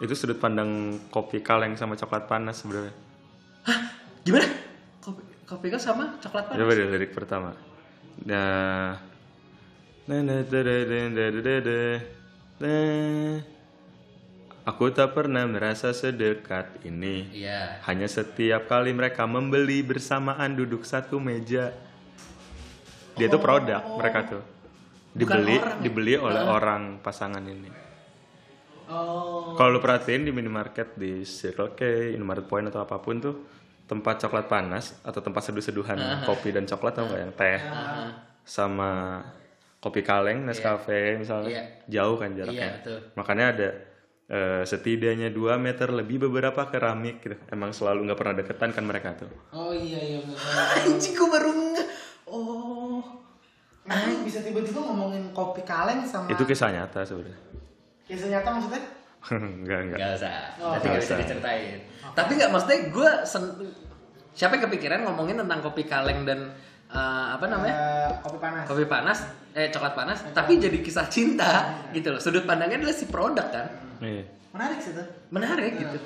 itu 0.00 0.14
sudut 0.16 0.40
pandang 0.40 0.98
kopi 1.12 1.44
kaleng 1.44 1.76
sama 1.76 1.94
coklat 1.94 2.26
panas 2.26 2.58
sebenarnya 2.58 3.04
Hah? 3.64 3.80
Gimana? 4.24 4.48
Kopi, 5.00 5.22
kopi 5.48 5.66
kau 5.72 5.80
sama 5.80 6.20
coklat 6.20 6.52
panas? 6.52 6.60
Coba 6.60 6.72
deh 6.76 6.88
lirik 6.88 7.12
pertama. 7.16 7.50
Nah. 8.24 9.00
Aku 14.64 14.88
tak 14.92 15.12
pernah 15.12 15.44
merasa 15.44 15.92
sedekat 15.92 16.84
ini. 16.88 17.28
Iya. 17.32 17.80
Hanya 17.84 18.08
setiap 18.08 18.68
kali 18.68 18.96
mereka 18.96 19.28
membeli 19.28 19.84
bersamaan 19.84 20.56
duduk 20.56 20.84
satu 20.88 21.20
meja. 21.20 21.72
Dia 23.16 23.28
tuh 23.28 23.40
produk 23.40 23.80
mereka 23.96 24.20
tuh. 24.28 24.44
Dibeli, 25.14 25.54
orang 25.54 25.78
ya? 25.78 25.82
dibeli 25.82 26.14
oleh 26.18 26.42
orang 26.42 26.82
pasangan 26.98 27.40
ini. 27.40 27.70
oh 28.90 29.54
Kalau 29.54 29.70
lu 29.70 29.80
perhatiin 29.80 30.26
di 30.26 30.32
minimarket 30.34 30.98
di 30.98 31.22
Circle 31.22 31.72
K, 31.72 31.80
Indomaret 32.12 32.44
Point 32.44 32.68
atau 32.68 32.82
apa 32.82 32.98
pun 32.98 33.16
tuh 33.18 33.34
tempat 33.84 34.16
coklat 34.18 34.48
panas 34.48 34.96
atau 35.00 35.20
tempat 35.20 35.44
seduh-seduhan 35.44 36.24
kopi 36.24 36.50
dan 36.50 36.64
coklat 36.64 36.92
tau 36.96 37.04
nggak 37.04 37.20
yang 37.20 37.32
teh 37.32 37.60
sama 38.42 39.20
kopi 39.78 40.00
kaleng 40.00 40.42
Nescafe 40.42 41.14
misalnya 41.14 41.52
Iya. 41.52 41.64
jauh 41.86 42.16
kan 42.16 42.32
jaraknya. 42.32 42.60
Iya, 42.64 42.76
betul. 42.80 42.98
Makanya 43.14 43.46
ada 43.52 43.68
eh, 44.24 44.62
setidaknya 44.64 45.28
2 45.28 45.60
meter 45.60 45.92
lebih 45.92 46.24
beberapa 46.24 46.64
keramik 46.64 47.20
gitu. 47.20 47.36
Emang 47.52 47.76
selalu 47.76 48.08
nggak 48.08 48.18
pernah 48.18 48.34
deketan 48.34 48.70
kan 48.72 48.84
mereka 48.84 49.12
tuh. 49.14 49.28
oh 49.52 49.70
iya 49.70 50.00
iya 50.00 50.18
Anjing 50.88 51.12
gue 51.12 51.28
baru 51.28 51.52
bisa 54.34 54.42
tiba-tiba 54.42 54.82
ngomongin 54.82 55.30
kopi 55.30 55.62
kaleng 55.62 56.02
sama 56.02 56.26
Itu 56.26 56.42
kisah 56.42 56.74
nyata 56.74 57.06
sebenarnya. 57.06 57.38
kisah 58.02 58.26
nyata 58.34 58.48
maksudnya? 58.50 58.82
enggak, 59.62 59.78
enggak. 59.86 59.98
Gak 60.02 60.10
usah. 60.18 60.34
Oh, 60.58 60.74
Nanti 60.74 60.86
bisa 60.90 61.14
usah. 61.14 61.18
diceritain. 61.22 61.78
Tapi 62.18 62.30
nggak 62.34 62.50
maksudnya 62.50 62.78
gue 62.90 63.10
siapa 64.34 64.58
yang 64.58 64.64
kepikiran 64.66 65.06
ngomongin 65.06 65.38
tentang 65.38 65.62
kopi 65.62 65.86
kaleng 65.86 66.26
dan 66.26 66.50
eh, 66.90 67.26
apa 67.30 67.46
namanya? 67.46 67.74
Eh, 67.78 68.10
kopi 68.26 68.38
panas. 68.42 68.64
kopi 68.66 68.84
panas, 68.90 69.18
eh 69.54 69.70
coklat 69.70 69.94
panas, 69.94 70.18
tapi 70.34 70.58
jadi 70.58 70.78
kisah 70.82 71.06
cinta 71.06 71.78
gitu 71.94 72.10
loh. 72.10 72.18
Sudut 72.18 72.42
pandangnya 72.42 72.82
adalah 72.82 72.96
si 72.98 73.06
produk 73.06 73.46
kan. 73.54 73.70
Iya. 74.02 74.26
Menarik 74.50 74.78
sih 74.82 74.98
tuh. 74.98 75.06
Menarik 75.30 75.78
gitu. 75.78 75.98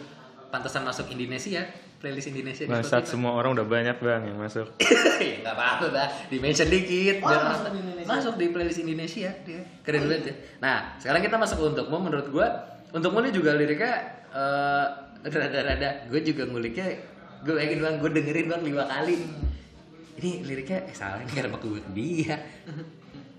Pantesan 0.49 0.80
masuk 0.80 1.07
Indonesia, 1.09 1.61
playlist 1.99 2.28
Indonesia 2.28 2.64
di 2.64 2.72
Spotify. 2.80 3.05
semua 3.05 3.32
orang 3.32 3.53
udah 3.53 3.66
banyak 3.66 3.96
bang 3.99 4.22
yang 4.26 4.38
masuk. 4.38 4.64
ya 5.20 5.36
nggak 5.38 5.53
apa-apa 5.53 5.86
bah 5.88 6.09
di 6.26 6.38
mention 6.38 6.66
dikit 6.66 7.20
Oh, 7.20 7.28
masuk 7.28 7.68
di 7.68 7.78
Indonesia. 7.78 8.09
masuk 8.09 8.34
di 8.34 8.46
playlist 8.49 8.80
Indonesia 8.80 9.30
dia 9.42 9.61
keren 9.82 10.01
banget 10.05 10.24
ya 10.24 10.34
nah 10.59 10.76
sekarang 10.96 11.20
kita 11.20 11.36
masuk 11.36 11.57
ke 11.59 11.64
untukmu 11.68 11.96
menurut 11.99 12.26
gua 12.28 12.46
untukmu 12.88 13.18
ini 13.20 13.30
juga 13.30 13.53
liriknya 13.53 13.92
eh, 14.30 14.84
rada-rada 15.20 15.90
gue 16.07 16.20
juga 16.22 16.46
nguliknya 16.46 16.86
gue 17.40 17.55
yakin 17.55 17.78
bang 17.78 17.94
gue 17.99 18.11
dengerin 18.11 18.46
bang 18.49 18.62
lima 18.62 18.84
kali 18.84 19.14
ini 20.16 20.30
liriknya 20.42 20.86
eh 20.86 20.94
salah 20.94 21.18
ini 21.18 21.28
kenapa 21.28 21.61
gue 21.61 21.82
dia 21.92 22.38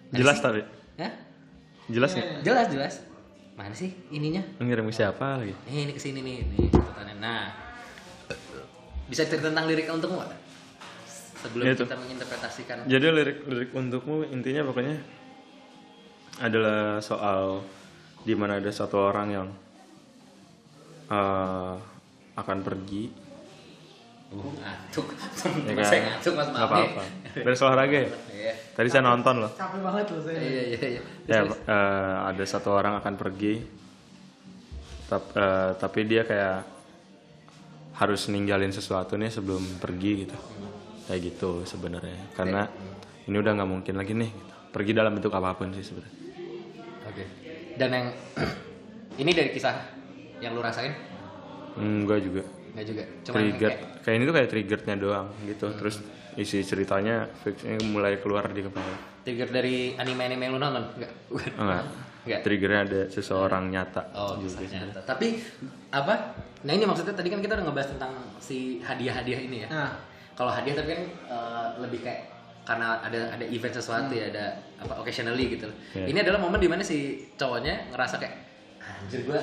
Jelas 0.10 0.38
tapi. 0.38 0.62
Hah? 0.98 1.14
Jelas 1.88 2.12
Iya. 2.12 2.20
nggak? 2.20 2.42
jelas 2.44 2.66
jelas 2.68 2.94
mana 3.60 3.76
sih 3.76 3.92
ininya 4.08 4.40
Ngirim 4.64 4.88
ke 4.88 4.96
siapa 4.96 5.44
lagi? 5.44 5.52
nih 5.68 5.84
ini 5.84 5.92
ke 5.92 6.00
sini 6.00 6.24
nih 6.24 6.38
nih 6.48 6.68
catatannya 6.72 7.16
nah 7.20 7.52
bisa 9.12 9.28
cerita 9.28 9.52
tentang 9.52 9.68
liriknya 9.68 10.00
untukmu 10.00 10.16
nggak? 10.16 10.32
sebelum 11.44 11.66
tuh. 11.76 11.88
kita 11.88 11.96
menginterpretasikan 12.00 12.76
Jadi 12.88 13.06
lirik-lirik 13.12 13.72
untukmu 13.76 14.24
intinya 14.32 14.64
pokoknya 14.64 14.96
adalah 16.40 17.04
soal 17.04 17.60
di 18.24 18.32
mana 18.36 18.64
ada 18.64 18.72
satu 18.72 18.96
orang 19.12 19.28
yang 19.28 19.48
eh, 21.12 21.76
akan 22.40 22.58
pergi, 22.64 23.12
ngantuk 24.30 25.08
ya 25.66 25.74
kan? 25.74 25.84
saya 25.84 26.02
ngantuk 26.06 26.34
mas 26.34 26.50
maaf 26.50 26.70
apa-apa. 26.70 27.02
Beres 27.36 27.60
olahraga 27.60 27.98
ya? 27.98 28.10
Iya. 28.30 28.54
Tadi 28.72 28.88
saya 28.88 29.02
nonton 29.02 29.36
loh. 29.42 29.52
Capek 29.52 29.82
banget 29.82 30.06
loh 30.08 30.22
saya. 30.22 30.38
iya 30.38 30.64
iya 30.68 30.82
iya 30.88 31.02
Ya, 31.26 31.40
eh, 31.44 32.16
ada 32.28 32.44
satu 32.46 32.70
orang 32.72 32.94
akan 32.98 33.14
pergi, 33.16 33.58
tap- 35.06 35.34
eh, 35.34 35.72
tapi 35.76 36.06
dia 36.06 36.22
kayak 36.24 36.62
harus 37.96 38.30
ninggalin 38.30 38.70
sesuatu 38.70 39.18
nih 39.18 39.28
sebelum 39.28 39.66
pergi 39.78 40.12
gitu. 40.24 40.38
Kayak 41.06 41.22
gitu 41.28 41.52
sebenarnya. 41.66 42.30
Karena 42.32 42.70
ini 43.26 43.36
udah 43.36 43.52
nggak 43.52 43.70
mungkin 43.70 43.96
lagi 43.96 44.14
nih. 44.14 44.30
gitu. 44.30 44.54
Pergi 44.70 44.92
dalam 44.94 45.12
bentuk 45.12 45.34
apa 45.34 45.54
pun 45.54 45.74
sih 45.74 45.82
sebenarnya. 45.82 46.18
oke 47.02 47.24
dan 47.76 47.90
yang 47.90 48.08
ini 49.22 49.32
dari 49.34 49.50
kisah 49.50 49.74
yang 50.38 50.54
lu 50.54 50.62
rasain 50.62 50.94
Enggak 51.74 52.22
juga. 52.22 52.44
Nggak 52.74 52.86
juga 52.86 53.04
cuma 53.26 53.36
Trigger. 53.42 53.72
kayak 53.72 54.02
Kayak 54.04 54.16
ini 54.16 54.24
tuh 54.24 54.36
kayak 54.36 54.50
triggernya 54.50 54.96
doang 54.98 55.28
gitu. 55.46 55.68
Terus 55.76 55.96
isi 56.40 56.64
ceritanya 56.64 57.28
fixnya 57.44 57.76
mulai 57.90 58.18
keluar 58.22 58.48
di 58.50 58.64
kepala. 58.64 58.96
trigger 59.28 59.50
dari 59.52 59.94
anime 60.00 60.22
anime 60.26 60.42
yang 60.48 60.54
lu 60.56 60.60
nonton 60.62 60.84
nggak 60.98 61.12
Bukan. 61.30 61.52
Enggak. 61.60 61.84
nggak 62.26 62.40
Triggernya 62.46 62.80
ada 62.86 63.02
seseorang 63.12 63.64
nyata 63.72 64.02
Oh, 64.16 64.40
kisah 64.40 64.64
nyata. 64.66 65.02
Tapi 65.04 65.40
apa? 65.92 66.14
Nah 66.64 66.72
ini 66.76 66.84
maksudnya 66.88 67.16
tadi 67.16 67.28
kan 67.32 67.40
kita 67.44 67.56
udah 67.60 67.66
ngebahas 67.68 67.90
tentang 67.96 68.14
si 68.40 68.80
hadiah-hadiah 68.84 69.40
ini 69.40 69.58
ya. 69.66 69.70
Nah. 69.70 69.92
Kalau 70.40 70.56
hadiah 70.56 70.72
tapi 70.72 70.96
kan 70.96 71.02
eh, 71.28 71.68
lebih 71.84 72.00
kayak 72.00 72.32
karena 72.64 73.02
ada 73.04 73.34
ada 73.36 73.46
event 73.50 73.76
sesuatu 73.76 74.14
ya, 74.16 74.32
ada 74.32 74.56
apa 74.80 75.04
occasionally 75.04 75.52
gitu. 75.52 75.68
Iya. 75.92 76.06
Ini 76.08 76.18
adalah 76.24 76.40
momen 76.40 76.62
di 76.64 76.70
mana 76.72 76.80
si 76.80 77.28
cowoknya 77.36 77.92
ngerasa 77.92 78.16
kayak 78.22 78.36
anjir 78.80 79.28
gua 79.28 79.42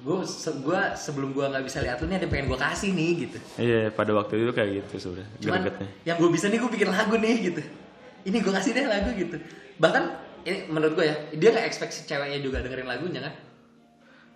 gua, 0.00 0.22
se- 0.22 0.60
gua 0.60 0.92
sebelum 0.92 1.30
gua 1.30 1.48
nggak 1.48 1.64
bisa 1.64 1.78
lihat 1.80 1.98
lu 1.98 2.06
nih 2.06 2.16
ada 2.16 2.24
yang 2.24 2.32
pengen 2.32 2.46
gua 2.48 2.60
kasih 2.60 2.90
nih 2.90 3.10
gitu. 3.20 3.38
Iya, 3.56 3.80
pada 3.90 4.12
waktu 4.12 4.34
itu 4.38 4.50
kayak 4.50 4.70
gitu 4.80 4.94
sebenarnya. 4.98 5.28
Cuman 5.38 5.58
Gregetnya. 5.60 5.88
yang 6.04 6.16
gue 6.16 6.30
bisa 6.30 6.46
nih 6.46 6.58
gue 6.58 6.70
bikin 6.70 6.88
lagu 6.88 7.14
nih 7.14 7.36
gitu. 7.46 7.62
Ini 8.20 8.36
gue 8.36 8.52
kasih 8.52 8.70
deh 8.72 8.84
lagu 8.84 9.08
gitu. 9.12 9.36
Bahkan 9.76 10.02
ini 10.42 10.58
menurut 10.66 10.92
gue 10.94 11.04
ya 11.04 11.14
dia 11.30 11.48
nggak 11.50 11.66
expect 11.66 11.92
si 11.92 12.04
ceweknya 12.04 12.40
juga 12.40 12.60
dengerin 12.60 12.84
lagunya 12.84 13.20
kan? 13.20 13.34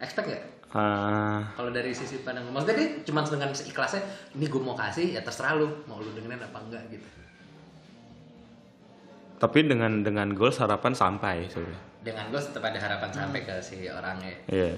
Expect 0.00 0.26
nggak? 0.26 0.44
Ah, 0.74 1.54
Kalau 1.54 1.70
dari 1.70 1.94
sisi 1.94 2.18
pandang 2.20 2.50
maksudnya 2.50 2.74
dia 2.74 2.88
cuma 3.02 3.22
dengan 3.22 3.46
ikhlasnya 3.48 4.02
ini 4.34 4.44
gue 4.44 4.58
mau 4.58 4.74
kasih 4.74 5.14
ya 5.14 5.22
terserah 5.22 5.54
lu 5.54 5.70
mau 5.86 5.96
lu 5.96 6.10
dengerin 6.10 6.40
apa 6.40 6.58
enggak 6.60 6.82
gitu. 6.90 7.08
tapi 9.34 9.60
dengan 9.60 10.00
dengan 10.00 10.32
goals 10.32 10.56
harapan 10.56 10.96
sampai 10.96 11.46
sebenarnya. 11.46 11.80
Dengan 12.00 12.24
gue 12.28 12.40
tetap 12.40 12.64
ada 12.64 12.78
harapan 12.78 13.10
sampai 13.12 13.40
ke 13.44 13.54
si 13.60 13.84
orangnya. 13.86 14.32
Iya. 14.48 14.72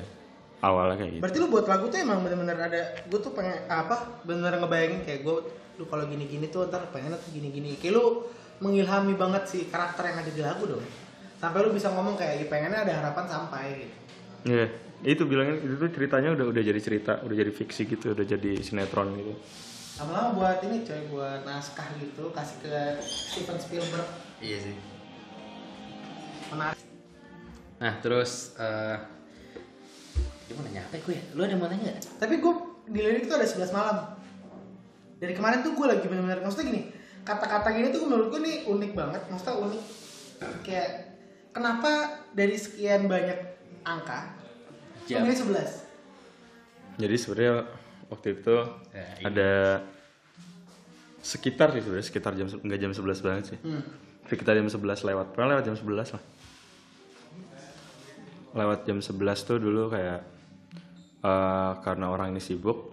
Awalnya 0.64 0.96
kayak 0.96 1.12
gitu. 1.12 1.22
Berarti 1.22 1.38
lu 1.42 1.48
buat 1.52 1.66
lagu 1.68 1.84
tuh 1.92 1.98
emang 2.00 2.18
bener-bener 2.24 2.57
ada 2.57 2.80
gue 3.04 3.18
tuh 3.20 3.32
pengen 3.36 3.57
apa 3.68 4.24
bener-bener 4.24 4.57
ngebayangin 4.64 5.00
kayak 5.04 5.20
gue 5.22 5.36
lu 5.76 5.84
kalau 5.84 6.09
gini-gini 6.09 6.48
tuh 6.48 6.72
ntar 6.72 6.88
pengen 6.88 7.12
tuh 7.12 7.30
gini-gini 7.36 7.76
kayak 7.76 7.92
lu 8.00 8.24
mengilhami 8.64 9.12
banget 9.12 9.44
si 9.44 9.68
karakter 9.68 10.09
yang 10.09 10.24
ada 10.24 10.32
di 10.32 10.40
lagu 10.40 10.64
dong 10.64 10.80
sampai 11.36 11.61
lu 11.61 11.76
bisa 11.76 11.92
ngomong 11.92 12.16
kayak 12.16 12.40
"Ya, 12.40 12.46
pengennya 12.48 12.80
ada 12.88 12.92
harapan 13.04 13.24
sampai 13.28 13.64
gitu 13.84 13.96
Iya. 14.46 14.66
Itu 15.04 15.28
bilangnya 15.28 15.61
itu 15.61 15.76
tuh 15.76 15.90
ceritanya 15.92 16.32
udah 16.32 16.46
udah 16.48 16.62
jadi 16.64 16.80
cerita, 16.80 17.20
udah 17.20 17.36
jadi 17.36 17.52
fiksi 17.52 17.84
gitu, 17.84 18.14
udah 18.16 18.24
jadi 18.24 18.62
sinetron 18.64 19.12
gitu. 19.18 19.34
lama-lama 20.00 20.28
buat 20.36 20.59
ini 20.64 20.84
coy 20.84 21.00
buat 21.12 21.44
naskah 21.44 21.88
gitu 22.00 22.28
kasih 22.32 22.57
ke 22.64 22.74
Steven 23.04 23.57
Spielberg 23.61 24.09
Iya 24.40 24.59
sih. 24.61 24.76
menarik 26.48 26.80
Nah 27.76 27.92
terus 28.00 28.57
eh 28.57 28.96
dia 30.47 30.55
mau 30.55 30.62
nanya 30.62 30.82
apa 30.82 30.97
gue 30.97 31.12
ya? 31.12 31.24
Lu 31.34 31.40
ada 31.42 31.55
mau 31.55 31.66
nanya 31.66 31.90
nggak? 31.90 31.99
tapi 32.16 32.34
gue 32.38 32.53
di 32.86 33.01
lirik 33.01 33.26
tuh 33.26 33.34
ada 33.34 33.47
11 33.47 33.66
malam 33.70 33.97
dari 35.16 35.32
kemarin 35.32 35.61
tuh 35.61 35.72
gue 35.72 35.86
lagi 35.86 36.07
bener-bener 36.07 36.38
maksudnya 36.38 36.66
gini 36.68 36.82
kata-kata 37.22 37.68
gini 37.70 37.90
tuh 37.90 38.07
menurut 38.07 38.30
gue 38.30 38.38
nih 38.38 38.57
unik 38.64 38.92
banget 38.94 39.22
maksudnya 39.26 39.57
unik 39.59 39.82
kayak 40.62 40.90
kenapa 41.51 41.90
dari 42.30 42.55
sekian 42.55 43.07
banyak 43.07 43.34
angka 43.82 44.30
Jam. 45.07 45.22
Jam. 45.22 45.51
11 45.51 46.99
Jadi 46.99 47.14
sebenarnya 47.16 47.55
waktu 48.07 48.28
itu 48.34 48.57
Ya, 48.90 49.03
iya. 49.18 49.24
ada 49.24 49.51
sekitar 51.20 51.74
sih 51.74 51.82
sebenarnya 51.82 52.07
sekitar 52.07 52.32
jam 52.34 52.47
nggak 52.47 52.78
jam 52.78 52.92
11 52.94 53.18
banget 53.18 53.44
sih. 53.55 53.59
hmm. 53.59 53.82
Sekitar 54.26 54.55
jam 54.55 54.66
11 54.66 54.78
lewat. 55.07 55.26
Pernah 55.34 55.55
lewat 55.55 55.64
jam 55.66 55.74
11 55.78 56.14
lah. 56.14 56.22
Lewat 58.55 58.78
jam 58.82 58.99
11 58.99 59.11
tuh 59.42 59.59
dulu 59.59 59.90
kayak 59.90 60.22
eh, 61.23 61.73
karena 61.81 62.07
orang 62.12 62.35
ini 62.35 62.43
sibuk. 62.43 62.93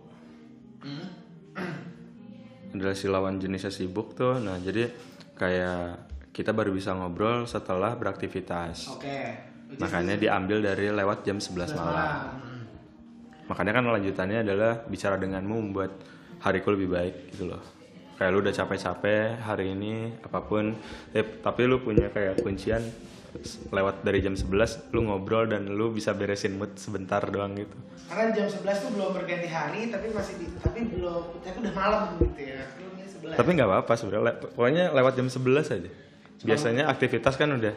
Adalah 2.73 2.97
si 2.97 3.05
lawan 3.05 3.37
jenisnya 3.37 3.69
sibuk 3.69 4.17
tuh. 4.17 4.41
Nah, 4.41 4.57
jadi 4.59 4.89
kayak 5.37 6.09
kita 6.33 6.49
baru 6.51 6.73
bisa 6.73 6.91
ngobrol 6.97 7.45
setelah 7.45 7.93
beraktivitas. 7.93 8.97
oke 8.97 9.53
Makanya 9.77 10.17
diambil 10.17 10.61
dari 10.61 10.89
lewat 10.89 11.25
jam 11.25 11.37
11 11.37 11.77
malam. 11.77 12.41
Makanya 13.49 13.71
kan 13.75 13.83
lanjutannya 13.85 14.39
adalah 14.45 14.81
bicara 14.85 15.17
denganmu 15.17 15.55
membuat 15.69 15.91
hariku 16.41 16.73
lebih 16.73 16.89
baik 16.93 17.15
gitu 17.33 17.53
loh. 17.53 17.61
Kayak 18.17 18.29
lu 18.33 18.39
udah 18.45 18.53
capek-capek 18.53 19.41
hari 19.41 19.73
ini 19.73 20.13
apa 20.21 20.39
pun, 20.45 20.77
eh, 21.11 21.25
tapi 21.41 21.65
lu 21.65 21.81
punya 21.81 22.13
kayak 22.13 22.45
kuncian 22.45 22.81
lewat 23.69 24.01
dari 24.01 24.19
jam 24.19 24.33
11 24.33 24.47
lu 24.89 25.01
ngobrol 25.03 25.45
dan 25.45 25.65
lu 25.65 25.89
bisa 25.89 26.11
beresin 26.11 26.53
mood 26.53 26.73
sebentar 26.75 27.19
doang 27.23 27.53
gitu. 27.53 27.73
karena 28.05 28.29
jam 28.31 28.45
11 28.45 28.61
tuh 28.79 28.89
belum 28.91 29.09
berganti 29.11 29.47
hari 29.47 29.87
tapi 29.87 30.09
masih 30.09 30.37
di 30.37 30.47
tapi 30.55 30.85
belum 30.85 31.39
tapi 31.39 31.57
udah 31.59 31.73
malam 31.73 32.01
gitu 32.15 32.39
ya 32.39 32.61
filmnya 32.71 33.05
11 33.05 33.33
Tapi 33.33 33.49
nggak 33.51 33.67
apa-apa 33.67 33.93
sebenarnya. 33.93 34.23
Le- 34.23 34.39
pokoknya 34.49 34.83
lewat 34.91 35.13
jam 35.15 35.27
11 35.27 35.41
aja. 35.71 35.89
Biasanya 36.41 36.83
aktivitas 36.87 37.33
kan 37.33 37.49
udah 37.49 37.73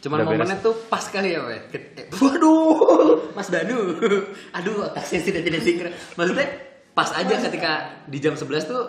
Cuman 0.00 0.16
udah 0.16 0.26
beres. 0.26 0.38
momennya 0.38 0.58
tuh 0.60 0.74
pas 0.86 1.04
kali 1.04 1.28
ya, 1.30 1.40
Pak. 1.40 1.72
Eh, 1.72 2.06
Waduh, 2.10 3.32
Mas 3.36 3.48
Danu. 3.48 3.96
Aduh, 4.56 4.86
otaknya 4.86 5.18
sudah 5.18 5.42
tidak 5.42 5.60
sinkron. 5.60 5.92
Maksudnya 6.14 6.46
pas 6.90 7.10
aja 7.12 7.34
ketika 7.38 7.72
di 8.04 8.18
jam 8.18 8.32
11 8.32 8.44
tuh 8.64 8.84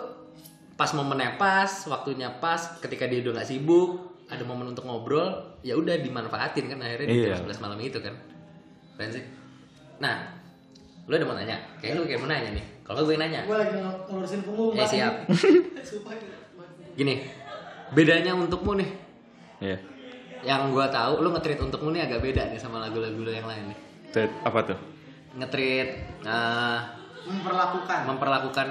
pas 0.72 0.88
momennya 0.92 1.36
pas, 1.36 1.68
waktunya 1.86 2.28
pas, 2.34 2.56
ketika 2.78 3.04
dia 3.04 3.20
udah 3.20 3.36
gak 3.36 3.46
sibuk, 3.46 4.11
ada 4.32 4.42
momen 4.42 4.66
untuk 4.66 4.82
ngobrol, 4.82 5.28
ya 5.60 5.74
udah 5.74 5.94
dimanfaatin 5.94 6.66
kan 6.66 6.80
akhirnya 6.80 7.06
di 7.06 7.16
Iya. 7.20 7.36
jam 7.36 7.44
11 7.44 7.60
malam 7.60 7.78
itu 7.78 7.98
kan. 7.98 8.14
Keren 8.94 9.10
sih. 9.10 9.24
Nah, 9.98 10.32
lu 11.04 11.12
ada 11.12 11.24
mau 11.24 11.32
nanya? 11.32 11.60
Kayak 11.76 11.94
lu 11.94 12.04
kayak 12.04 12.18
mau 12.18 12.26
nanya 12.26 12.50
nih. 12.50 12.64
Kalau 12.82 13.02
gue 13.02 13.14
nanya, 13.14 13.44
gue 13.44 13.54
lagi 13.54 13.76
ngelurusin 13.76 14.40
punggung 14.42 14.72
Eh, 14.72 14.78
Pak. 14.78 14.88
siap. 14.88 15.14
Sumpah. 15.84 16.16
gini. 16.92 17.24
Bedanya 17.90 18.32
untukmu 18.32 18.72
nih, 18.74 18.88
Iya. 19.58 19.76
yang 20.42 20.68
gua 20.68 20.88
tahu 20.88 21.20
lu 21.20 21.30
nge-treat 21.30 21.56
untukmu 21.58 21.88
nih 21.90 22.02
agak 22.02 22.20
beda 22.20 22.48
nih 22.48 22.56
sama 22.56 22.80
lagu-lagu 22.80 23.16
lu 23.16 23.28
yang 23.28 23.44
lain 23.44 23.68
nih. 23.68 23.78
Tet- 24.10 24.40
Apa 24.42 24.60
tuh? 24.62 24.78
nge-treat 25.32 25.88
eh, 26.20 26.78
memperlakukan 27.24 28.00
memperlakukan 28.06 28.68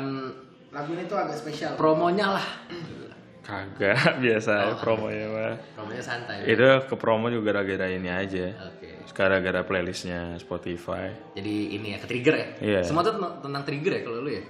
lagu 0.69 0.89
ini 0.91 1.03
tuh 1.03 1.17
agak 1.17 1.33
spesial 1.33 1.73
promonya 1.73 2.31
lah 2.31 2.47
Kagak 3.41 3.97
biasa 4.23 4.53
Oh. 4.69 4.77
promonya 4.77 5.25
mah. 5.27 5.53
Promonya 5.73 5.99
santai. 5.99 6.45
Itu 6.45 6.61
ke 6.85 6.95
promo 6.95 7.27
juga 7.27 7.51
gara-gara 7.51 7.89
ini 7.89 8.07
aja. 8.07 8.53
Oke. 8.69 9.01
Gara-gara 9.11 9.61
playlistnya 9.61 10.37
Spotify. 10.37 11.09
Jadi 11.33 11.73
ini 11.73 11.93
ya, 11.93 11.97
ke 11.97 12.07
trigger 12.07 12.35
ya. 12.35 12.47
Iya. 12.61 12.79
Semua 12.85 13.01
tuh 13.01 13.17
tentang- 13.17 13.65
trigger 13.65 13.97
ya 13.97 14.01
kalau 14.05 14.19
lu 14.21 14.31
ya. 14.31 14.43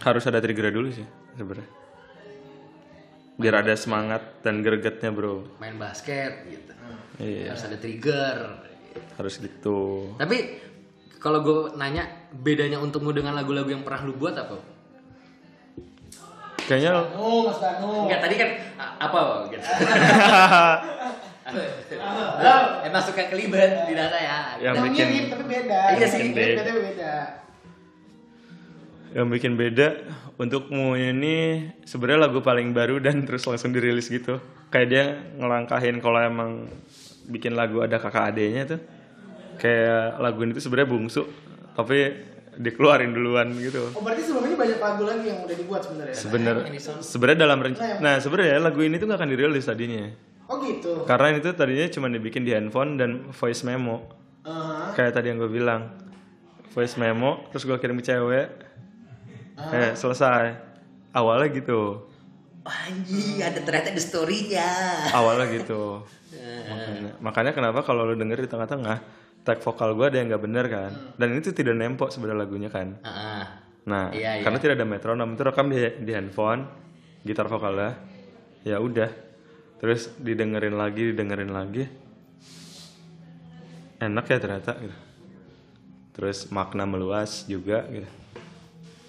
Harus 0.00 0.24
ada 0.24 0.38
trigger 0.38 0.68
dulu 0.70 0.88
sih 0.90 1.04
sebenarnya. 1.34 1.68
Biar 3.34 3.54
ada 3.58 3.72
semangat 3.72 4.44
dan 4.44 4.60
gregetnya 4.60 5.08
bro. 5.08 5.48
Main 5.56 5.80
basket 5.80 6.44
gitu. 6.46 6.72
Iya, 7.16 7.52
Harus 7.52 7.64
ada 7.64 7.76
trigger. 7.76 8.36
harus 9.16 9.36
gitu. 9.36 10.12
Tapi 10.16 10.58
kalau 11.16 11.40
gue 11.40 11.58
nanya 11.76 12.08
bedanya 12.32 12.76
untukmu 12.76 13.12
dengan 13.12 13.32
lagu-lagu 13.32 13.68
yang 13.68 13.80
pernah 13.80 14.02
lu 14.02 14.16
buat 14.16 14.32
apa? 14.34 14.56
Kayaknya 16.70 17.02
Oh, 17.18 17.50
Mas 17.50 17.58
Danu. 17.58 18.06
Enggak 18.06 18.20
tadi 18.22 18.34
kan 18.38 18.50
apa 18.78 19.50
gitu. 19.50 19.66
Emang 22.86 23.02
suka 23.02 23.26
kelibet 23.26 23.90
di 23.90 23.94
data 23.98 24.14
ya. 24.14 24.54
yang 24.62 24.78
Yang 24.78 24.84
bikin 24.94 25.06
mirip 25.10 25.28
tapi 25.34 25.44
beda. 25.50 25.80
Iya 25.98 26.06
sih. 26.06 26.18
Yang 26.22 26.30
mirip 26.30 26.58
tapi 26.62 26.80
beda. 26.94 27.14
yang 29.10 29.26
bikin 29.26 29.58
beda 29.58 29.88
untukmu 30.38 30.94
ini 30.94 31.66
sebenarnya 31.82 32.30
lagu 32.30 32.38
paling 32.46 32.70
baru 32.70 33.02
dan 33.02 33.18
terus 33.26 33.42
langsung 33.50 33.74
dirilis 33.74 34.06
gitu. 34.06 34.38
Kayak 34.70 34.86
dia 34.86 35.04
ngelangkahin 35.42 35.98
kalau 35.98 36.22
emang 36.22 36.70
bikin 37.26 37.58
lagu 37.58 37.82
ada 37.82 37.98
kakak 37.98 38.30
adenya 38.30 38.62
tuh. 38.70 38.78
Kayak 39.58 40.22
lagu 40.22 40.38
ini 40.46 40.54
tuh 40.54 40.62
sebenarnya 40.62 40.86
bungsu 40.94 41.26
tapi 41.74 42.29
dikeluarin 42.56 43.12
duluan 43.12 43.52
gitu. 43.54 43.92
Oh, 43.92 44.02
berarti 44.02 44.22
sebelum 44.22 44.44
ini 44.44 44.56
banyak 44.56 44.78
lagu 44.78 45.02
lagi 45.04 45.26
yang 45.26 45.40
udah 45.42 45.56
dibuat 45.56 45.80
sebenarnya. 45.84 46.14
Sebener, 46.14 46.54
sebenarnya 47.00 47.38
dalam 47.40 47.58
rencana, 47.60 47.94
nah 47.98 48.14
sebenarnya 48.16 48.58
lagu 48.58 48.80
ini 48.80 48.96
tuh 48.96 49.06
gak 49.06 49.18
akan 49.18 49.30
dirilis 49.30 49.64
tadinya, 49.64 50.10
Oh 50.46 50.58
gitu. 50.58 51.06
karena 51.06 51.34
itu 51.34 51.50
tadinya 51.52 51.86
cuma 51.88 52.06
dibikin 52.06 52.42
di 52.42 52.50
handphone 52.50 52.98
dan 52.98 53.30
voice 53.30 53.62
memo, 53.62 54.10
Aha. 54.42 54.90
kayak 54.92 55.14
tadi 55.14 55.30
yang 55.30 55.38
gue 55.38 55.46
bilang, 55.48 55.94
voice 56.70 56.96
memo, 56.96 57.46
terus 57.50 57.62
gue 57.62 57.76
kirim 57.76 57.94
ke 57.96 58.04
cewek, 58.04 58.46
eh 59.70 59.94
selesai, 59.94 60.58
awalnya 61.12 61.48
gitu, 61.52 62.02
Anjing, 62.60 63.40
ada 63.40 63.56
ternyata 63.62 63.88
ada 63.88 64.02
story-nya. 64.02 64.68
awalnya 65.10 65.46
gitu, 65.50 66.02
makanya, 66.70 67.10
makanya 67.18 67.52
kenapa 67.52 67.80
kalau 67.80 68.04
lo 68.04 68.14
denger 68.14 68.42
di 68.42 68.48
tengah-tengah, 68.48 68.98
tag 69.40 69.58
vokal 69.64 69.96
gue 69.96 70.06
ada 70.06 70.16
yang 70.20 70.28
nggak 70.30 70.44
bener 70.44 70.66
kan, 70.68 70.90
dan 71.16 71.32
itu 71.32 71.50
tidak 71.50 71.74
nempok 71.76 72.12
sebenarnya 72.12 72.40
lagunya 72.44 72.70
kan, 72.70 73.00
Heeh. 73.00 73.42
Nah, 73.80 74.12
Iya, 74.12 74.38
iya. 74.38 74.44
karena 74.44 74.58
tidak 74.60 74.76
ada 74.76 74.86
metronom 74.86 75.32
itu 75.32 75.42
rekam 75.42 75.66
di, 75.72 75.80
di 76.04 76.12
handphone, 76.12 76.68
gitar 77.24 77.48
vokalnya, 77.48 77.96
ya 78.62 78.76
udah, 78.76 79.08
terus 79.80 80.12
didengerin 80.20 80.76
lagi, 80.76 81.16
didengerin 81.16 81.48
lagi, 81.48 81.88
enak 84.00 84.24
ya 84.28 84.36
ternyata 84.36 84.72
gitu. 84.80 84.96
Terus 86.10 86.52
makna 86.52 86.84
meluas 86.84 87.48
juga 87.48 87.88
gitu, 87.88 88.08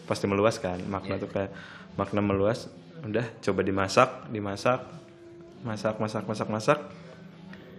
pasti 0.08 0.26
meluas 0.32 0.56
kan, 0.64 0.80
makna 0.88 1.20
tuh 1.20 1.28
kayak 1.28 1.52
makna 2.00 2.24
meluas, 2.24 2.72
udah 3.04 3.28
coba 3.44 3.62
dimasak, 3.68 4.32
dimasak, 4.32 4.80
masak, 5.68 6.00
masak, 6.00 6.24
masak, 6.24 6.48
masak, 6.48 6.80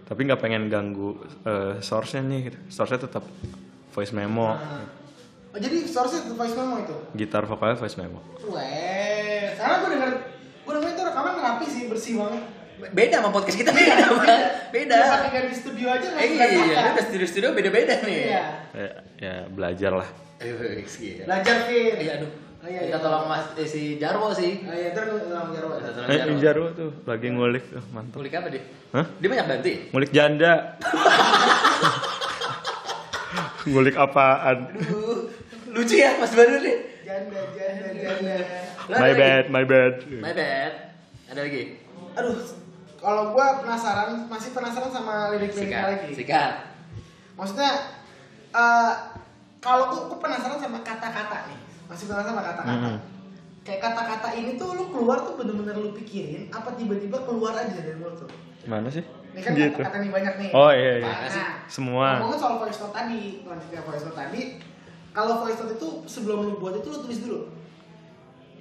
tapi 0.03 0.23
nggak 0.23 0.37
pengen 0.37 0.67
ganggu 0.67 1.15
eh, 1.41 1.79
source-nya 1.79 2.21
nih, 2.21 2.39
gitu. 2.45 2.57
source-nya 2.67 3.01
tetap 3.01 3.23
voice 3.89 4.11
memo, 4.11 4.55
Oh, 5.49 5.55
jadi 5.55 5.83
source-nya 5.83 6.33
voice 6.33 6.53
memo 6.53 6.75
itu. 6.77 6.95
gitar 7.13 7.43
vokalnya 7.43 7.75
voice 7.75 7.95
memo. 7.95 8.17
Weh, 8.43 9.53
karena 9.53 9.75
gue 9.77 9.89
denger 9.91 10.09
gue 10.59 10.73
denger 10.73 10.89
itu 10.89 11.01
rekaman 11.03 11.33
rapi 11.37 11.65
sih, 11.65 11.83
bersih 11.85 12.13
banget. 12.17 12.43
Beda 12.83 13.21
sama 13.21 13.29
podcast 13.29 13.55
kita 13.55 13.71
beda, 13.77 14.05
Bang. 14.11 14.41
Beda. 14.69 14.95
Dia 14.97 15.07
pakai 15.07 15.29
kan 15.31 15.43
di 15.45 15.55
studio 15.55 15.87
aja 15.87 16.03
nggak 16.03 16.19
Eh, 16.19 16.29
suka 16.29 16.45
iya, 16.45 16.63
kata. 16.73 16.89
udah 16.89 17.03
studio-studio 17.05 17.49
beda-beda 17.53 17.93
nih. 18.01 18.17
Iya. 18.25 18.43
ya, 18.73 18.89
ya 19.15 19.33
belajar 19.47 19.91
lah. 19.93 20.09
Belajar 20.41 21.55
Fit. 21.63 21.95
Iya, 21.95 22.11
aduh. 22.17 22.31
Oh, 22.63 22.71
iya, 22.71 22.87
Kita 22.87 22.95
iya. 22.95 23.03
tolong 23.03 23.27
Mas 23.27 23.43
eh, 23.59 23.67
si 23.67 23.99
Jarwo 23.99 24.31
sih. 24.31 24.63
Oh 24.63 24.71
iya, 24.71 24.95
ntar 24.95 25.11
gue 25.11 25.19
bilang 25.27 25.51
Jarwo. 25.51 25.75
Kita 25.75 25.91
tolong 25.91 26.07
eh 26.07 26.15
Jarwo. 26.15 26.39
Jarwo 26.39 26.67
tuh 26.71 26.89
lagi 27.03 27.27
ngulik 27.27 27.63
tuh 27.67 27.83
mantap 27.91 28.23
Kulik 28.23 28.31
apa 28.39 28.47
dia? 28.47 28.63
Hah? 28.95 29.05
Dia 29.19 29.27
banyak 29.27 29.47
ya? 29.51 29.75
ngulik 29.91 30.11
janda 30.15 30.53
ngulik 33.67 33.95
apaan 33.99 34.71
Aduh, 34.79 35.27
lucu 35.75 35.95
ya 35.99 36.15
Mas 36.15 36.31
Baru 36.31 36.55
nih. 36.63 36.77
Janda, 37.03 37.39
janda, 37.51 37.87
janda. 37.91 38.35
My 38.87 39.11
lagi? 39.11 39.19
bad 39.19 39.45
my 39.51 39.63
bad 39.67 39.93
My 40.23 40.31
bad. 40.31 40.71
Ada 41.27 41.39
lagi? 41.43 41.63
Aduh, 42.15 42.39
kalau 42.95 43.35
gue 43.35 43.47
penasaran, 43.59 44.23
masih 44.31 44.55
penasaran 44.55 44.87
sama 44.87 45.35
lirik-liriknya 45.35 45.99
lagi. 45.99 46.15
Sikat. 46.15 46.63
Maksudnya, 47.35 47.91
eh 48.55 48.91
kalau 49.59 49.91
gue, 49.91 50.15
gue 50.15 50.19
penasaran 50.23 50.55
sama 50.55 50.79
kata-kata 50.79 51.51
nih. 51.51 51.72
Masih 51.93 52.05
penasaran 52.09 52.25
sama 52.27 52.41
kata-kata. 52.41 52.73
Mhm. 52.73 52.95
Kayak 53.63 53.79
kata-kata 53.81 54.27
ini 54.33 54.51
tuh 54.53 54.69
lu 54.73 54.85
keluar 54.89 55.21
tuh 55.21 55.37
bener-bener 55.37 55.77
lu 55.77 55.93
pikirin, 55.93 56.49
apa 56.49 56.73
tiba-tiba 56.73 57.21
keluar 57.21 57.53
aja 57.55 57.69
dari 57.71 57.95
mulut 57.95 58.17
tuh. 58.19 58.29
mana 58.63 58.87
sih 58.87 59.03
Ini 59.03 59.39
kan 59.39 59.51
gitu 59.53 59.75
kata-kata 59.77 59.97
nih 59.99 60.09
banyak 60.09 60.33
nih. 60.39 60.49
Oh, 60.51 60.71
iya, 60.71 60.93
iya. 60.97 61.11
Nah, 61.11 61.53
Semua. 61.65 62.07
Ngomongin 62.17 62.39
soal 62.39 62.55
voice 62.57 62.79
note 62.79 62.91
tadi, 62.91 63.21
lanjutnya 63.43 63.81
voice 63.81 64.03
note 64.03 64.15
tadi. 64.15 64.41
Kalau 65.11 65.33
voice 65.37 65.59
note 65.59 65.73
itu 65.73 65.87
sebelum 66.05 66.37
lu 66.43 66.53
buat 66.57 66.75
itu 66.75 66.87
lu 66.87 66.99
tulis 66.99 67.19
dulu. 67.19 67.39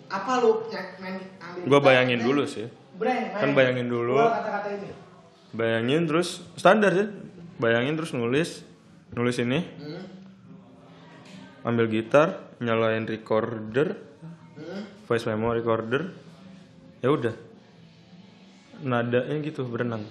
Apa 0.09 0.33
lu 0.39 0.67
ny- 0.69 0.93
ny- 1.01 1.29
ambil 1.39 1.63
Gua 1.67 1.81
bayangin 1.81 2.19
main, 2.19 2.27
dulu 2.27 2.43
sih. 2.45 2.67
Breng, 2.93 3.33
Kan 3.33 3.49
main. 3.49 3.57
bayangin 3.57 3.89
dulu. 3.89 4.19
Kata-kata 4.19 4.69
ini. 4.75 4.91
bayangin 5.53 6.03
terus 6.05 6.29
standar 6.53 6.91
sih 6.91 7.09
bayangin 7.57 7.93
terus 7.93 8.11
nulis 8.11 8.65
nulis 9.13 9.37
ini 9.37 9.61
Hmm. 9.77 10.01
ambil 11.63 11.87
gitar 11.87 12.41
nyalain 12.63 13.05
recorder 13.05 13.99
Hmm. 14.53 14.85
voice 15.09 15.25
memo 15.25 15.51
recorder 15.51 16.13
ya 17.01 17.09
udah. 17.09 17.35
Nadanya 18.83 19.37
gitu 19.41 19.65
berenang. 19.65 20.05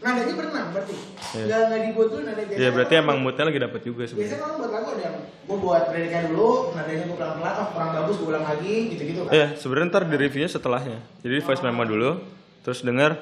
Nadanya 0.00 0.34
berenang 0.34 0.66
berarti. 0.74 0.94
Iya. 1.34 1.44
Nggak 1.46 1.60
nggak 1.64 1.80
dibuat 1.88 2.08
dulu 2.10 2.22
nada 2.26 2.42
ya 2.44 2.68
berarti 2.70 2.92
emang 2.98 3.16
moodnya 3.22 3.44
lagi 3.48 3.60
dapet 3.62 3.80
juga 3.82 4.02
Biasanya 4.04 4.18
sebenarnya 4.18 4.44
orang 4.44 4.58
buat 4.58 4.70
lagu 4.74 4.88
ada 4.90 5.02
yang 5.02 5.16
gue 5.44 5.58
buat 5.60 5.84
liriknya 5.92 6.20
dulu, 6.26 6.48
nadanya 6.72 7.04
gue 7.04 7.16
pelan-pelan, 7.20 7.54
oh 7.54 7.68
kurang 7.76 7.90
bagus 7.92 8.16
gue 8.16 8.28
ulang 8.32 8.46
lagi, 8.48 8.74
gitu-gitu 8.96 9.20
kan. 9.28 9.32
ya 9.36 9.46
sebenarnya 9.54 9.88
ntar 9.92 10.02
di 10.08 10.16
reviewnya 10.16 10.50
setelahnya. 10.50 10.98
Jadi 11.22 11.34
voice 11.40 11.62
memo 11.62 11.82
dulu 11.84 12.10
terus 12.64 12.80
denger 12.80 13.12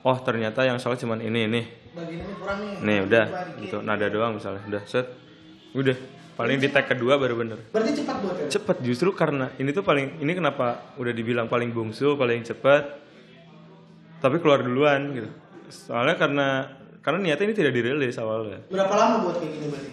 oh 0.00 0.16
ternyata 0.22 0.60
yang 0.64 0.78
salah 0.80 0.96
cuman 0.96 1.20
ini 1.20 1.40
ini. 1.46 1.62
Bagian 1.94 2.22
ini 2.22 2.34
kurang 2.40 2.58
nih. 2.62 2.80
nih 2.80 2.98
udah. 3.06 3.24
Gitu 3.60 3.76
nada 3.84 4.06
doang 4.08 4.32
misalnya. 4.38 4.62
Udah 4.66 4.82
set. 4.88 5.06
Udah 5.74 5.96
paling 6.34 6.58
di 6.58 6.66
tag 6.66 6.86
kedua 6.86 7.14
baru 7.14 7.34
bener 7.36 7.58
Berarti 7.70 7.94
cepat 7.96 8.16
buat 8.18 8.36
ya? 8.36 8.46
cepet 8.50 8.76
justru 8.80 9.10
karena 9.10 9.54
ini 9.56 9.70
tuh 9.70 9.80
paling 9.80 10.18
ini 10.18 10.32
kenapa 10.32 10.66
udah 10.94 11.10
dibilang 11.10 11.46
paling 11.46 11.70
bungsu 11.70 12.14
paling 12.14 12.42
cepet 12.42 12.82
tapi 14.18 14.36
keluar 14.38 14.60
duluan 14.60 15.12
gitu 15.12 15.30
soalnya 15.68 16.14
karena 16.14 16.46
karena 17.00 17.18
niatnya 17.20 17.46
ini 17.46 17.54
tidak 17.54 17.72
dirilis 17.72 18.16
awalnya 18.16 18.58
Berapa 18.66 18.94
lama 18.94 19.16
buat 19.22 19.36
kayak 19.38 19.52
gini 19.52 19.66
berarti? 19.68 19.90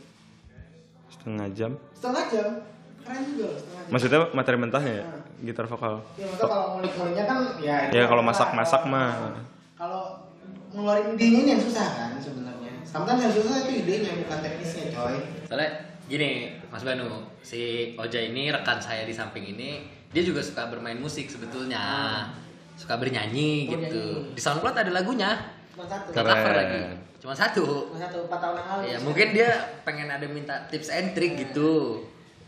setengah 1.11 1.47
jam 1.51 1.71
Setengah 1.93 2.25
jam. 2.27 2.49
Keren 3.01 3.21
juga 3.27 3.43
loh 3.43 3.57
setengah 3.57 3.81
jam. 3.81 3.91
maksudnya 3.91 4.19
materi 4.31 4.57
mentahnya 4.57 4.93
ya 4.95 5.05
gitar 5.41 5.65
vokal 5.65 5.93
Ya 6.15 6.25
maksudnya 6.25 6.47
kalau 6.47 6.65
ngulik-nguliknya 6.71 7.25
kan 7.25 7.37
ya 7.59 7.75
itu 7.83 7.93
ya 7.93 8.03
kalau 8.05 8.23
masak-masak 8.23 8.81
mah 8.85 9.35
Kalau 9.75 10.01
ngeluarin 10.71 11.13
idenya 11.13 11.37
ini 11.37 11.49
yang 11.51 11.61
susah 11.61 11.83
kan 11.91 12.09
sebenarnya. 12.15 12.71
Sometimes 12.81 13.21
yang 13.21 13.33
susah 13.35 13.55
itu 13.61 13.71
idenya 13.81 14.11
bukan 14.15 14.37
teknisnya 14.39 14.85
coy. 14.91 15.17
Soalnya 15.43 15.69
gini, 16.11 16.31
Mas 16.67 16.83
Banu, 16.83 17.07
si 17.39 17.61
Oja 17.95 18.19
ini 18.19 18.51
rekan 18.51 18.77
saya 18.77 19.07
di 19.07 19.15
samping 19.15 19.47
ini, 19.47 19.79
dia 20.11 20.21
juga 20.21 20.43
suka 20.43 20.67
bermain 20.67 20.99
musik 20.99 21.31
sebetulnya. 21.31 21.79
Suka 22.75 22.97
bernyanyi 22.97 23.69
Oh, 23.69 23.77
gitu. 23.77 24.03
nyanyi. 24.25 24.35
Di 24.35 24.41
SoundCloud 24.41 24.73
ada 24.75 24.91
lagunya. 24.91 25.31
Cuma 25.71 25.85
satu. 25.85 26.09
Cover 26.11 26.51
lagi. 26.51 26.79
Cuma 27.21 27.33
satu. 27.33 27.63
Cuma 27.93 27.99
satu 28.01 28.17
empat 28.25 28.39
tahun 28.41 28.55
yang 28.57 28.67
lalu. 28.67 28.81
Ya, 28.89 28.97
mungkin 28.99 29.27
dia 29.31 29.49
pengen 29.85 30.09
ada 30.09 30.25
minta 30.25 30.65
tips 30.67 30.89
and 30.89 31.13
trick 31.13 31.37
gitu. 31.37 32.01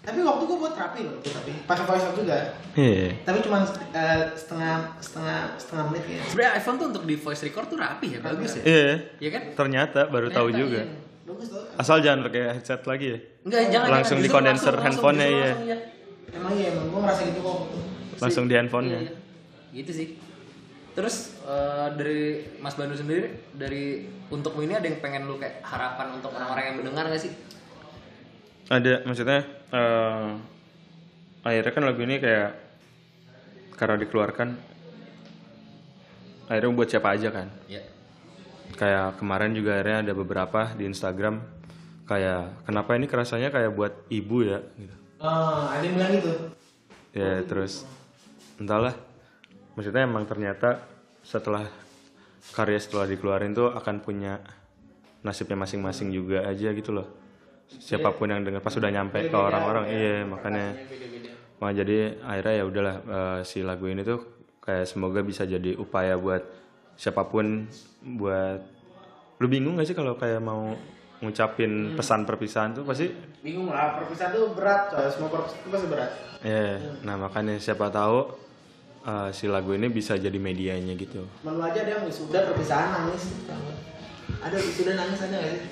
Tapi 0.03 0.19
waktu 0.19 0.43
gua 0.43 0.57
buat 0.59 0.75
rapi 0.75 1.07
loh, 1.07 1.15
tapi 1.23 1.63
pakai 1.63 1.85
voice 1.87 2.03
note 2.03 2.17
juga. 2.19 2.35
Iya. 2.75 3.15
Tapi 3.23 3.37
cuma 3.39 3.63
eh, 3.63 4.21
setengah 4.35 4.99
setengah 4.99 5.39
setengah 5.55 5.83
menit 5.87 6.03
ya. 6.11 6.21
Sebenarnya 6.27 6.51
iPhone 6.59 6.75
tuh 6.75 6.87
untuk 6.91 7.03
di 7.07 7.15
voice 7.15 7.43
record 7.47 7.67
tuh 7.71 7.79
rapi 7.79 8.07
ya, 8.11 8.19
bagus 8.19 8.59
ya. 8.59 8.63
Iya. 8.67 8.91
Iya 9.23 9.29
kan? 9.31 9.43
Ternyata 9.55 9.99
baru 10.11 10.27
tahu 10.27 10.51
Ternyata, 10.51 10.59
juga. 10.59 10.81
iya. 10.83 11.12
Bagus. 11.23 11.47
Asal 11.79 12.03
jangan 12.03 12.27
pakai 12.27 12.43
headset 12.51 12.83
lagi 12.83 13.15
ya. 13.15 13.19
Enggak, 13.47 13.61
jangan 13.71 13.87
Langsung 13.89 14.17
jangan. 14.19 14.27
di 14.27 14.35
kondenser 14.35 14.75
handphonenya, 14.75 15.27
iya. 15.27 15.39
langsung, 15.47 15.63
iya. 15.63 15.77
Emang 16.33 16.53
iya 16.53 16.67
emang 16.75 16.85
gua 16.91 16.99
ngerasa 17.07 17.21
gitu 17.31 17.39
kok. 17.39 17.57
Langsung 18.19 18.43
di 18.45 18.55
handphonenya. 18.55 18.99
Iya, 18.99 19.11
Gitu 19.73 19.91
sih. 19.91 20.07
Terus 20.93 21.15
eh, 21.41 21.87
dari 21.97 22.21
Mas 22.59 22.75
Bandu 22.75 22.93
sendiri 22.93 23.49
dari 23.51 24.05
untukmu 24.29 24.61
ini 24.61 24.77
ada 24.77 24.85
yang 24.85 24.99
pengen 24.99 25.25
lu 25.25 25.39
kayak 25.39 25.63
harapan 25.63 26.13
untuk 26.13 26.29
orang-orang 26.29 26.63
yang 26.69 26.77
mendengar 26.77 27.09
gak 27.09 27.17
sih? 27.17 27.33
Ada 28.67 29.01
maksudnya 29.03 29.41
eh 29.73 30.27
akhirnya 31.41 31.71
kan 31.71 31.83
lagu 31.83 31.99
ini 31.99 32.21
kayak 32.21 32.51
karena 33.73 33.95
dikeluarkan 33.99 34.49
akhirnya 36.45 36.71
buat 36.71 36.87
siapa 36.87 37.09
aja 37.11 37.29
kan 37.29 37.47
Ya. 37.67 37.83
Kayak 38.83 39.15
kemarin 39.15 39.55
juga 39.55 39.79
akhirnya 39.79 39.97
ada 40.03 40.13
beberapa 40.13 40.75
di 40.75 40.83
Instagram 40.91 41.39
kayak 42.03 42.67
kenapa 42.67 42.99
ini 42.99 43.07
kerasanya 43.07 43.47
kayak 43.47 43.71
buat 43.71 43.93
ibu 44.11 44.43
ya? 44.43 44.59
Gitu. 44.59 44.95
Oh, 45.23 45.71
ada 45.71 45.79
yang 45.79 45.95
bilang 45.95 46.11
gitu. 46.19 46.31
ya 47.15 47.39
terus 47.47 47.87
entahlah. 48.59 48.91
Maksudnya 49.79 50.03
emang 50.03 50.27
ternyata 50.27 50.83
setelah 51.23 51.63
karya 52.51 52.75
setelah 52.75 53.07
dikeluarin 53.07 53.55
tuh 53.55 53.71
akan 53.71 54.03
punya 54.03 54.43
nasibnya 55.23 55.55
masing-masing 55.63 56.11
juga 56.11 56.43
aja 56.43 56.75
gitu 56.75 56.91
loh. 56.91 57.07
Siapa 57.71 58.11
pun 58.11 58.27
yang 58.27 58.43
dengar 58.43 58.59
pas 58.59 58.75
udah 58.75 58.91
nyampe 58.91 59.31
ke 59.31 59.37
orang-orang. 59.39 59.87
iya 59.87 60.27
makanya. 60.27 60.75
Wah, 61.63 61.71
jadi 61.71 62.19
akhirnya 62.19 62.53
ya 62.59 62.63
udahlah 62.67 62.95
eh, 62.99 63.39
si 63.47 63.63
lagu 63.63 63.87
ini 63.87 64.03
tuh 64.03 64.19
kayak 64.59 64.83
semoga 64.83 65.23
bisa 65.23 65.47
jadi 65.47 65.79
upaya 65.79 66.19
buat 66.19 66.43
siapa 66.99 67.23
pun 67.31 67.71
buat 68.03 68.72
lu 69.43 69.51
bingung 69.51 69.75
gak 69.75 69.83
sih 69.83 69.93
kalau 69.93 70.15
kayak 70.15 70.39
mau 70.39 70.71
ngucapin 71.19 71.91
pesan 71.93 72.23
perpisahan 72.23 72.71
tuh 72.73 72.83
pasti 72.83 73.11
Bingung 73.39 73.67
lah, 73.67 73.95
perpisahan 73.97 74.31
tuh 74.31 74.51
berat, 74.51 74.87
coy. 74.87 75.03
Semua 75.05 75.27
perpisahan 75.29 75.59
itu 75.59 75.69
pasti 75.69 75.87
berat. 75.89 76.11
ya 76.41 76.79
nah 77.01 77.15
makanya 77.17 77.55
siapa 77.55 77.87
tahu 77.89 78.39
eh, 79.01 79.29
si 79.31 79.45
lagu 79.45 79.71
ini 79.71 79.87
bisa 79.87 80.15
jadi 80.15 80.35
medianya 80.37 80.91
gitu 80.93 81.27
Malu 81.41 81.59
aja 81.61 81.79
ada 81.81 81.91
yang 81.93 82.03
wisuda 82.03 82.39
perpisahan 82.45 82.87
nangis. 82.97 83.35
Ada 84.39 84.55
wisuda 84.57 84.91
nangis 84.93 85.19
ada 85.21 85.35
nggak 85.37 85.51
sih? 85.53 85.63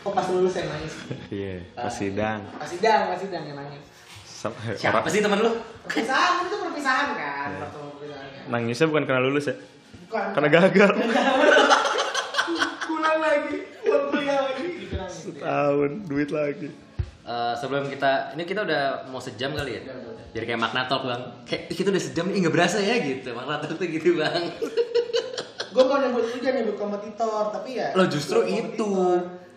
Kok 0.00 0.12
pas 0.12 0.26
lulus 0.28 0.54
yang 0.54 0.68
nangis? 0.68 0.94
iya 1.34 1.54
pas 1.72 1.90
sidang 1.90 2.40
Pas 2.52 2.66
sidang, 2.66 3.00
pas 3.08 3.18
sidang 3.18 3.42
yang 3.44 3.56
nangis. 3.56 3.82
Siapa 4.76 4.98
orang- 5.00 5.06
sih 5.08 5.18
teman 5.18 5.38
lu? 5.40 5.50
Perpisahan 5.82 6.46
itu 6.46 6.56
perpisahan 6.60 7.08
kan, 7.12 7.48
pertemuan 7.60 7.90
perpisahan 7.92 8.26
kan. 8.28 8.44
nangisnya 8.48 8.86
bukan 8.86 9.02
karena 9.04 9.22
lulus 9.22 9.46
ya 9.46 9.54
Bukan. 10.06 10.26
karena 10.34 10.48
gagal 10.52 10.90
lagi, 13.26 13.56
pulang 13.82 14.04
kuliah 14.08 14.38
lagi. 14.46 14.66
Gitu 14.78 14.94
nangis. 14.94 15.22
tahun 15.36 15.90
duit 16.06 16.30
lagi 16.30 16.68
Eh, 17.26 17.54
sebelum 17.58 17.90
kita 17.90 18.38
ini 18.38 18.46
kita 18.46 18.62
udah 18.62 19.10
mau 19.10 19.18
sejam 19.18 19.50
kali 19.50 19.74
ya. 19.74 19.82
Jadi 20.30 20.46
kayak 20.46 20.62
makna 20.62 20.86
talk 20.86 21.02
bang. 21.02 21.18
Kayak 21.42 21.74
"Ih, 21.74 21.76
kita 21.76 21.90
udah 21.90 21.98
sejam 21.98 22.30
nih 22.30 22.38
nggak 22.46 22.54
berasa 22.54 22.78
ya 22.78 23.02
gitu. 23.02 23.34
Makna 23.34 23.58
talk 23.58 23.74
tuh 23.74 23.86
gitu 23.90 24.14
bang. 24.14 24.46
Gue 25.74 25.82
mau 25.82 25.98
nyebut 25.98 26.22
jangan 26.38 26.62
nyebut 26.62 26.78
kompetitor, 26.78 27.50
tapi 27.50 27.82
ya. 27.82 27.90
Lo 27.98 28.06
justru 28.06 28.46
kompetitor. 28.46 28.78
itu 28.78 28.90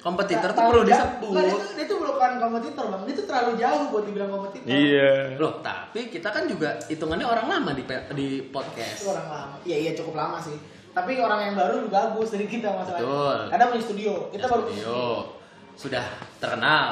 kompetitor 0.02 0.50
tuh 0.50 0.64
perlu 0.66 0.82
disebut. 0.82 1.30
Nggak, 1.30 1.46
dia 1.46 1.54
tuh, 1.54 1.72
dia 1.78 1.86
tuh 1.86 1.98
bukan 2.02 2.32
kompetitor 2.42 2.86
bang, 2.90 3.02
dia 3.06 3.16
tuh 3.16 3.26
terlalu 3.30 3.52
jauh 3.56 3.84
buat 3.94 4.04
dibilang 4.10 4.30
kompetitor. 4.34 4.70
iya 4.74 5.14
Loh 5.38 5.54
tapi 5.62 6.00
kita 6.10 6.30
kan 6.34 6.44
juga 6.50 6.70
hitungannya 6.90 7.28
orang 7.30 7.46
lama 7.46 7.72
di 7.78 7.84
di 8.18 8.28
Itu 8.42 8.50
podcast. 8.50 9.06
orang 9.06 9.28
lama. 9.30 9.56
Iya 9.62 9.78
iya 9.78 9.92
cukup 9.94 10.18
lama 10.18 10.42
sih. 10.42 10.58
Tapi 10.90 11.12
orang 11.16 11.40
yang 11.42 11.56
baru 11.56 11.74
lebih 11.80 11.92
bagus 11.92 12.30
dari 12.30 12.46
kita 12.46 12.70
masalahnya. 12.70 13.02
Betul. 13.02 13.38
Kadang 13.50 13.68
punya 13.70 13.84
studio, 13.84 14.14
kita 14.30 14.46
baru 14.46 14.62
punya 14.64 14.82
Yo 14.82 15.04
sudah 15.74 16.06
terkenal, 16.38 16.88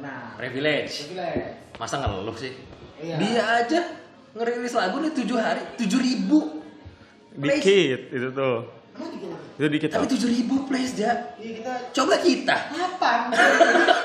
Nah, 0.00 0.32
privilege. 0.34 1.12
gila. 1.12 1.28
Masa 1.76 2.00
ngeluh 2.00 2.34
sih? 2.34 2.50
Iya. 2.96 3.14
Dia 3.16 3.42
aja 3.60 3.80
ngerilis 4.32 4.72
lagu 4.72 4.96
nih 4.98 5.12
tujuh 5.12 5.36
hari, 5.36 5.60
tujuh 5.76 6.00
ribu. 6.00 6.38
Plays. 7.34 7.60
dikit 7.60 8.00
itu 8.10 8.28
tuh 8.30 8.62
Emang 8.94 9.10
dikit 9.10 9.26
lagi? 9.28 9.46
itu 9.52 9.66
dikit 9.68 9.88
Tapi 9.90 10.06
tujuh 10.06 10.28
ribu 10.30 10.54
plays 10.64 10.94
ja. 10.94 11.34
Iya 11.34 11.50
kita 11.58 11.72
Coba 11.92 12.14
kita. 12.22 12.56
kapan? 12.70 13.20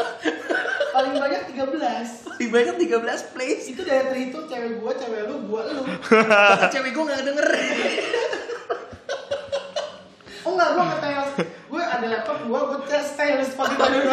Paling 0.98 1.14
banyak 1.14 1.42
13 1.54 2.26
Lebih 2.34 2.50
banyak 2.50 2.76
13 2.90 3.34
plays. 3.38 3.62
Itu 3.70 3.86
dari 3.86 4.02
terhitung 4.04 4.50
cewek 4.50 4.82
gua, 4.82 4.92
cewek 4.92 5.30
lu, 5.30 5.46
gua 5.46 5.62
lu 5.70 5.86
Cewek 6.68 6.90
gue 6.90 7.04
gak 7.06 7.22
denger. 7.22 7.48
Oh 10.50 10.58
enggak, 10.58 10.70
gua 10.74 10.84
ngetel 10.88 11.14
Gue 11.70 11.84
ada 11.86 12.06
laptop 12.10 12.38
gua, 12.43 12.60
gua 12.66 12.80
tes 12.82 13.06
style 13.06 13.38
Spotify 13.45 13.86
dulu 13.93 14.10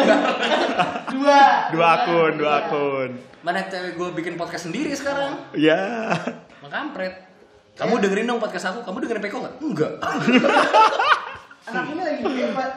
Dua 1.09 1.41
dua 1.73 1.87
akun 1.97 2.31
dua 2.37 2.51
akun 2.61 3.11
Mana 3.41 3.65
cewek 3.65 3.97
gue 3.97 4.07
bikin 4.13 4.37
podcast 4.37 4.69
sendiri 4.69 4.93
sekarang? 4.93 5.49
ya 5.57 6.13
Makampret. 6.59 7.25
Kamu 7.73 7.97
dengerin 7.97 8.27
dong 8.27 8.37
podcast 8.37 8.69
aku. 8.69 8.81
Kamu 8.83 8.97
dengerin 8.99 9.23
Peko 9.23 9.37
nggak? 9.39 9.55
Enggak. 9.59 9.91
Anak 11.67 11.83
ini 11.89 12.01
lagi 12.01 12.23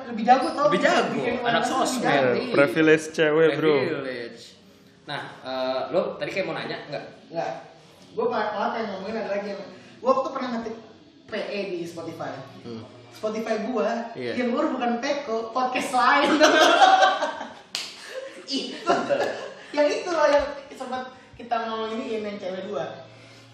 lebih 0.08 0.24
jago 0.24 0.48
tau 0.50 0.66
Lebih 0.66 0.80
jago, 0.80 1.22
anak 1.42 1.62
sosmed. 1.62 2.11
Iya. 2.11 2.50
privilege 2.50 3.06
cewek 3.12 3.48
bro 3.54 3.76
Privilege. 3.76 4.42
Nah, 5.04 5.20
eh, 5.42 5.80
lo 5.90 6.16
tadi 6.16 6.30
kayak 6.30 6.46
mau 6.46 6.54
nanya 6.54 6.80
nggak? 6.88 7.04
Enggak 7.28 7.52
Gue 8.11 8.26
malah 8.26 8.72
pengen 8.72 8.88
ngomongin 8.90 9.16
ada 9.18 9.30
lagi 9.30 9.46
yang 9.50 9.62
Gua 10.00 10.11
tuh 10.16 10.32
pernah 10.32 10.48
ngetik 10.54 10.76
PE 11.26 11.61
di 11.70 11.78
Spotify 11.84 12.30
Hmm. 12.62 12.82
Spotify 13.11 13.62
gua 13.64 13.90
Iya. 14.12 14.32
yang 14.34 14.48
keluar 14.48 14.66
bukan 14.68 14.92
Peko, 14.98 15.50
podcast 15.50 15.90
lain. 15.92 16.30
itu 18.50 18.90
yang 19.70 19.86
itu 19.86 20.11
loh 20.11 20.26
yang 20.26 20.44
sempat 20.70 21.02
kita 21.34 21.54
ngomong 21.62 21.94
ini 21.94 22.18
yang 22.18 22.36
cewek 22.36 22.66
dua. 22.66 22.84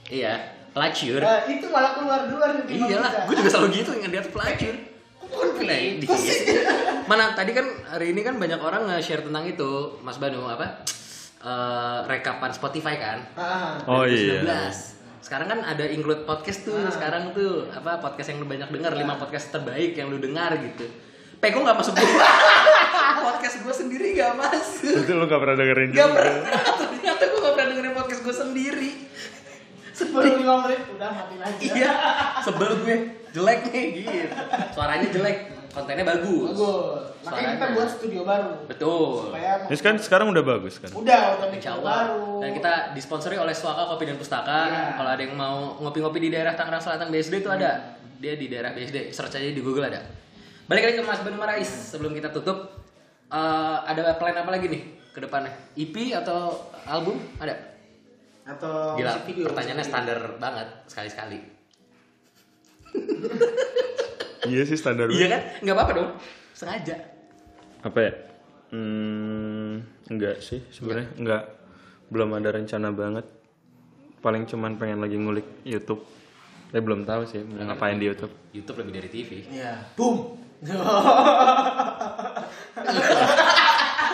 Iya, 0.07 0.35
pelacur. 0.71 1.21
Nah, 1.21 1.45
itu 1.45 1.67
malah 1.67 1.93
keluar 1.93 2.21
duluan 2.25 2.63
Iyalah, 2.65 3.11
kita. 3.11 3.27
gue 3.27 3.35
juga 3.37 3.51
selalu 3.51 3.69
gitu 3.75 3.91
ngeliat 3.93 4.27
pelacur. 4.31 4.75
Bukan 5.27 5.67
Nah, 5.67 5.75
itu 5.75 6.07
dikit. 6.07 6.17
sih. 6.17 6.39
Mana 7.05 7.35
tadi 7.35 7.51
kan 7.51 7.67
hari 7.85 8.15
ini 8.15 8.23
kan 8.23 8.39
banyak 8.39 8.57
orang 8.57 8.87
nge-share 8.87 9.21
tentang 9.21 9.45
itu, 9.45 9.71
Mas 10.01 10.17
Banu 10.17 10.47
apa? 10.47 10.87
Eh, 11.39 11.99
rekapan 12.07 12.51
Spotify 12.51 12.95
kan. 12.97 13.19
Ah, 13.35 13.77
oh 13.85 14.03
2019. 14.03 14.47
iya 14.47 14.96
Sekarang 15.27 15.51
kan 15.51 15.59
ada 15.67 15.83
include 15.91 16.23
podcast 16.23 16.63
tuh. 16.63 16.79
Ah. 16.79 16.87
Sekarang 16.87 17.35
tuh 17.35 17.67
apa 17.75 17.99
podcast 17.99 18.31
yang 18.31 18.39
lu 18.39 18.47
banyak 18.47 18.71
dengar, 18.71 18.95
lima 18.95 19.19
podcast 19.19 19.51
terbaik 19.51 19.99
yang 19.99 20.07
lu 20.07 20.23
dengar 20.23 20.55
gitu. 20.63 20.87
Peko 21.43 21.67
nggak 21.67 21.83
masuk 21.83 21.99
gua. 21.99 22.31
podcast 23.27 23.59
gue 23.63 23.75
sendiri 23.75 24.07
gak 24.15 24.35
masuk. 24.39 25.03
itu 25.03 25.13
lu 25.15 25.27
gak 25.27 25.41
pernah 25.43 25.57
dengerin 25.59 25.89
Gak 25.91 25.99
juga 25.99 26.15
pernah. 26.15 26.63
Ternyata 26.79 27.23
gue 27.27 27.39
gak 27.43 27.55
pernah 27.59 27.69
dengerin 27.75 27.95
podcast 27.95 28.21
gue 28.23 28.35
sendiri. 28.35 28.91
Baru 29.97 30.29
lima 30.37 30.55
menit 30.65 30.81
udah 30.93 31.11
mati 31.11 31.37
lagi. 31.41 31.65
Iya, 31.73 31.91
sebel 32.45 32.71
gue. 32.85 32.97
Jelek 33.33 33.61
nih 33.73 33.87
gitu. 34.01 34.19
Suaranya 34.73 35.09
jelek, 35.13 35.56
kontennya 35.77 36.05
bagus. 36.09 36.49
Bagus. 36.57 37.03
Makanya 37.21 37.49
kita 37.53 37.67
buat 37.77 37.89
studio 37.93 38.21
baru. 38.25 38.51
Betul. 38.65 39.29
Supaya 39.29 39.51
Ini 39.69 39.77
kan 39.85 39.95
sekarang 40.01 40.27
udah 40.33 40.45
bagus 40.47 40.81
kan 40.81 40.89
udah 40.97 41.23
udah 41.37 41.47
Insya 41.53 41.77
Allah. 41.77 41.85
baru. 41.85 42.41
Dan 42.41 42.51
kita 42.57 42.73
disponsori 42.97 43.37
oleh 43.37 43.53
Swaka 43.53 43.85
Kopi 43.85 44.09
dan 44.09 44.17
Pustaka. 44.17 44.61
Iya. 44.67 44.83
Kalau 44.97 45.11
ada 45.13 45.23
yang 45.23 45.37
mau 45.37 45.77
ngopi-ngopi 45.77 46.19
di 46.19 46.29
daerah 46.33 46.57
Tangerang 46.57 46.81
Selatan 46.81 47.13
BSD 47.13 47.45
itu 47.45 47.51
ada. 47.53 48.01
Dia 48.17 48.33
di 48.41 48.49
daerah 48.49 48.73
BSD. 48.73 49.13
Search 49.13 49.37
aja 49.37 49.53
di 49.53 49.61
Google 49.61 49.85
ada. 49.87 50.01
Balik 50.65 50.83
lagi 50.89 50.97
ke 50.99 51.05
Mas 51.05 51.21
Banu 51.21 51.37
Marais 51.37 51.69
sebelum 51.69 52.17
kita 52.17 52.33
tutup. 52.33 52.73
eh, 53.27 53.79
ada 53.85 54.15
plan 54.17 54.39
apa 54.39 54.51
lagi 54.55 54.71
nih 54.71 54.83
ke 55.13 55.19
depannya? 55.19 55.51
EP 55.75 55.95
atau 56.15 56.55
album? 56.87 57.19
Ada? 57.37 57.77
atau 58.47 58.95
Gila, 58.95 59.27
video. 59.27 59.45
pertanyaannya 59.51 59.83
musik 59.83 59.91
standar 59.91 60.19
banget 60.39 60.69
sekali-sekali. 60.87 61.39
iya 64.47 64.63
sih 64.63 64.75
standar 64.75 65.07
Iya 65.09 65.27
kan? 65.29 65.41
Nggak 65.61 65.75
apa-apa 65.75 65.93
dong. 65.95 66.11
Sengaja. 66.53 66.97
apa 67.79 67.99
ya 68.01 68.13
hmm, 68.69 69.73
enggak 70.09 70.41
sih 70.41 70.59
sebenarnya 70.69 71.09
enggak 71.15 71.43
belum 72.07 72.35
ada 72.35 72.51
rencana 72.51 72.91
banget 72.91 73.23
paling 74.19 74.43
cuman 74.45 74.75
pengen 74.75 74.99
lagi 74.99 75.15
ngulik 75.15 75.47
YouTube 75.63 76.03
tapi 76.67 76.83
belum 76.83 77.05
tahu 77.05 77.23
sih 77.25 77.41
mau 77.41 77.63
ngapain 77.63 77.95
di 77.95 78.07
YouTube 78.07 78.35
YouTube 78.51 78.77
lebih 78.81 78.93
dari 78.97 79.09
TV. 79.09 79.31
Iya. 79.49 79.87
Boom. 79.95 80.35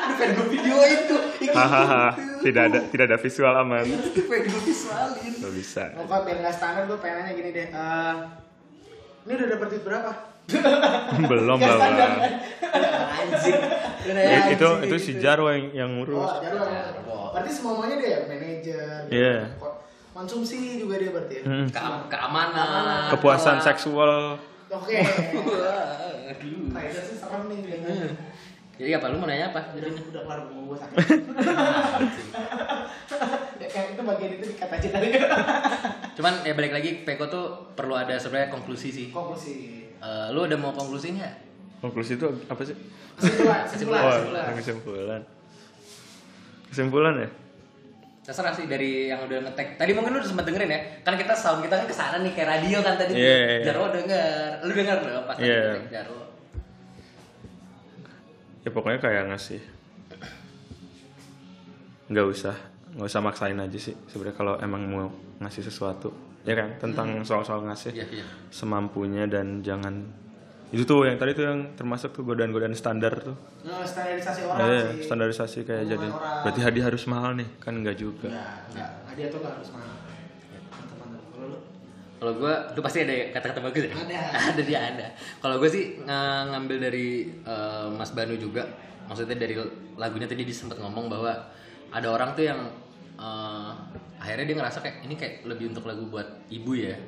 Bukan 0.03 0.29
gue 0.29 0.47
video 0.51 0.77
itu. 0.85 1.17
hahaha 1.49 2.13
tidak 2.41 2.63
ada 2.67 2.79
tidak 2.87 3.05
ada 3.07 3.19
visual 3.19 3.55
aman 3.55 3.85
Pengen 3.85 4.47
gue 4.49 4.63
visualin. 4.63 5.33
Gak 5.35 5.53
bisa 5.53 5.85
Pokoknya 5.95 6.23
biar 6.23 6.37
nggak 6.41 6.55
standar 6.55 6.83
gue 6.87 6.99
pengen 6.99 7.17
nanya 7.19 7.33
gini 7.35 7.51
deh. 7.51 7.67
eh, 7.69 8.15
ini 9.23 9.33
udah 9.33 9.49
dapet 9.49 9.67
duit 9.69 9.85
berapa? 9.85 10.11
belum 11.31 11.59
lah 11.59 11.77
kan? 11.79 12.13
Anjing. 13.15 13.59
Ya, 14.05 14.51
itu 14.51 14.67
anjing, 14.67 14.85
itu 14.85 14.97
si. 14.99 15.11
Jarwo 15.17 15.49
yang 15.49 15.71
yang 15.73 15.91
Oh, 15.93 15.97
ngurus 16.01 16.33
jadi 16.37 16.59
berarti 17.33 17.51
semuanya 17.51 17.97
dia 17.97 18.09
ya, 18.09 18.19
manajer. 18.27 19.01
Iya. 19.09 19.35
ko- 19.57 19.79
Konsumsi 20.13 20.77
juga 20.77 20.99
dia 20.99 21.09
berarti 21.09 21.35
ya. 21.41 21.43
Hmm. 21.43 21.67
Ke- 21.67 22.05
keamanan. 22.09 23.09
kepuasan 23.09 23.57
Keamanan. 23.57 23.65
seksual 23.65 24.13
Oke. 24.69 24.99
Wah, 25.01 26.29
aduh. 26.33 26.61
Nah, 26.69 26.83
itu 26.83 27.01
sih 27.03 27.17
serem 27.17 27.43
nih 27.47 27.59
kayaknya. 27.63 27.95
Jadi 28.73 28.91
apa? 28.91 29.07
Lu 29.07 29.17
mau 29.17 29.29
nanya 29.29 29.47
apa? 29.49 29.61
Udah, 29.73 29.89
udah 29.89 30.21
keluar 30.23 30.41
gue 30.43 30.77
sakit. 30.77 31.19
ya, 33.73 33.81
kayak 33.81 33.89
itu 33.91 34.03
bagian 34.05 34.31
itu 34.33 34.45
dikat 34.47 34.69
aja 34.71 34.89
tadi. 34.91 35.07
Cuman 36.17 36.35
ya 36.43 36.53
balik 36.53 36.73
lagi 36.73 36.91
Peko 37.03 37.25
tuh 37.27 37.45
perlu 37.73 37.93
ada 37.93 38.15
sebenarnya 38.15 38.53
konklusi 38.53 38.89
sih. 38.89 39.07
Konklusi. 39.09 39.89
Eh, 39.97 40.27
lu 40.31 40.45
udah 40.45 40.57
mau 40.57 40.71
konklusi 40.71 41.17
nggak? 41.17 41.35
konklusi 41.79 42.15
itu 42.15 42.31
apa 42.47 42.63
sih 42.63 42.79
Kesimpulan, 43.13 43.67
kesimpulan, 43.67 44.01
oh 44.01 44.11
kesimpulan. 44.15 44.55
kesimpulan 44.55 45.21
kesimpulan 46.65 47.15
ya 47.19 47.29
terserah 48.23 48.55
sih 48.55 48.71
dari 48.71 49.11
yang 49.11 49.19
udah 49.19 49.43
ngetek 49.43 49.75
tadi 49.75 49.91
mungkin 49.91 50.15
lu 50.15 50.23
udah 50.23 50.31
sempet 50.31 50.47
dengerin 50.47 50.71
ya 50.71 50.81
kan 51.03 51.19
kita 51.19 51.35
sound 51.35 51.59
kita 51.59 51.75
kan 51.75 51.87
ke 51.87 51.93
sana 51.93 52.23
nih 52.23 52.31
kayak 52.31 52.55
radio 52.55 52.79
kan 52.81 52.95
tadi 52.95 53.19
Iya, 53.19 53.27
iya, 53.27 53.35
iya. 53.59 53.65
Jarwo 53.67 53.91
denger 53.91 54.31
lu 54.63 54.73
denger 54.73 54.97
dong 55.03 55.27
pas 55.27 55.35
tadi 55.35 55.51
Iya. 55.51 55.59
ngetek 55.75 55.87
Jarwo 55.91 56.23
ya 58.63 58.71
pokoknya 58.71 58.99
kayak 59.03 59.23
ngasih 59.27 59.61
nggak 62.07 62.27
usah 62.29 62.57
nggak 62.93 63.09
usah 63.09 63.21
maksain 63.21 63.57
aja 63.57 63.79
sih. 63.79 63.97
Sebenarnya 64.07 64.37
kalau 64.37 64.55
emang 64.59 64.83
mau 64.85 65.09
ngasih 65.39 65.63
sesuatu 65.63 66.13
ya 66.43 66.53
kan? 66.53 66.77
Tentang 66.77 67.23
soal-soal 67.23 67.63
ngasih 67.63 67.93
iya 67.93 68.07
iya. 68.11 68.25
semampunya 68.49 69.25
dan 69.25 69.61
jangan 69.61 70.07
itu 70.69 70.83
tuh 70.83 71.05
yang 71.05 71.17
tadi 71.17 71.33
tuh 71.33 71.45
yang 71.45 71.77
termasuk 71.77 72.11
tuh 72.11 72.25
godaan-godaan 72.25 72.73
standar 72.73 73.13
tuh. 73.15 73.37
Nah, 73.63 73.85
standarisasi 73.85 74.41
orang 74.43 74.61
Eh, 74.63 74.85
sih. 74.97 75.05
standarisasi 75.05 75.59
kayak 75.63 75.85
Omongan 75.85 75.93
jadi 75.93 76.07
orang. 76.09 76.41
berarti 76.43 76.61
hadiah 76.61 76.85
harus 76.87 77.05
mahal 77.07 77.31
nih. 77.37 77.49
Kan 77.61 77.73
enggak 77.77 77.97
juga. 77.97 78.29
Enggak, 78.29 78.57
enggak. 78.73 78.91
Hadiah 79.05 79.29
tuh 79.29 79.39
enggak 79.39 79.55
harus 79.57 79.71
mahal. 79.71 79.93
Kalau 82.17 82.39
gue 82.39 82.55
lu 82.79 82.81
pasti 82.81 82.99
ada 83.03 83.15
kata-kata 83.35 83.61
bagus 83.61 83.83
ya? 83.83 83.93
Ada. 83.93 84.19
ada 84.55 84.63
dia 84.63 84.81
ada. 84.81 85.07
Kalau 85.43 85.59
gue 85.59 85.67
sih 85.67 85.85
ng- 86.01 86.47
ngambil 86.55 86.77
dari 86.81 87.07
eh, 87.43 87.87
Mas 87.91 88.15
Banu 88.15 88.39
juga. 88.39 88.63
Maksudnya 89.11 89.35
dari 89.35 89.59
lagunya 89.99 90.25
tadi 90.25 90.47
dia 90.47 90.55
sempat 90.55 90.79
ngomong 90.79 91.11
bahwa 91.11 91.35
ada 91.91 92.09
orang 92.09 92.33
tuh 92.33 92.47
yang 92.47 92.61
eh, 93.23 93.71
akhirnya 94.19 94.45
dia 94.51 94.57
ngerasa 94.59 94.79
kayak 94.83 94.97
ini 95.07 95.15
kayak 95.15 95.35
lebih 95.47 95.71
untuk 95.71 95.87
lagu 95.87 96.05
buat 96.11 96.27
ibu 96.51 96.75
ya. 96.75 96.99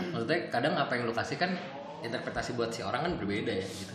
Maksudnya 0.00 0.48
kadang 0.48 0.74
apa 0.80 0.96
yang 0.96 1.04
lu 1.04 1.12
kasih 1.12 1.36
kan 1.36 1.52
interpretasi 2.00 2.56
buat 2.56 2.72
si 2.72 2.80
orang 2.80 3.04
kan 3.04 3.12
berbeda 3.20 3.52
ya 3.52 3.66
gitu. 3.68 3.94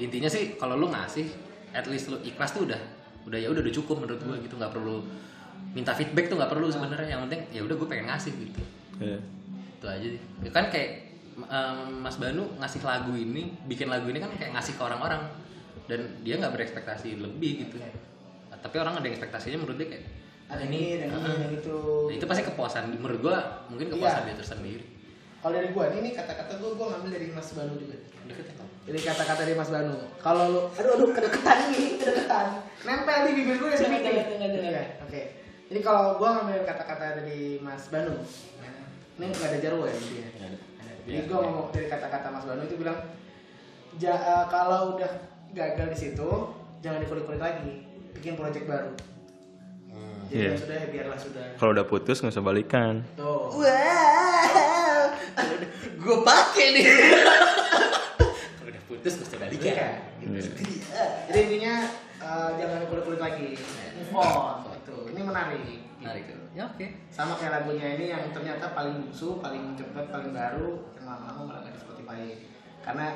Intinya 0.00 0.28
sih 0.32 0.56
kalau 0.56 0.80
lu 0.80 0.88
ngasih 0.88 1.28
at 1.76 1.84
least 1.88 2.08
lu 2.08 2.16
ikhlas 2.24 2.56
tuh 2.56 2.64
udah 2.68 2.80
udah 3.28 3.38
ya 3.38 3.48
udah 3.52 3.60
udah 3.62 3.74
cukup 3.74 4.00
menurut 4.00 4.20
gue 4.20 4.36
gitu. 4.48 4.54
Nggak 4.56 4.72
perlu 4.72 5.04
minta 5.76 5.92
feedback 5.92 6.32
tuh 6.32 6.36
nggak 6.40 6.52
perlu 6.52 6.66
sebenarnya. 6.72 7.16
Yang 7.16 7.20
penting 7.28 7.40
ya 7.52 7.60
udah 7.64 7.76
gue 7.76 7.88
pengen 7.88 8.06
ngasih 8.08 8.32
gitu. 8.36 8.60
Iya. 9.02 9.18
itu 9.82 9.86
aja 9.90 10.08
sih. 10.14 10.22
Ya 10.46 10.50
kan 10.54 10.70
kayak 10.70 10.90
em, 11.42 11.78
Mas 12.06 12.16
Banu 12.22 12.46
ngasih 12.62 12.86
lagu 12.86 13.18
ini 13.18 13.50
bikin 13.66 13.90
lagu 13.90 14.06
ini 14.06 14.22
kan 14.22 14.30
kayak 14.38 14.54
ngasih 14.54 14.78
ke 14.78 14.82
orang-orang. 14.82 15.26
Dan 15.90 16.22
dia 16.22 16.38
nggak 16.38 16.54
berekspektasi 16.54 17.18
lebih 17.18 17.66
gitu. 17.66 17.76
Tapi 18.62 18.76
orang 18.78 19.02
ada 19.02 19.08
ekspektasinya 19.10 19.58
menurut 19.58 19.74
dia 19.74 19.90
kayak 19.90 20.04
Ada 20.52 20.62
ini, 20.62 21.00
dan 21.00 21.08
ini, 21.10 21.32
dan 21.32 21.50
itu. 21.50 21.76
ya 22.06 22.14
itu 22.14 22.26
pasti 22.28 22.42
kepuasan 22.44 22.92
menurut 22.92 23.20
gua 23.20 23.38
mungkin 23.66 23.88
kepuasan 23.88 24.22
Iya. 24.22 24.28
dia 24.28 24.36
tersendiri 24.36 24.84
Kalau 25.40 25.58
dari 25.58 25.72
gua, 25.72 25.90
ini, 25.90 25.96
ini 25.98 26.10
kata-kata 26.12 26.54
gua 26.56 26.70
gua 26.76 26.86
ngambil 26.94 27.10
dari 27.12 27.26
Mas 27.28 27.50
Banu 27.50 27.74
juga. 27.74 27.96
deket 28.22 28.46
ya? 28.46 28.62
Ini 28.84 28.98
kata-kata 29.00 29.42
dari 29.42 29.54
Mas 29.54 29.70
Banu. 29.70 29.96
Kalau 30.16 30.42
lu, 30.46 30.60
aduh 30.70 30.92
aduh 30.94 31.08
kedeketan 31.10 31.58
nih, 31.68 31.98
kedeketan. 31.98 32.46
Nempel 32.82 33.18
di 33.24 33.32
bibir 33.34 33.56
gue 33.56 33.70
Jangan, 33.72 33.82
sedikit. 33.90 34.12
Iya, 34.38 34.82
Oke. 35.02 35.22
Jadi 35.66 35.80
kalau 35.80 36.14
gua 36.14 36.30
ngambil 36.36 36.62
kata-kata 36.62 37.06
dari 37.18 37.58
Mas 37.58 37.88
Banu, 37.88 38.14
ya, 38.58 38.70
ini 39.16 39.24
nggak 39.26 39.48
ada 39.48 39.58
jarwo 39.58 39.82
ya 39.82 39.94
intinya. 39.96 40.28
Jadi 41.02 41.10
Iya. 41.10 41.22
gua 41.26 41.38
ngomong 41.40 41.66
dari 41.70 41.86
kata-kata 41.88 42.26
Mas 42.28 42.44
Banu 42.44 42.62
itu 42.62 42.76
bilang, 42.76 42.98
ja, 43.96 44.14
eh, 44.14 44.44
kalau 44.46 44.94
udah 44.94 45.10
gagal 45.50 45.86
di 45.90 45.98
situ, 45.98 46.28
jangan 46.78 47.00
dikulik-kulik 47.00 47.42
lagi, 47.42 47.82
bikin 48.12 48.36
project 48.36 48.62
baru. 48.64 48.94
Jadi 50.32 50.40
Iya. 50.40 50.48
ya 50.48 50.56
sudah 50.56 50.76
ya 50.78 50.86
biarlah 50.88 51.18
sudah. 51.20 51.44
kalau 51.60 51.70
udah 51.72 51.84
putus 51.84 52.16
nggak 52.18 52.32
usah 52.32 52.40
balikan 52.42 52.94
Tuh. 53.12 53.52
wow 53.52 55.04
gue 55.94 56.16
pakai 56.24 56.66
nih 56.72 56.84
kalau 58.56 58.68
udah 58.68 58.84
putus 58.86 59.12
gak 59.14 59.26
usah 59.28 59.36
Iya. 59.36 59.44
balikan 59.44 59.92
Jadi 61.28 61.38
intinya 61.42 61.74
eh, 62.16 62.50
jangan 62.54 62.86
kulik-kulik 62.86 63.18
lagi. 63.18 63.58
Move 63.98 64.14
on. 64.14 64.62
Gitu. 64.72 64.96
Ini 65.10 65.20
menarik. 65.20 65.78
menarik 65.98 66.24
tuh 66.26 66.38
ya 66.52 66.66
oke 66.66 66.86
Sama 67.08 67.32
kayak 67.34 67.52
lagunya 67.60 67.96
ini 67.96 68.04
yang 68.08 68.28
ternyata 68.30 68.72
paling 68.72 69.00
bungsu, 69.00 69.38
paling 69.38 69.72
cepet, 69.72 70.04
paling 70.08 70.30
baru, 70.30 70.84
yang 70.94 71.04
lama-lama 71.06 71.40
malah 71.46 71.60
nggak 71.62 71.74
di 71.74 71.80
Spotify. 71.80 72.22
Karena 72.80 73.06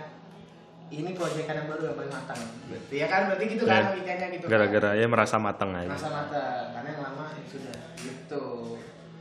ini 0.88 1.10
proyekan 1.12 1.54
yang 1.56 1.68
baru 1.68 1.82
yang 1.84 1.96
paling 1.96 2.12
matang. 2.12 2.40
Iya 2.86 3.06
kan? 3.06 3.20
Berarti 3.26 3.44
gitu 3.48 3.64
kan 3.64 3.74
Ya, 3.76 3.86
logikanya 3.90 4.26
gitu. 4.30 4.44
kan? 4.44 4.50
gara-gara 4.50 4.90
ya 4.94 5.06
merasa 5.06 5.36
matang 5.36 5.70
aja 5.72 5.90
Rasa 5.90 6.08
matang. 6.08 6.64
Karena 6.72 6.88
yang 6.88 7.02
lama 7.02 7.24
ya 7.30 7.42
sudah 7.44 7.76
gitu. 7.96 8.44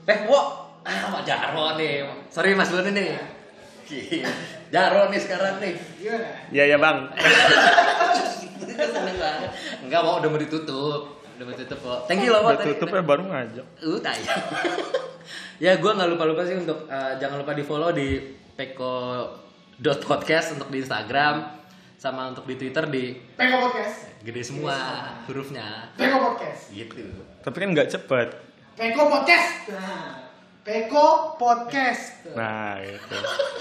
Eh, 0.05 0.17
wo, 0.23 0.39
ah, 0.79 1.09
Pak 1.11 1.23
Jarwo 1.23 1.73
nih. 1.75 2.05
Sorry 2.29 2.53
Mas 2.53 2.69
Banu 2.69 2.89
nih. 2.89 3.17
Gila. 3.83 4.29
Jarwo 4.69 5.01
nih 5.07 5.19
sekarang 5.19 5.57
nih. 5.57 5.73
Gimana? 5.95 6.29
iya 6.49 6.63
ya 6.67 6.77
bang 6.77 6.97
Seneng 8.65 9.17
banget. 9.23 9.49
Enggak 9.81 10.01
mau 10.01 10.17
udah 10.17 10.29
mau 10.29 10.37
ditutup. 10.37 11.01
Udah 11.35 11.43
mau 11.43 11.55
tutup 11.55 11.79
kok. 11.79 11.99
Thank 12.05 12.21
you 12.21 12.31
loh, 12.31 12.41
Wo. 12.41 12.53
udah 12.53 12.61
tutup 12.61 12.87
ya 12.87 13.01
baru 13.01 13.23
ngajak 13.25 13.65
Uh, 13.81 13.97
tayang. 13.99 14.43
ya, 15.65 15.71
gue 15.75 15.91
nggak 15.91 16.09
lupa-lupa 16.09 16.45
sih 16.45 16.55
untuk 16.55 16.85
eh, 16.85 17.13
jangan 17.17 17.41
lupa 17.41 17.51
di 17.51 17.63
follow 17.63 17.89
di 17.89 18.07
peko.podcast 19.77 20.55
untuk 20.55 20.71
di 20.71 20.79
Instagram 20.79 21.51
sama 21.95 22.29
untuk 22.29 22.45
di 22.45 22.55
Twitter 22.55 22.87
di 22.87 23.11
Peko 23.35 23.57
Podcast. 23.61 24.07
gede 24.21 24.41
semua 24.41 24.75
hurufnya 25.25 25.91
Peko 25.93 26.17
Podcast. 26.21 26.71
gitu. 26.71 27.03
tapi 27.41 27.57
kan 27.57 27.69
nggak 27.71 27.89
cepet 27.89 28.27
Peko 28.73 29.03
Podcast. 29.05 29.67
Nah. 29.69 30.11
Peko 30.61 31.07
Podcast. 31.35 32.03
nah 32.33 32.79
gitu 32.79 33.15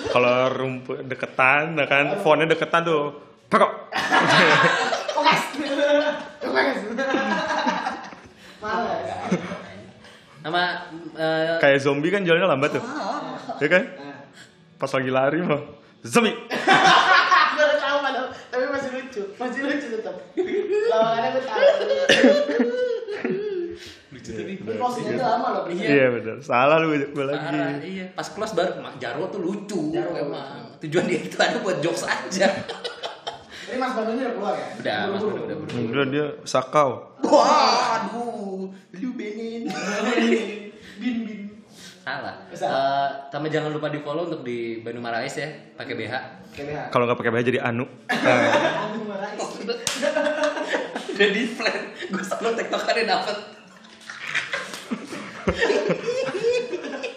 kalau 0.09 0.49
rumput 0.51 1.03
deketan 1.03 1.75
nah 1.75 1.85
kan 1.85 2.17
fontnya 2.19 2.49
deketan 2.49 2.81
tuh 2.81 3.19
pekok 3.47 3.73
Podcast. 5.11 5.47
Podcast. 6.41 6.83
Males. 8.57 9.09
Nama 10.41 10.63
eh, 11.13 11.57
kayak 11.59 11.81
zombie 11.81 12.09
kan 12.09 12.23
jalannya 12.23 12.49
lambat 12.49 12.71
tuh 12.73 12.85
ya 13.59 13.69
kan 13.69 13.83
Nah. 13.85 14.21
pas 14.77 14.91
lagi 14.91 15.11
lari 15.11 15.41
mah 15.41 15.84
zombie 16.05 16.37
gue 16.37 17.65
udah 17.65 17.79
tahu 17.79 17.97
padahal 17.99 18.27
tapi 18.47 18.65
masih 18.69 18.91
lucu 18.93 19.23
masih 19.35 19.61
lucu 19.63 19.87
tetap 19.91 20.15
lawangannya 20.87 21.29
gue 21.31 21.43
tahu 21.43 21.61
lucu 24.11 24.31
tadi. 24.31 24.53
ini 24.55 24.75
closingnya 24.75 25.13
udah 25.17 25.29
lama 25.29 25.47
loh 25.51 25.63
Iya. 25.67 25.87
iya 25.87 26.07
benar 26.11 26.37
salah 26.41 26.77
lu 26.79 26.87
gue 26.93 27.25
lagi 27.25 27.41
Parah, 27.41 27.71
iya. 27.81 28.05
Pas 28.13 28.29
close 28.29 28.53
baru 28.53 28.79
Mak 28.79 28.95
Jarwo 28.97 29.27
tuh 29.27 29.41
lucu 29.41 29.81
Jarwo 29.91 30.15
emang. 30.15 30.77
Tujuan 30.79 31.05
dia 31.05 31.19
itu 31.19 31.37
ada 31.37 31.59
buat 31.59 31.81
jokes 31.81 32.05
aja. 32.05 32.47
ini 33.65 33.77
mas 33.77 33.93
Bandungnya 33.93 34.29
udah 34.29 34.35
keluar 34.35 34.55
ya 34.55 34.67
Udah, 34.77 34.99
Mas. 35.09 35.21
Banu 35.21 35.41
udah 35.43 35.57
buru. 35.57 35.77
udah 35.91 36.05
dia 36.07 36.27
sakau 36.45 36.91
Wah, 37.25 38.05
aduh, 38.05 38.69
lu 38.95 39.09
benin. 39.17 39.65
Salah. 42.05 42.37
Eh, 42.53 43.09
sama 43.33 43.49
jangan 43.49 43.73
lupa 43.73 43.89
di 43.89 43.97
follow 44.05 44.29
untuk 44.29 44.45
di 44.45 44.85
Bandung 44.85 45.09
Marais 45.09 45.33
ya, 45.33 45.49
pakai 45.73 45.97
BH. 45.97 46.15
KBH 46.53 46.93
kalau 46.93 47.09
nggak 47.09 47.17
pakai 47.17 47.33
baju 47.33 47.45
jadi 47.49 47.61
anu. 47.65 47.89
Bandung 48.13 49.09
Marais. 49.09 49.41
Udah 51.15 51.29
di 51.33 51.43
plan, 51.57 51.81
gue 52.13 52.25
selalu 52.29 52.51
tektokannya 52.61 53.05
dapet. 53.09 53.37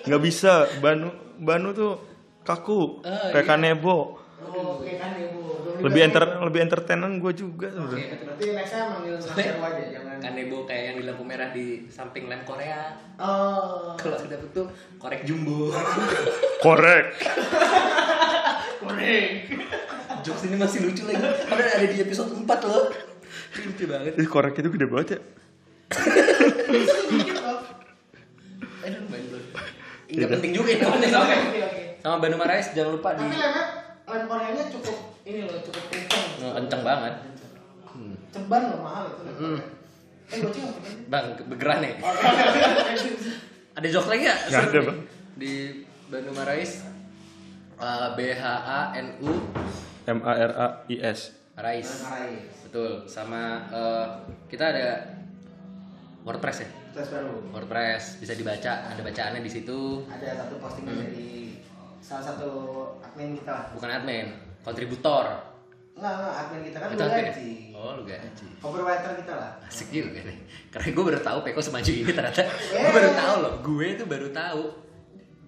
nggak 0.07 0.21
bisa. 0.23 0.71
Banu 0.79 1.11
banu 1.35 1.75
tuh 1.75 1.99
kaku. 2.47 3.03
Oh, 3.03 3.27
kayak 3.35 3.43
iya. 3.43 3.49
kanebo 3.51 4.23
oh 4.37 4.77
oke 4.77 4.91
kan 4.97 5.17
ya 5.17 5.27
bu 5.33 5.41
lebih 5.81 6.01
enter 6.05 6.23
lebih 6.41 6.61
entertainan 6.61 7.17
gue 7.17 7.33
juga 7.33 7.67
oke 7.73 7.97
sebenarnya 7.97 8.17
berarti 8.21 8.45
nextnya 8.53 8.83
manggil 8.85 9.13
mas 9.17 9.25
Jarwo 9.33 9.65
aja 9.65 9.83
jangan 9.89 10.15
Kan 10.17 10.31
Nebo 10.33 10.57
kayak 10.65 10.83
yang 10.83 10.95
di 10.97 11.03
lampu 11.05 11.21
merah 11.21 11.49
di 11.49 11.85
samping 11.87 12.25
lem 12.25 12.41
Korea. 12.41 12.97
oh 13.17 13.93
Kalau 13.93 14.17
kita 14.17 14.41
tuh 14.49 14.65
korek 14.97 15.21
jumbo. 15.23 15.69
korek 16.65 17.13
korek 18.81 19.25
Jokes 20.25 20.43
ini 20.45 20.57
masih 20.57 20.81
lucu 20.83 21.05
lagi. 21.05 21.21
Padahal 21.45 21.77
ada 21.77 21.85
di 21.85 21.97
episode 22.01 22.33
4 22.33 22.43
loh. 22.65 22.89
Lucu 23.63 23.83
banget. 23.85 24.13
Ih, 24.17 24.27
korek 24.27 24.57
itu 24.57 24.69
gede 24.69 24.85
banget 24.85 25.07
ya 25.13 25.19
Aduh, 28.87 29.01
main. 29.07 29.23
Enggak 30.07 30.29
penting 30.33 30.51
juga 30.51 30.69
ini 30.71 30.83
penting 30.83 31.11
sama. 31.11 31.25
oke 31.27 31.59
oke 31.61 31.81
Sama 31.99 32.15
Bandung 32.17 32.39
Marais 32.39 32.67
jangan 32.71 32.91
lupa 32.95 33.09
di 33.13 33.23
tapi 33.23 33.35
lemnya 33.35 33.76
lem 34.07 34.23
Koreanya 34.23 34.63
cukup 34.69 34.97
ini 35.21 35.43
loh 35.43 35.59
cukup 35.61 35.83
kenceng 35.89 36.25
Nah, 36.39 36.51
kenceng 36.55 36.81
banget. 36.81 37.13
ceban 38.29 38.61
loh 38.65 38.79
mahal 38.81 39.03
itu 39.09 39.23
Hmm. 39.35 39.59
Eh 40.27 40.37
goceng 40.39 40.63
apa 40.65 40.79
Bang, 41.07 41.25
begeran 41.45 41.79
oke 41.81 41.91
oke 41.97 42.93
Ada 43.73 43.87
jokes 43.87 44.09
lagi 44.09 44.21
nggak? 44.23 44.39
Nggak 44.43 44.61
Seru 44.61 44.71
ada. 44.73 44.79
Bang. 44.85 44.99
Di 45.35 45.51
Bandung 46.07 46.35
Marais 46.35 46.71
eh, 47.77 48.07
B 48.13 48.19
H 48.31 48.43
A 48.63 48.81
N 48.95 49.07
U 49.21 49.31
M 50.05 50.19
A 50.21 50.33
R 50.33 50.51
A 50.53 50.67
I 50.87 50.95
S 50.99 51.19
Marais. 51.53 51.87
Marais 52.01 52.47
Betul. 52.63 52.91
Sama 53.05 53.43
eh, 53.69 54.05
kita 54.47 54.71
ada 54.71 54.87
WordPress 56.23 56.57
ya. 56.61 56.69
WordPress 57.49 58.17
bisa 58.17 58.33
dibaca, 58.33 58.73
ada 58.89 58.99
bacaannya 58.99 59.39
di 59.39 59.51
situ. 59.51 60.01
ada 60.07 60.33
satu 60.35 60.57
postingan 60.57 60.97
dari 60.97 61.61
salah 61.99 62.25
satu 62.25 62.49
admin 63.17 63.33
kita 63.33 63.49
lah 63.49 63.65
Bukan 63.73 63.89
admin, 63.89 64.27
kontributor. 64.61 65.25
Enggak, 65.97 66.13
enggak, 66.13 66.33
admin 66.37 66.61
kita 66.63 66.77
kan 66.77 66.87
ya? 66.87 67.09
gaji. 67.25 67.51
Oh, 67.73 67.97
lu 67.97 68.03
gaji. 68.05 68.47
Overwriter 68.61 69.11
kita 69.17 69.33
lah. 69.33 69.51
Asik 69.65 69.89
juga 69.89 70.21
nih. 70.21 70.37
Karena 70.69 70.93
gue 70.93 71.03
baru 71.03 71.19
tahu 71.19 71.37
Peko 71.41 71.57
semaju 71.57 71.89
ini 71.89 72.11
ternyata. 72.11 72.45
Gue 72.45 72.77
Eh. 72.77 72.93
baru 72.93 73.11
tahu 73.11 73.35
loh. 73.41 73.53
Gue 73.65 73.85
itu 73.93 74.05
baru 74.05 74.29
tahu. 74.29 74.63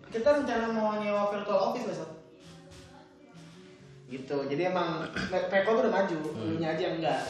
Kita 0.10 0.30
rencana 0.34 0.66
mau 0.68 0.98
nyewa 0.98 1.30
virtual 1.30 1.70
office 1.70 1.86
besok. 1.86 2.10
Gitu. 4.10 4.38
Jadi 4.50 4.62
emang 4.66 5.06
Peko 5.30 5.70
tuh 5.72 5.82
udah 5.86 5.94
maju, 5.96 6.18
Hmm. 6.34 6.46
lu 6.48 6.56
nya 6.58 6.74
aja 6.74 6.86
enggak. 6.90 7.22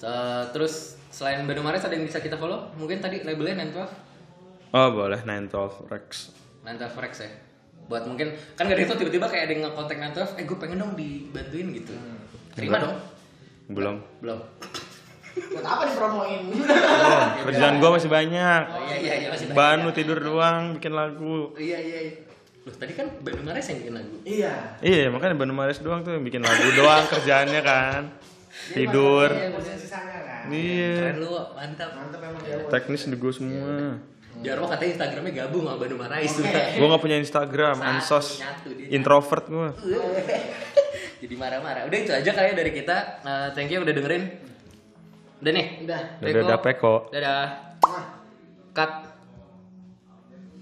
So, 0.00 0.08
terus 0.50 0.96
selain 1.10 1.44
Bandung 1.44 1.68
Mares 1.68 1.84
ada 1.84 1.92
yang 1.92 2.08
bisa 2.08 2.16
kita 2.16 2.40
follow? 2.40 2.72
Mungkin 2.74 3.04
tadi 3.04 3.20
labelnya 3.20 3.60
912 3.60 3.92
Oh 4.70 4.88
boleh 4.90 5.20
912 5.20 5.84
Rex. 5.86 6.32
912 6.64 6.96
Rex 6.98 7.12
ya. 7.20 7.30
Buat 7.88 8.04
mungkin 8.04 8.36
kan 8.52 8.68
gak 8.68 8.76
ada 8.76 8.84
itu 8.84 8.94
tiba-tiba 9.00 9.26
kayak 9.26 9.48
ada 9.48 9.52
yang 9.56 9.62
nge-contact 9.64 9.98
912, 10.36 10.40
eh 10.40 10.44
gue 10.44 10.58
pengen 10.60 10.78
dong 10.78 10.92
dibantuin 10.92 11.68
gitu. 11.72 11.94
Terima 12.52 12.76
dong. 12.84 12.96
Belum. 13.72 13.96
Belum. 14.20 14.40
Buat 15.38 15.66
apa 15.66 15.82
dipromoin? 15.88 16.42
Oh, 17.08 17.24
kerjaan 17.48 17.78
gua 17.80 17.96
masih 17.96 18.10
banyak. 18.10 18.62
Oh 18.68 18.84
iya 18.84 18.96
iya 19.00 19.14
iya 19.22 19.28
masih 19.32 19.46
banyak. 19.48 19.56
Banu 19.56 19.88
tidur 19.96 20.18
doang 20.20 20.76
bikin 20.76 20.92
lagu. 20.92 21.54
Iya 21.56 21.78
iya. 21.80 21.98
iya. 22.10 22.12
Loh, 22.66 22.74
tadi 22.76 22.92
kan 22.92 23.06
Bandung 23.24 23.46
Mares 23.48 23.64
yang 23.70 23.78
bikin 23.80 23.94
lagu. 23.96 24.14
iya. 24.28 24.52
Iya, 24.84 25.08
makanya 25.08 25.34
Banu 25.38 25.54
Mares 25.56 25.80
doang 25.80 26.04
tuh 26.04 26.12
yang 26.18 26.24
bikin 26.26 26.42
lagu 26.44 26.68
doang 26.76 27.04
kerjaannya 27.08 27.60
kan. 27.64 28.02
Tidur. 28.74 29.30
Iya, 29.32 29.48
ngurusin 29.54 29.76
sisanya 29.78 30.18
kan. 30.20 30.42
Iya. 30.52 30.94
Keren 31.00 31.16
lu, 31.22 31.30
mantap. 31.54 31.90
Mantap 31.96 32.20
emang 32.20 32.42
dia. 32.44 32.56
Wak. 32.60 32.70
Teknis 32.74 33.02
di 33.08 33.16
gua 33.16 33.32
semua. 33.32 33.76
Jarwo 34.38 34.70
katanya 34.70 34.90
Instagramnya 34.94 35.32
gabung 35.34 35.66
sama 35.66 35.76
Bandung 35.82 35.98
Marais 35.98 36.30
tuh. 36.30 36.46
Gua 36.78 36.86
nggak 36.94 37.02
punya 37.02 37.18
Instagram, 37.18 37.76
ansos. 37.82 38.38
Introvert 38.88 39.44
gua. 39.50 39.68
Jadi 41.22 41.34
marah-marah. 41.34 41.82
Udah 41.90 41.98
itu 41.98 42.14
aja 42.14 42.30
kali 42.30 42.54
ya 42.54 42.54
dari 42.54 42.70
kita. 42.70 42.96
Nah, 43.26 43.50
thank 43.50 43.74
you 43.74 43.82
udah 43.82 43.90
dengerin. 43.90 44.30
Udah 45.42 45.52
nih. 45.54 45.66
Udah. 45.82 46.00
Dadah, 46.22 46.42
dadah, 46.46 46.58
Peko. 46.62 46.94
Dadah. 47.10 47.44
Cut. 48.70 49.07